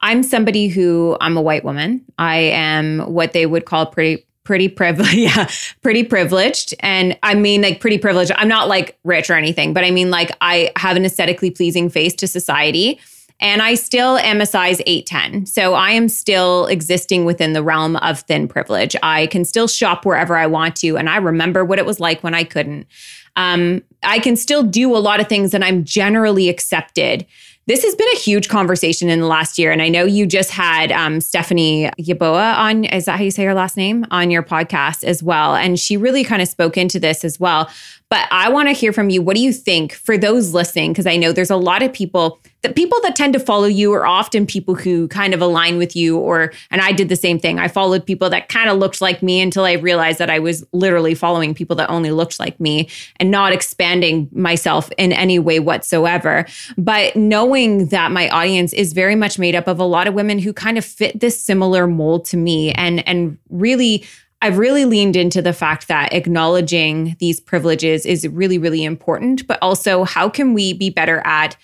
I'm 0.00 0.22
somebody 0.22 0.68
who 0.68 1.16
I'm 1.20 1.36
a 1.36 1.42
white 1.42 1.64
woman. 1.64 2.04
I 2.18 2.36
am 2.36 3.00
what 3.00 3.32
they 3.32 3.46
would 3.46 3.64
call 3.64 3.86
pretty 3.86 4.24
pretty 4.44 4.68
privileged. 4.68 5.14
yeah, 5.14 5.46
pretty 5.82 6.02
privileged. 6.02 6.74
And 6.80 7.18
I 7.22 7.34
mean 7.34 7.60
like 7.60 7.80
pretty 7.80 7.98
privileged. 7.98 8.32
I'm 8.34 8.48
not 8.48 8.66
like 8.66 8.98
rich 9.04 9.28
or 9.28 9.34
anything, 9.34 9.74
but 9.74 9.84
I 9.84 9.90
mean 9.90 10.10
like 10.10 10.30
I 10.40 10.72
have 10.76 10.96
an 10.96 11.04
aesthetically 11.04 11.50
pleasing 11.50 11.90
face 11.90 12.14
to 12.14 12.26
society. 12.26 12.98
And 13.40 13.62
I 13.62 13.74
still 13.74 14.16
am 14.18 14.40
a 14.40 14.46
size 14.46 14.80
810. 14.86 15.46
So 15.46 15.74
I 15.74 15.90
am 15.90 16.08
still 16.08 16.66
existing 16.66 17.24
within 17.24 17.52
the 17.52 17.62
realm 17.62 17.96
of 17.96 18.20
thin 18.20 18.48
privilege. 18.48 18.96
I 19.02 19.26
can 19.28 19.44
still 19.44 19.68
shop 19.68 20.04
wherever 20.04 20.34
I 20.34 20.46
want 20.46 20.74
to. 20.76 20.96
And 20.96 21.08
I 21.08 21.18
remember 21.18 21.64
what 21.64 21.78
it 21.78 21.86
was 21.86 22.00
like 22.00 22.22
when 22.24 22.34
I 22.34 22.42
couldn't. 22.42 22.86
Um, 23.36 23.82
I 24.02 24.18
can 24.18 24.34
still 24.34 24.64
do 24.64 24.96
a 24.96 24.98
lot 24.98 25.20
of 25.20 25.28
things 25.28 25.54
and 25.54 25.64
I'm 25.64 25.84
generally 25.84 26.48
accepted. 26.48 27.26
This 27.68 27.84
has 27.84 27.94
been 27.94 28.08
a 28.14 28.16
huge 28.16 28.48
conversation 28.48 29.10
in 29.10 29.20
the 29.20 29.26
last 29.26 29.58
year. 29.58 29.70
And 29.70 29.82
I 29.82 29.90
know 29.90 30.04
you 30.06 30.24
just 30.24 30.50
had 30.50 30.90
um, 30.90 31.20
Stephanie 31.20 31.90
Yeboah 32.00 32.56
on, 32.56 32.84
is 32.84 33.04
that 33.04 33.18
how 33.18 33.22
you 33.22 33.30
say 33.30 33.44
her 33.44 33.52
last 33.52 33.76
name? 33.76 34.06
On 34.10 34.30
your 34.30 34.42
podcast 34.42 35.04
as 35.04 35.22
well. 35.22 35.54
And 35.54 35.78
she 35.78 35.98
really 35.98 36.24
kind 36.24 36.40
of 36.40 36.48
spoke 36.48 36.78
into 36.78 36.98
this 36.98 37.26
as 37.26 37.38
well. 37.38 37.68
But 38.10 38.26
I 38.30 38.48
want 38.48 38.68
to 38.68 38.72
hear 38.72 38.92
from 38.92 39.10
you. 39.10 39.20
What 39.20 39.36
do 39.36 39.42
you 39.42 39.52
think 39.52 39.92
for 39.92 40.16
those 40.16 40.54
listening? 40.54 40.92
Because 40.92 41.06
I 41.06 41.16
know 41.16 41.32
there's 41.32 41.50
a 41.50 41.56
lot 41.56 41.82
of 41.82 41.92
people 41.92 42.40
the 42.62 42.72
people 42.72 42.98
that 43.02 43.14
tend 43.14 43.32
to 43.34 43.38
follow 43.38 43.66
you 43.66 43.92
are 43.92 44.04
often 44.04 44.44
people 44.44 44.74
who 44.74 45.06
kind 45.08 45.32
of 45.32 45.40
align 45.40 45.78
with 45.78 45.94
you 45.94 46.18
or 46.18 46.52
and 46.70 46.80
I 46.80 46.90
did 46.90 47.08
the 47.08 47.16
same 47.16 47.38
thing. 47.38 47.58
I 47.58 47.68
followed 47.68 48.04
people 48.04 48.28
that 48.30 48.48
kind 48.48 48.68
of 48.68 48.78
looked 48.78 49.00
like 49.00 49.22
me 49.22 49.40
until 49.40 49.64
I 49.64 49.74
realized 49.74 50.18
that 50.18 50.28
I 50.28 50.40
was 50.40 50.64
literally 50.72 51.14
following 51.14 51.54
people 51.54 51.76
that 51.76 51.88
only 51.88 52.10
looked 52.10 52.40
like 52.40 52.58
me 52.58 52.88
and 53.20 53.30
not 53.30 53.52
expanding 53.52 54.28
myself 54.32 54.90
in 54.98 55.12
any 55.12 55.38
way 55.38 55.60
whatsoever. 55.60 56.46
But 56.76 57.14
knowing 57.14 57.86
that 57.88 58.10
my 58.10 58.28
audience 58.30 58.72
is 58.72 58.92
very 58.92 59.14
much 59.14 59.38
made 59.38 59.54
up 59.54 59.68
of 59.68 59.78
a 59.78 59.84
lot 59.84 60.08
of 60.08 60.14
women 60.14 60.40
who 60.40 60.52
kind 60.52 60.78
of 60.78 60.84
fit 60.84 61.20
this 61.20 61.40
similar 61.40 61.86
mold 61.86 62.24
to 62.26 62.36
me 62.36 62.72
and 62.72 63.06
and 63.06 63.38
really 63.50 64.04
I've 64.40 64.58
really 64.58 64.84
leaned 64.84 65.16
into 65.16 65.42
the 65.42 65.52
fact 65.52 65.88
that 65.88 66.12
acknowledging 66.12 67.16
these 67.18 67.40
privileges 67.40 68.06
is 68.06 68.26
really, 68.28 68.58
really 68.58 68.84
important, 68.84 69.46
but 69.46 69.58
also 69.60 70.04
how 70.04 70.28
can 70.28 70.54
we 70.54 70.72
be 70.72 70.90
better 70.90 71.20
at 71.24 71.56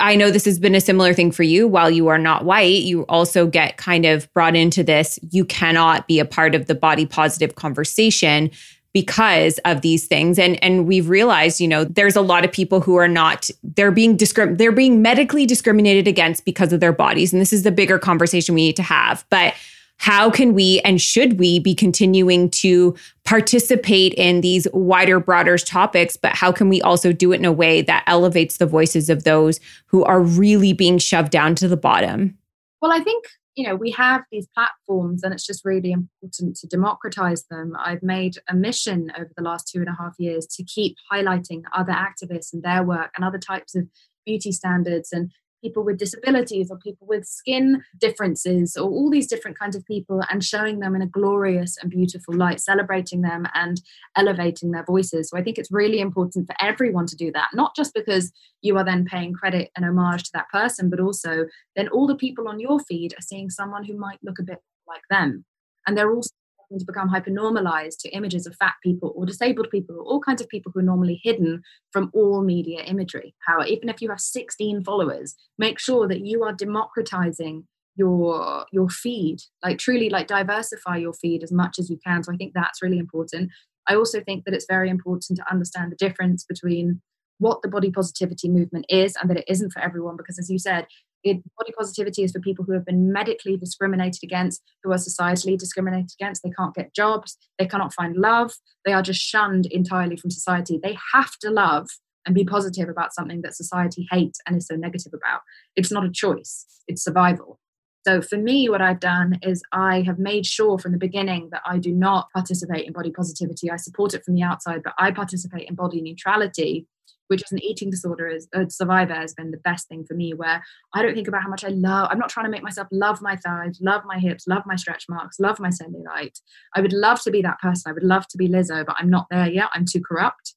I 0.00 0.16
know 0.16 0.30
this 0.30 0.46
has 0.46 0.58
been 0.58 0.74
a 0.74 0.80
similar 0.80 1.12
thing 1.12 1.30
for 1.30 1.42
you. 1.42 1.68
While 1.68 1.90
you 1.90 2.08
are 2.08 2.16
not 2.16 2.46
white, 2.46 2.82
you 2.82 3.02
also 3.10 3.46
get 3.46 3.76
kind 3.76 4.06
of 4.06 4.32
brought 4.32 4.56
into 4.56 4.82
this. 4.82 5.18
You 5.30 5.44
cannot 5.44 6.08
be 6.08 6.18
a 6.18 6.24
part 6.24 6.54
of 6.54 6.66
the 6.66 6.74
body 6.74 7.04
positive 7.04 7.56
conversation 7.56 8.50
because 8.94 9.58
of 9.66 9.82
these 9.82 10.06
things 10.06 10.38
and 10.38 10.62
and 10.64 10.86
we've 10.86 11.10
realized 11.10 11.60
you 11.60 11.68
know 11.68 11.84
there's 11.84 12.16
a 12.16 12.22
lot 12.22 12.46
of 12.46 12.50
people 12.50 12.80
who 12.80 12.96
are 12.96 13.06
not 13.06 13.50
they're 13.62 13.90
being 13.90 14.16
discrim 14.16 14.56
they're 14.56 14.72
being 14.72 15.02
medically 15.02 15.44
discriminated 15.44 16.08
against 16.08 16.46
because 16.46 16.72
of 16.72 16.80
their 16.80 16.94
bodies 16.94 17.30
and 17.30 17.42
this 17.42 17.52
is 17.52 17.62
the 17.62 17.70
bigger 17.70 17.98
conversation 17.98 18.54
we 18.54 18.62
need 18.62 18.76
to 18.76 18.82
have 18.82 19.22
but 19.28 19.52
how 19.98 20.30
can 20.30 20.54
we 20.54 20.80
and 20.80 21.00
should 21.00 21.38
we 21.38 21.58
be 21.58 21.74
continuing 21.74 22.50
to 22.50 22.94
participate 23.24 24.14
in 24.14 24.40
these 24.40 24.68
wider, 24.72 25.18
broader 25.18 25.58
topics? 25.58 26.16
But 26.16 26.34
how 26.34 26.52
can 26.52 26.68
we 26.68 26.80
also 26.82 27.12
do 27.12 27.32
it 27.32 27.36
in 27.36 27.44
a 27.44 27.52
way 27.52 27.82
that 27.82 28.04
elevates 28.06 28.58
the 28.58 28.66
voices 28.66 29.10
of 29.10 29.24
those 29.24 29.58
who 29.86 30.04
are 30.04 30.20
really 30.20 30.72
being 30.72 30.98
shoved 30.98 31.30
down 31.30 31.54
to 31.56 31.68
the 31.68 31.76
bottom? 31.76 32.36
Well, 32.80 32.92
I 32.92 33.00
think 33.00 33.24
you 33.56 33.66
know 33.66 33.74
we 33.74 33.90
have 33.92 34.22
these 34.30 34.46
platforms 34.54 35.22
and 35.22 35.32
it's 35.32 35.46
just 35.46 35.64
really 35.64 35.90
important 35.90 36.56
to 36.56 36.66
democratize 36.66 37.44
them 37.50 37.72
i've 37.78 38.02
made 38.02 38.36
a 38.48 38.54
mission 38.54 39.10
over 39.18 39.30
the 39.34 39.42
last 39.42 39.66
two 39.66 39.80
and 39.80 39.88
a 39.88 39.96
half 39.98 40.14
years 40.18 40.46
to 40.46 40.62
keep 40.62 40.94
highlighting 41.10 41.62
other 41.74 41.92
activists 41.92 42.52
and 42.52 42.62
their 42.62 42.84
work 42.84 43.12
and 43.16 43.24
other 43.24 43.38
types 43.38 43.74
of 43.74 43.88
beauty 44.26 44.52
standards 44.52 45.10
and 45.10 45.32
people 45.62 45.84
with 45.84 45.98
disabilities 45.98 46.70
or 46.70 46.78
people 46.78 47.06
with 47.06 47.24
skin 47.24 47.82
differences 47.98 48.76
or 48.76 48.88
all 48.88 49.10
these 49.10 49.26
different 49.26 49.58
kinds 49.58 49.76
of 49.76 49.84
people 49.84 50.22
and 50.30 50.44
showing 50.44 50.80
them 50.80 50.94
in 50.94 51.02
a 51.02 51.06
glorious 51.06 51.76
and 51.80 51.90
beautiful 51.90 52.34
light, 52.34 52.60
celebrating 52.60 53.22
them 53.22 53.46
and 53.54 53.80
elevating 54.16 54.70
their 54.70 54.84
voices. 54.84 55.30
So 55.30 55.38
I 55.38 55.42
think 55.42 55.58
it's 55.58 55.72
really 55.72 56.00
important 56.00 56.46
for 56.46 56.54
everyone 56.60 57.06
to 57.06 57.16
do 57.16 57.32
that, 57.32 57.48
not 57.54 57.74
just 57.74 57.94
because 57.94 58.32
you 58.62 58.76
are 58.76 58.84
then 58.84 59.04
paying 59.04 59.32
credit 59.32 59.70
and 59.76 59.84
homage 59.84 60.24
to 60.24 60.30
that 60.34 60.48
person, 60.50 60.90
but 60.90 61.00
also 61.00 61.46
then 61.74 61.88
all 61.88 62.06
the 62.06 62.14
people 62.14 62.48
on 62.48 62.60
your 62.60 62.80
feed 62.80 63.14
are 63.14 63.22
seeing 63.22 63.50
someone 63.50 63.84
who 63.84 63.96
might 63.96 64.18
look 64.22 64.38
a 64.38 64.44
bit 64.44 64.58
like 64.86 65.02
them. 65.10 65.44
And 65.86 65.96
they're 65.96 66.12
also 66.12 66.30
to 66.78 66.84
become 66.84 67.08
hyper 67.08 67.30
normalized 67.30 68.00
to 68.00 68.10
images 68.10 68.46
of 68.46 68.56
fat 68.56 68.74
people 68.82 69.12
or 69.16 69.26
disabled 69.26 69.68
people 69.70 69.96
or 69.96 70.02
all 70.02 70.20
kinds 70.20 70.40
of 70.40 70.48
people 70.48 70.72
who 70.72 70.80
are 70.80 70.84
normally 70.84 71.20
hidden 71.22 71.62
from 71.92 72.10
all 72.14 72.42
media 72.42 72.82
imagery. 72.82 73.34
However, 73.46 73.66
even 73.66 73.88
if 73.88 74.02
you 74.02 74.10
have 74.10 74.20
16 74.20 74.84
followers, 74.84 75.34
make 75.58 75.78
sure 75.78 76.08
that 76.08 76.24
you 76.24 76.42
are 76.44 76.52
democratizing 76.52 77.66
your 77.96 78.66
your 78.72 78.88
feed 78.90 79.38
like 79.64 79.78
truly 79.78 80.10
like 80.10 80.26
diversify 80.26 80.96
your 80.96 81.14
feed 81.14 81.42
as 81.42 81.50
much 81.50 81.78
as 81.78 81.88
you 81.88 81.98
can 82.06 82.22
so 82.22 82.30
i 82.30 82.36
think 82.36 82.52
that's 82.54 82.82
really 82.82 82.98
important 82.98 83.50
i 83.88 83.94
also 83.94 84.20
think 84.20 84.44
that 84.44 84.52
it's 84.52 84.66
very 84.68 84.90
important 84.90 85.38
to 85.38 85.50
understand 85.50 85.90
the 85.90 85.96
difference 85.96 86.44
between 86.44 87.00
what 87.38 87.60
the 87.62 87.68
body 87.68 87.90
positivity 87.90 88.48
movement 88.48 88.84
is 88.88 89.16
and 89.16 89.30
that 89.30 89.38
it 89.38 89.44
isn't 89.48 89.72
for 89.72 89.80
everyone 89.80 90.16
because 90.16 90.38
as 90.38 90.50
you 90.50 90.58
said 90.58 90.86
it, 91.24 91.42
body 91.58 91.72
positivity 91.76 92.22
is 92.22 92.32
for 92.32 92.40
people 92.40 92.64
who 92.64 92.72
have 92.72 92.84
been 92.84 93.12
medically 93.12 93.56
discriminated 93.56 94.20
against, 94.22 94.62
who 94.82 94.92
are 94.92 94.96
societally 94.96 95.58
discriminated 95.58 96.12
against. 96.20 96.42
They 96.42 96.50
can't 96.50 96.74
get 96.74 96.94
jobs, 96.94 97.36
they 97.58 97.66
cannot 97.66 97.92
find 97.92 98.16
love, 98.16 98.52
they 98.84 98.92
are 98.92 99.02
just 99.02 99.20
shunned 99.20 99.66
entirely 99.66 100.16
from 100.16 100.30
society. 100.30 100.78
They 100.82 100.96
have 101.14 101.36
to 101.40 101.50
love 101.50 101.88
and 102.24 102.34
be 102.34 102.44
positive 102.44 102.88
about 102.88 103.14
something 103.14 103.42
that 103.42 103.54
society 103.54 104.06
hates 104.10 104.40
and 104.46 104.56
is 104.56 104.66
so 104.66 104.74
negative 104.74 105.12
about. 105.14 105.40
It's 105.76 105.92
not 105.92 106.04
a 106.04 106.10
choice, 106.10 106.66
it's 106.88 107.02
survival. 107.02 107.58
So 108.06 108.22
for 108.22 108.36
me, 108.36 108.68
what 108.68 108.80
I've 108.80 109.00
done 109.00 109.36
is 109.42 109.64
I 109.72 110.02
have 110.02 110.20
made 110.20 110.46
sure 110.46 110.78
from 110.78 110.92
the 110.92 110.98
beginning 110.98 111.48
that 111.50 111.62
I 111.66 111.78
do 111.78 111.90
not 111.90 112.28
participate 112.32 112.86
in 112.86 112.92
body 112.92 113.10
positivity. 113.10 113.68
I 113.68 113.76
support 113.76 114.14
it 114.14 114.24
from 114.24 114.36
the 114.36 114.44
outside, 114.44 114.84
but 114.84 114.94
I 114.96 115.10
participate 115.10 115.68
in 115.68 115.74
body 115.74 116.00
neutrality 116.00 116.86
which 117.28 117.42
is 117.42 117.52
an 117.52 117.62
eating 117.62 117.90
disorder 117.90 118.28
as 118.28 118.48
a 118.54 118.62
uh, 118.62 118.68
survivor 118.68 119.14
has 119.14 119.34
been 119.34 119.50
the 119.50 119.58
best 119.58 119.88
thing 119.88 120.04
for 120.04 120.14
me 120.14 120.32
where 120.34 120.62
i 120.94 121.02
don't 121.02 121.14
think 121.14 121.28
about 121.28 121.42
how 121.42 121.48
much 121.48 121.64
i 121.64 121.68
love 121.68 122.08
i'm 122.10 122.18
not 122.18 122.28
trying 122.28 122.46
to 122.46 122.50
make 122.50 122.62
myself 122.62 122.88
love 122.90 123.20
my 123.22 123.36
thighs 123.36 123.78
love 123.80 124.02
my 124.06 124.18
hips 124.18 124.46
love 124.46 124.62
my 124.66 124.76
stretch 124.76 125.04
marks 125.08 125.40
love 125.40 125.58
my 125.60 125.68
cellulite. 125.68 126.40
I 126.74 126.80
would 126.80 126.92
love 126.92 127.20
to 127.22 127.30
be 127.30 127.42
that 127.42 127.58
person 127.60 127.90
i 127.90 127.92
would 127.92 128.02
love 128.02 128.26
to 128.28 128.38
be 128.38 128.48
lizzo 128.48 128.84
but 128.84 128.96
i'm 128.98 129.10
not 129.10 129.26
there 129.30 129.48
yet 129.48 129.68
i'm 129.74 129.84
too 129.84 130.00
corrupt. 130.00 130.54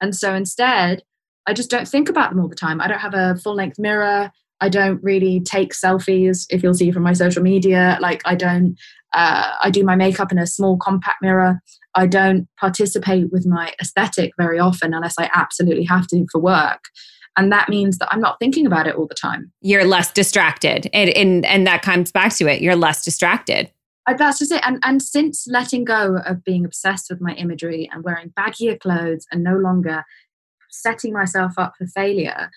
And 0.00 0.14
so 0.14 0.34
instead 0.34 1.02
i 1.46 1.52
just 1.52 1.70
don't 1.70 1.88
think 1.88 2.08
about 2.08 2.30
them 2.30 2.40
all 2.40 2.48
the 2.48 2.54
time. 2.54 2.80
I 2.80 2.88
don't 2.88 2.98
have 2.98 3.14
a 3.14 3.36
full 3.36 3.54
length 3.54 3.78
mirror 3.78 4.30
I 4.62 4.68
don't 4.68 5.02
really 5.02 5.40
take 5.40 5.74
selfies, 5.74 6.46
if 6.48 6.62
you'll 6.62 6.72
see 6.72 6.92
from 6.92 7.02
my 7.02 7.14
social 7.14 7.42
media. 7.42 7.98
Like, 8.00 8.22
I 8.24 8.36
don't, 8.36 8.76
uh, 9.12 9.50
I 9.60 9.70
do 9.70 9.82
my 9.82 9.96
makeup 9.96 10.30
in 10.30 10.38
a 10.38 10.46
small 10.46 10.78
compact 10.78 11.20
mirror. 11.20 11.60
I 11.96 12.06
don't 12.06 12.46
participate 12.60 13.32
with 13.32 13.44
my 13.44 13.74
aesthetic 13.82 14.30
very 14.38 14.60
often 14.60 14.94
unless 14.94 15.16
I 15.18 15.28
absolutely 15.34 15.84
have 15.86 16.06
to 16.06 16.26
for 16.30 16.40
work. 16.40 16.84
And 17.36 17.50
that 17.50 17.68
means 17.68 17.98
that 17.98 18.08
I'm 18.12 18.20
not 18.20 18.38
thinking 18.38 18.64
about 18.64 18.86
it 18.86 18.94
all 18.94 19.08
the 19.08 19.16
time. 19.16 19.50
You're 19.62 19.84
less 19.84 20.12
distracted. 20.12 20.88
And, 20.92 21.10
and, 21.10 21.44
and 21.44 21.66
that 21.66 21.82
comes 21.82 22.12
back 22.12 22.32
to 22.36 22.46
it. 22.46 22.62
You're 22.62 22.76
less 22.76 23.04
distracted. 23.04 23.68
I, 24.06 24.14
that's 24.14 24.38
just 24.38 24.52
it. 24.52 24.62
And, 24.64 24.78
and 24.84 25.02
since 25.02 25.44
letting 25.48 25.84
go 25.84 26.18
of 26.24 26.44
being 26.44 26.64
obsessed 26.64 27.10
with 27.10 27.20
my 27.20 27.32
imagery 27.34 27.90
and 27.92 28.04
wearing 28.04 28.32
baggier 28.38 28.78
clothes 28.78 29.26
and 29.32 29.42
no 29.42 29.56
longer 29.56 30.04
setting 30.70 31.12
myself 31.12 31.54
up 31.58 31.72
for 31.76 31.86
failure, 31.86 32.50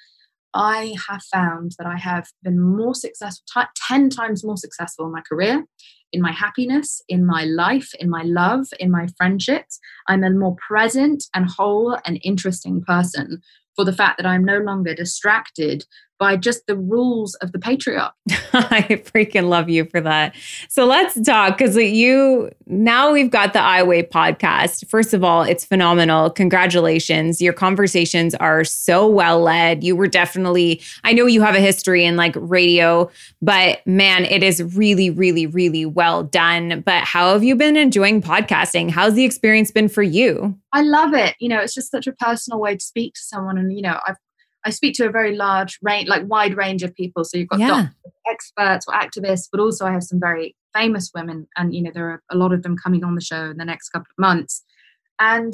I 0.56 0.95
have 1.10 1.22
found 1.24 1.74
that 1.78 1.86
I 1.86 1.97
have 1.97 2.28
been 2.41 2.60
more 2.60 2.95
successful, 2.95 3.43
t- 3.53 3.68
10 3.88 4.10
times 4.10 4.43
more 4.43 4.58
successful 4.58 5.06
in 5.06 5.12
my 5.12 5.22
career, 5.22 5.66
in 6.12 6.22
my 6.22 6.32
happiness, 6.32 7.01
in 7.10 7.26
my 7.26 7.45
life, 7.45 7.93
in 7.99 8.10
my 8.10 8.24
love, 8.24 8.68
in 8.80 8.91
my 8.91 9.08
friendships. 9.18 9.80
I'm 10.08 10.24
a 10.24 10.30
more 10.30 10.56
present 10.68 11.26
and 11.34 11.49
whole 11.49 11.97
and 12.06 12.20
interesting 12.24 12.82
person 12.82 13.41
for 13.76 13.84
the 13.84 13.93
fact 13.93 14.18
that 14.18 14.26
I'm 14.26 14.45
no 14.45 14.60
longer 14.60 14.93
distracted 14.95 15.86
by 16.18 16.38
just 16.38 16.66
the 16.68 16.78
rules 16.78 17.36
of 17.36 17.51
the 17.51 17.60
patriarch. 17.60 18.14
I 18.53 19.01
freaking 19.14 19.49
love 19.49 19.70
you 19.70 19.86
for 19.86 19.99
that. 20.01 20.34
So 20.70 20.86
let's 20.86 21.20
talk 21.22 21.58
because 21.58 21.76
you 21.76 22.49
now 22.68 23.12
we've 23.12 23.30
got 23.30 23.53
the 23.53 23.62
I 23.62 23.84
Weigh 23.84 24.03
podcast. 24.03 24.88
First 24.88 25.14
of 25.14 25.24
all, 25.24 25.43
it's 25.43 25.66
phenomenal. 25.66 26.30
Congratulations. 26.30 27.41
Your 27.41 27.53
conversations 27.53 28.34
are 28.36 28.64
so 28.64 29.08
well 29.08 29.41
led. 29.41 29.84
You 29.84 29.95
were 29.95 30.08
definitely, 30.08 30.82
I 31.03 31.12
know 31.12 31.26
you 31.26 31.41
have 31.41 31.56
a 31.56 31.60
history 31.60 32.06
in 32.06 32.16
like 32.16 32.36
radio, 32.38 33.10
but 33.41 33.86
man, 33.86 34.24
it 34.26 34.41
is 34.41 34.64
really, 34.76 35.10
really, 35.10 35.47
really 35.47 35.86
well 35.96 36.24
done. 36.24 36.82
But 36.86 37.04
how 37.04 37.34
have 37.34 37.43
you 37.43 37.56
been 37.56 37.76
enjoying 37.76 38.22
podcasting? 38.22 38.91
How's 38.91 39.16
the 39.16 39.26
experience 39.26 39.72
been 39.72 39.89
for 39.89 40.04
you? 40.04 40.60
I 40.74 40.82
love 40.82 41.14
it. 41.14 41.36
You 41.39 41.50
know, 41.50 41.60
it's 41.60 41.74
just 41.74 41.89
such 41.89 42.06
a 42.06 42.14
personal 42.14 42.60
way 42.60 42.76
to 42.76 42.86
speak 42.86 43.14
to 43.16 43.22
someone. 43.22 43.58
And, 43.58 43.74
you 43.74 43.82
know, 43.82 44.00
I've 44.06 44.18
I 44.66 44.72
speak 44.72 44.96
to 44.96 45.06
a 45.06 45.12
very 45.12 45.36
large 45.36 45.78
range, 45.84 46.08
like 46.10 46.24
wide 46.28 46.58
range 46.58 46.82
of 46.82 46.93
people. 46.96 47.24
So 47.24 47.38
you've 47.38 47.50
got 47.50 47.60
yeah. 47.60 47.68
doctors, 47.68 48.14
experts 48.28 48.86
or 48.88 48.96
activists, 48.96 49.48
but 49.52 49.62
also 49.62 49.86
I 49.86 49.91
have 49.91 50.04
some 50.04 50.20
very 50.20 50.56
famous 50.74 51.12
women, 51.14 51.48
and 51.56 51.74
you 51.74 51.84
know 51.84 51.91
there 51.93 52.10
are 52.10 52.24
a 52.32 52.36
lot 52.36 52.52
of 52.52 52.64
them 52.64 52.76
coming 52.76 53.04
on 53.04 53.14
the 53.14 53.22
show 53.22 53.52
in 53.52 53.58
the 53.58 53.66
next 53.66 53.89
couple 53.89 54.08
of 54.10 54.22
months, 54.22 54.64
and 55.20 55.54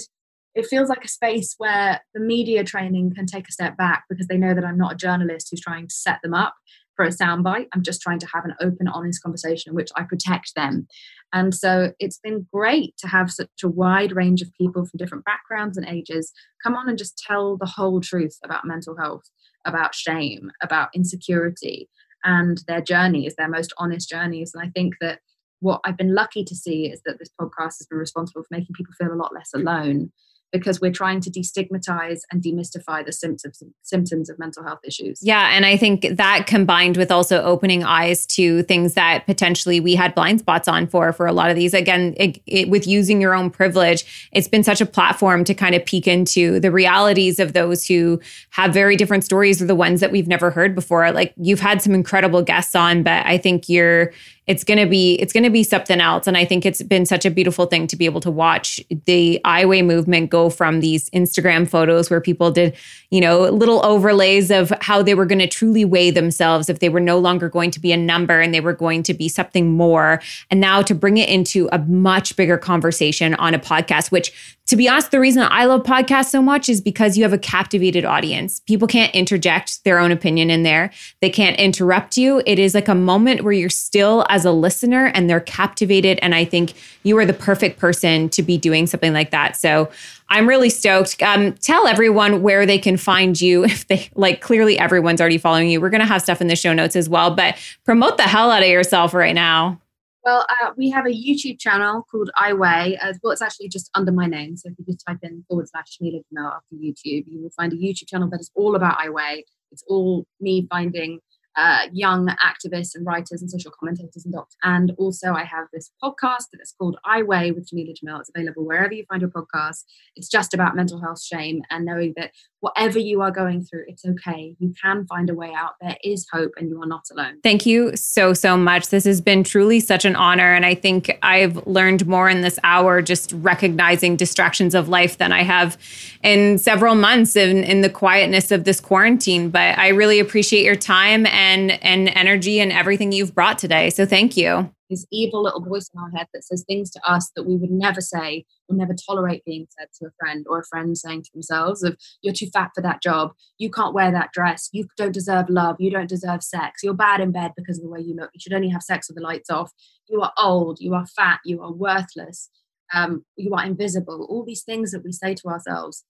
it 0.55 0.65
feels 0.65 0.89
like 0.89 1.03
a 1.03 1.09
space 1.09 1.55
where 1.57 2.01
the 2.13 2.19
media 2.19 2.63
training 2.63 3.13
can 3.13 3.25
take 3.25 3.47
a 3.47 3.51
step 3.51 3.77
back 3.77 4.03
because 4.09 4.27
they 4.27 4.37
know 4.37 4.53
that 4.53 4.65
I'm 4.65 4.77
not 4.77 4.93
a 4.93 4.97
journalist 4.97 5.47
who's 5.51 5.61
trying 5.61 5.87
to 5.87 5.95
set 5.95 6.19
them 6.23 6.33
up 6.33 6.55
for 7.01 7.07
a 7.07 7.09
soundbite. 7.09 7.65
I'm 7.73 7.81
just 7.81 8.01
trying 8.01 8.19
to 8.19 8.27
have 8.31 8.45
an 8.45 8.53
open, 8.61 8.87
honest 8.87 9.23
conversation 9.23 9.71
in 9.71 9.75
which 9.75 9.89
I 9.95 10.03
protect 10.03 10.53
them. 10.55 10.87
And 11.33 11.53
so 11.55 11.93
it's 11.97 12.19
been 12.19 12.45
great 12.53 12.95
to 12.99 13.07
have 13.07 13.31
such 13.31 13.47
a 13.63 13.69
wide 13.69 14.15
range 14.15 14.43
of 14.43 14.53
people 14.53 14.85
from 14.85 14.97
different 14.97 15.25
backgrounds 15.25 15.77
and 15.77 15.87
ages 15.87 16.31
come 16.63 16.75
on 16.75 16.87
and 16.87 16.99
just 16.99 17.17
tell 17.17 17.57
the 17.57 17.65
whole 17.65 18.01
truth 18.01 18.37
about 18.43 18.65
mental 18.65 18.95
health, 18.97 19.23
about 19.65 19.95
shame, 19.95 20.51
about 20.61 20.89
insecurity, 20.93 21.89
and 22.23 22.61
their 22.67 22.81
journeys, 22.81 23.33
their 23.35 23.49
most 23.49 23.73
honest 23.79 24.07
journeys. 24.07 24.51
And 24.53 24.63
I 24.63 24.69
think 24.69 24.93
that 25.01 25.21
what 25.59 25.81
I've 25.83 25.97
been 25.97 26.13
lucky 26.13 26.43
to 26.43 26.55
see 26.55 26.85
is 26.85 27.01
that 27.05 27.17
this 27.17 27.31
podcast 27.39 27.79
has 27.79 27.87
been 27.89 27.97
responsible 27.97 28.43
for 28.43 28.47
making 28.51 28.75
people 28.75 28.93
feel 28.93 29.11
a 29.11 29.17
lot 29.17 29.33
less 29.33 29.49
alone 29.55 30.11
because 30.51 30.81
we're 30.81 30.91
trying 30.91 31.21
to 31.21 31.31
destigmatize 31.31 32.21
and 32.31 32.41
demystify 32.41 33.05
the 33.05 33.11
symptoms 33.11 33.63
symptoms 33.81 34.29
of 34.29 34.37
mental 34.37 34.63
health 34.63 34.79
issues. 34.83 35.19
Yeah, 35.21 35.55
and 35.55 35.65
I 35.65 35.77
think 35.77 36.07
that 36.11 36.45
combined 36.47 36.97
with 36.97 37.11
also 37.11 37.41
opening 37.41 37.83
eyes 37.83 38.25
to 38.27 38.63
things 38.63 38.93
that 38.95 39.25
potentially 39.25 39.79
we 39.79 39.95
had 39.95 40.13
blind 40.15 40.39
spots 40.39 40.67
on 40.67 40.87
for 40.87 41.13
for 41.13 41.25
a 41.25 41.33
lot 41.33 41.49
of 41.49 41.55
these. 41.55 41.73
Again, 41.73 42.13
it, 42.17 42.41
it, 42.45 42.69
with 42.69 42.87
using 42.87 43.21
your 43.21 43.33
own 43.33 43.49
privilege, 43.49 44.29
it's 44.31 44.47
been 44.47 44.63
such 44.63 44.81
a 44.81 44.85
platform 44.85 45.43
to 45.45 45.53
kind 45.53 45.75
of 45.75 45.85
peek 45.85 46.07
into 46.07 46.59
the 46.59 46.71
realities 46.71 47.39
of 47.39 47.53
those 47.53 47.85
who 47.85 48.19
have 48.51 48.73
very 48.73 48.95
different 48.95 49.23
stories 49.23 49.61
or 49.61 49.65
the 49.65 49.75
ones 49.75 49.99
that 50.01 50.11
we've 50.11 50.27
never 50.27 50.51
heard 50.51 50.75
before. 50.75 51.11
Like 51.11 51.33
you've 51.37 51.59
had 51.59 51.81
some 51.81 51.93
incredible 51.93 52.41
guests 52.41 52.75
on, 52.75 53.03
but 53.03 53.25
I 53.25 53.37
think 53.37 53.69
you're 53.69 54.11
it's 54.47 54.63
going 54.63 54.79
to 54.79 54.87
be 54.87 55.15
it's 55.15 55.33
going 55.33 55.43
to 55.43 55.49
be 55.49 55.63
something 55.63 56.01
else. 56.01 56.27
And 56.27 56.37
i 56.37 56.45
think 56.45 56.65
it's 56.65 56.81
been 56.81 57.05
such 57.05 57.25
a 57.25 57.31
beautiful 57.31 57.65
thing 57.65 57.87
to 57.87 57.95
be 57.95 58.05
able 58.05 58.21
to 58.21 58.31
watch 58.31 58.79
the 59.05 59.39
I 59.45 59.65
Weigh 59.65 59.81
movement 59.81 60.29
go 60.29 60.49
from 60.49 60.79
these 60.79 61.09
instagram 61.11 61.67
photos 61.67 62.09
where 62.09 62.21
people 62.21 62.51
did 62.51 62.75
you 63.09 63.21
know 63.21 63.41
little 63.41 63.85
overlays 63.85 64.51
of 64.51 64.73
how 64.81 65.01
they 65.01 65.13
were 65.13 65.25
going 65.25 65.39
to 65.39 65.47
truly 65.47 65.85
weigh 65.85 66.11
themselves 66.11 66.69
if 66.69 66.79
they 66.79 66.89
were 66.89 66.99
no 66.99 67.19
longer 67.19 67.49
going 67.49 67.71
to 67.71 67.79
be 67.79 67.91
a 67.91 67.97
number 67.97 68.39
and 68.39 68.53
they 68.53 68.61
were 68.61 68.73
going 68.73 69.03
to 69.03 69.13
be 69.13 69.27
something 69.29 69.71
more. 69.71 70.21
And 70.49 70.59
now 70.59 70.81
to 70.81 70.95
bring 70.95 71.17
it 71.17 71.29
into 71.29 71.69
a 71.71 71.79
much 71.79 72.35
bigger 72.35 72.57
conversation 72.57 73.33
on 73.35 73.53
a 73.53 73.59
podcast 73.59 74.11
which 74.11 74.57
to 74.71 74.77
be 74.77 74.87
honest, 74.87 75.11
the 75.11 75.19
reason 75.19 75.45
I 75.51 75.65
love 75.65 75.83
podcasts 75.83 76.29
so 76.29 76.41
much 76.41 76.69
is 76.69 76.79
because 76.79 77.17
you 77.17 77.23
have 77.23 77.33
a 77.33 77.37
captivated 77.37 78.05
audience. 78.05 78.61
People 78.61 78.87
can't 78.87 79.13
interject 79.13 79.83
their 79.83 79.99
own 79.99 80.13
opinion 80.13 80.49
in 80.49 80.63
there, 80.63 80.91
they 81.19 81.29
can't 81.29 81.57
interrupt 81.57 82.15
you. 82.15 82.41
It 82.45 82.57
is 82.57 82.73
like 82.73 82.87
a 82.87 82.95
moment 82.95 83.43
where 83.43 83.51
you're 83.51 83.69
still 83.69 84.25
as 84.29 84.45
a 84.45 84.51
listener 84.53 85.07
and 85.07 85.29
they're 85.29 85.41
captivated. 85.41 86.19
And 86.21 86.33
I 86.33 86.45
think 86.45 86.71
you 87.03 87.17
are 87.17 87.25
the 87.25 87.33
perfect 87.33 87.79
person 87.79 88.29
to 88.29 88.41
be 88.41 88.57
doing 88.57 88.87
something 88.87 89.11
like 89.11 89.31
that. 89.31 89.57
So 89.57 89.91
I'm 90.29 90.47
really 90.47 90.69
stoked. 90.69 91.21
Um, 91.21 91.51
tell 91.55 91.85
everyone 91.85 92.41
where 92.41 92.65
they 92.65 92.77
can 92.77 92.95
find 92.95 93.41
you 93.41 93.65
if 93.65 93.87
they 93.87 94.09
like. 94.15 94.39
Clearly, 94.39 94.79
everyone's 94.79 95.19
already 95.19 95.37
following 95.37 95.69
you. 95.69 95.81
We're 95.81 95.89
going 95.89 95.99
to 95.99 96.07
have 96.07 96.21
stuff 96.21 96.39
in 96.39 96.47
the 96.47 96.55
show 96.55 96.71
notes 96.71 96.95
as 96.95 97.09
well, 97.09 97.35
but 97.35 97.57
promote 97.83 98.15
the 98.15 98.23
hell 98.23 98.49
out 98.49 98.63
of 98.63 98.69
yourself 98.69 99.13
right 99.13 99.35
now. 99.35 99.80
Well, 100.23 100.45
uh, 100.49 100.71
we 100.77 100.91
have 100.91 101.07
a 101.07 101.09
YouTube 101.09 101.59
channel 101.59 102.05
called 102.11 102.29
I 102.37 102.53
Weigh. 102.53 102.97
Uh, 102.97 103.13
well, 103.23 103.31
it's 103.31 103.41
actually 103.41 103.69
just 103.69 103.89
under 103.95 104.11
my 104.11 104.27
name. 104.27 104.55
So 104.55 104.69
if 104.69 104.75
you 104.77 104.85
just 104.85 105.03
type 105.07 105.17
in 105.23 105.43
forward 105.47 105.67
slash 105.69 105.97
Jameela 105.97 106.21
Jamil 106.31 106.53
after 106.55 106.75
YouTube, 106.75 107.23
you 107.25 107.41
will 107.41 107.49
find 107.49 107.73
a 107.73 107.75
YouTube 107.75 108.07
channel 108.07 108.29
that 108.29 108.39
is 108.39 108.51
all 108.53 108.75
about 108.75 108.97
I 108.99 109.09
Weigh. 109.09 109.45
It's 109.71 109.83
all 109.87 110.25
me 110.39 110.67
finding 110.69 111.21
uh, 111.55 111.87
young 111.91 112.27
activists 112.27 112.91
and 112.93 113.05
writers 113.05 113.41
and 113.41 113.49
social 113.49 113.71
commentators 113.77 114.23
and 114.23 114.33
docs. 114.33 114.55
And 114.63 114.91
also, 114.97 115.33
I 115.33 115.43
have 115.43 115.67
this 115.73 115.91
podcast 116.03 116.45
that's 116.53 116.73
called 116.79 116.97
I 117.03 117.23
Weigh 117.23 117.51
with 117.51 117.69
Jameela 117.69 117.93
Jamil. 117.93 118.19
It's 118.19 118.31
available 118.33 118.65
wherever 118.65 118.93
you 118.93 119.05
find 119.09 119.21
your 119.21 119.31
podcast. 119.31 119.83
It's 120.15 120.29
just 120.29 120.53
about 120.53 120.75
mental 120.75 121.01
health 121.01 121.21
shame 121.21 121.63
and 121.69 121.83
knowing 121.83 122.13
that 122.17 122.31
whatever 122.61 122.99
you 122.99 123.21
are 123.21 123.31
going 123.31 123.63
through, 123.63 123.83
it's 123.87 124.05
okay. 124.05 124.55
You 124.59 124.73
can 124.81 125.05
find 125.07 125.29
a 125.29 125.33
way 125.33 125.51
out. 125.53 125.71
There 125.81 125.97
is 126.03 126.25
hope 126.31 126.53
and 126.57 126.69
you 126.69 126.81
are 126.81 126.87
not 126.87 127.05
alone. 127.11 127.39
Thank 127.43 127.65
you 127.65 127.95
so, 127.97 128.33
so 128.33 128.55
much. 128.55 128.89
This 128.89 129.03
has 129.03 129.19
been 129.19 129.43
truly 129.43 129.79
such 129.79 130.05
an 130.05 130.15
honor. 130.15 130.53
And 130.53 130.65
I 130.65 130.75
think 130.75 131.17
I've 131.21 131.65
learned 131.67 132.07
more 132.07 132.29
in 132.29 132.41
this 132.41 132.59
hour 132.63 133.01
just 133.01 133.33
recognizing 133.33 134.15
distractions 134.15 134.73
of 134.75 134.87
life 134.87 135.17
than 135.17 135.31
I 135.31 135.43
have 135.43 135.77
in 136.23 136.57
several 136.57 136.95
months 136.95 137.35
in, 137.35 137.63
in 137.63 137.81
the 137.81 137.89
quietness 137.89 138.51
of 138.51 138.63
this 138.63 138.79
quarantine. 138.79 139.49
But 139.49 139.77
I 139.77 139.89
really 139.89 140.19
appreciate 140.19 140.63
your 140.63 140.75
time 140.75 141.25
and, 141.25 141.71
and 141.83 142.09
energy 142.09 142.59
and 142.59 142.71
everything 142.71 143.11
you've 143.11 143.33
brought 143.33 143.57
today. 143.57 143.89
So 143.89 144.05
thank 144.05 144.37
you 144.37 144.71
this 144.91 145.07
evil 145.11 145.41
little 145.41 145.63
voice 145.63 145.89
in 145.93 145.99
our 145.99 146.11
head 146.11 146.27
that 146.33 146.43
says 146.43 146.63
things 146.67 146.91
to 146.91 147.01
us 147.09 147.31
that 147.35 147.47
we 147.47 147.55
would 147.55 147.71
never 147.71 148.01
say 148.01 148.45
or 148.67 148.75
never 148.75 148.93
tolerate 148.93 149.43
being 149.45 149.65
said 149.69 149.87
to 149.97 150.05
a 150.05 150.11
friend 150.19 150.45
or 150.47 150.59
a 150.59 150.65
friend 150.65 150.95
saying 150.95 151.23
to 151.23 151.31
themselves 151.33 151.81
of 151.81 151.97
you're 152.21 152.33
too 152.33 152.49
fat 152.53 152.69
for 152.75 152.81
that 152.81 153.01
job. 153.01 153.31
You 153.57 153.71
can't 153.71 153.95
wear 153.95 154.11
that 154.11 154.31
dress. 154.33 154.69
You 154.71 154.87
don't 154.97 155.13
deserve 155.13 155.49
love. 155.49 155.77
You 155.79 155.89
don't 155.89 156.09
deserve 156.09 156.43
sex. 156.43 156.81
You're 156.83 156.93
bad 156.93 157.21
in 157.21 157.31
bed 157.31 157.53
because 157.55 157.77
of 157.77 157.83
the 157.83 157.89
way 157.89 158.01
you 158.01 158.15
look. 158.15 158.29
You 158.33 158.39
should 158.39 158.53
only 158.53 158.69
have 158.69 158.83
sex 158.83 159.07
with 159.09 159.15
the 159.15 159.23
lights 159.23 159.49
off. 159.49 159.71
You 160.07 160.21
are 160.21 160.33
old. 160.37 160.79
You 160.79 160.93
are 160.93 161.07
fat. 161.07 161.39
You 161.45 161.63
are 161.63 161.71
worthless. 161.71 162.49
Um, 162.93 163.25
you 163.37 163.55
are 163.55 163.65
invisible. 163.65 164.27
All 164.29 164.43
these 164.45 164.63
things 164.63 164.91
that 164.91 165.03
we 165.03 165.13
say 165.13 165.33
to 165.35 165.47
ourselves. 165.47 166.03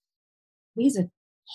These 0.76 0.98
are 0.98 1.10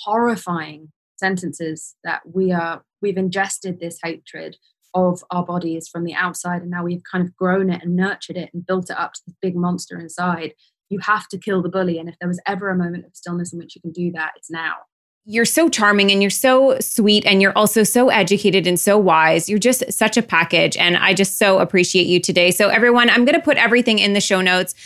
horrifying 0.05 0.93
sentences 1.16 1.97
that 2.05 2.20
we 2.31 2.53
are 2.53 2.83
we've 3.01 3.16
ingested 3.16 3.81
this 3.81 3.99
hatred 4.03 4.57
of 4.97 5.22
our 5.30 5.44
bodies 5.44 5.86
from 5.86 6.05
the 6.05 6.14
outside 6.14 6.62
and 6.62 6.70
now 6.70 6.82
we've 6.82 7.03
kind 7.11 7.22
of 7.22 7.36
grown 7.36 7.70
it 7.70 7.82
and 7.82 7.94
nurtured 7.94 8.36
it 8.36 8.51
and 8.55 8.66
built 8.66 8.88
it 8.90 8.99
up 8.99 9.12
to 9.12 9.20
this 9.26 9.36
big 9.42 9.55
monster 9.55 9.99
inside 9.99 10.55
you 10.88 10.99
have 11.01 11.28
to 11.28 11.36
kill 11.36 11.62
the 11.62 11.68
bully 11.68 11.99
and 11.99 12.09
if 12.09 12.18
there 12.18 12.28
was 12.28 12.40
ever 12.47 12.70
a 12.70 12.76
moment 12.76 13.05
of 13.05 13.14
stillness 13.14 13.53
in 13.53 13.59
which 13.59 13.76
you 13.76 13.82
can 13.82 13.92
do 13.92 14.11
that 14.11 14.32
it's 14.36 14.51
now 14.51 14.74
you're 15.28 15.44
so 15.44 15.68
charming 15.68 16.11
and 16.12 16.22
you're 16.22 16.30
so 16.30 16.78
sweet 16.80 17.26
and 17.26 17.42
you're 17.42 17.57
also 17.59 17.82
so 17.82 18.11
educated 18.11 18.64
and 18.64 18.78
so 18.78 18.97
wise. 18.97 19.49
You're 19.49 19.59
just 19.59 19.92
such 19.92 20.16
a 20.16 20.22
package. 20.22 20.76
And 20.76 20.97
I 20.97 21.14
just 21.14 21.36
so 21.36 21.59
appreciate 21.59 22.07
you 22.07 22.20
today. 22.20 22.53
So, 22.53 22.68
everyone, 22.68 23.11
I'm 23.11 23.24
going 23.24 23.34
to 23.34 23.44
put 23.44 23.57
everything 23.57 23.99
in 23.99 24.12
the 24.12 24.20
show 24.20 24.40
notes 24.40 24.76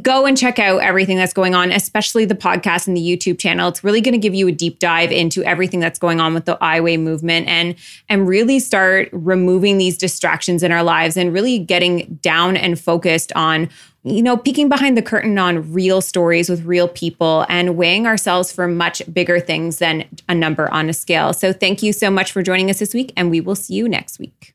go 0.00 0.26
and 0.26 0.36
check 0.36 0.58
out 0.58 0.78
everything 0.78 1.16
that's 1.16 1.32
going 1.32 1.54
on, 1.54 1.70
especially 1.70 2.24
the 2.24 2.34
podcast 2.34 2.86
and 2.86 2.96
the 2.96 3.00
YouTube 3.00 3.38
channel. 3.38 3.68
It's 3.68 3.84
really 3.84 4.00
going 4.00 4.12
to 4.12 4.18
give 4.18 4.34
you 4.34 4.48
a 4.48 4.52
deep 4.52 4.78
dive 4.78 5.12
into 5.12 5.42
everything 5.44 5.80
that's 5.80 5.98
going 5.98 6.20
on 6.20 6.34
with 6.34 6.44
the 6.44 6.56
I 6.62 6.80
Weigh 6.80 6.96
movement 6.96 7.48
and 7.48 7.74
and 8.08 8.28
really 8.28 8.58
start 8.58 9.08
removing 9.12 9.78
these 9.78 9.96
distractions 9.96 10.62
in 10.62 10.72
our 10.72 10.82
lives 10.82 11.16
and 11.16 11.32
really 11.32 11.58
getting 11.58 12.18
down 12.22 12.56
and 12.56 12.78
focused 12.78 13.32
on 13.34 13.68
you 14.04 14.20
know, 14.20 14.36
peeking 14.36 14.68
behind 14.68 14.96
the 14.96 15.02
curtain 15.02 15.38
on 15.38 15.72
real 15.72 16.00
stories 16.00 16.48
with 16.48 16.64
real 16.64 16.88
people 16.88 17.46
and 17.48 17.76
weighing 17.76 18.06
ourselves 18.06 18.50
for 18.50 18.66
much 18.66 19.00
bigger 19.12 19.38
things 19.38 19.78
than 19.78 20.04
a 20.28 20.34
number 20.34 20.68
on 20.72 20.88
a 20.88 20.92
scale. 20.92 21.32
So, 21.32 21.52
thank 21.52 21.84
you 21.84 21.92
so 21.92 22.10
much 22.10 22.32
for 22.32 22.42
joining 22.42 22.68
us 22.68 22.80
this 22.80 22.94
week, 22.94 23.12
and 23.16 23.30
we 23.30 23.40
will 23.40 23.54
see 23.54 23.74
you 23.74 23.88
next 23.88 24.18
week. 24.18 24.54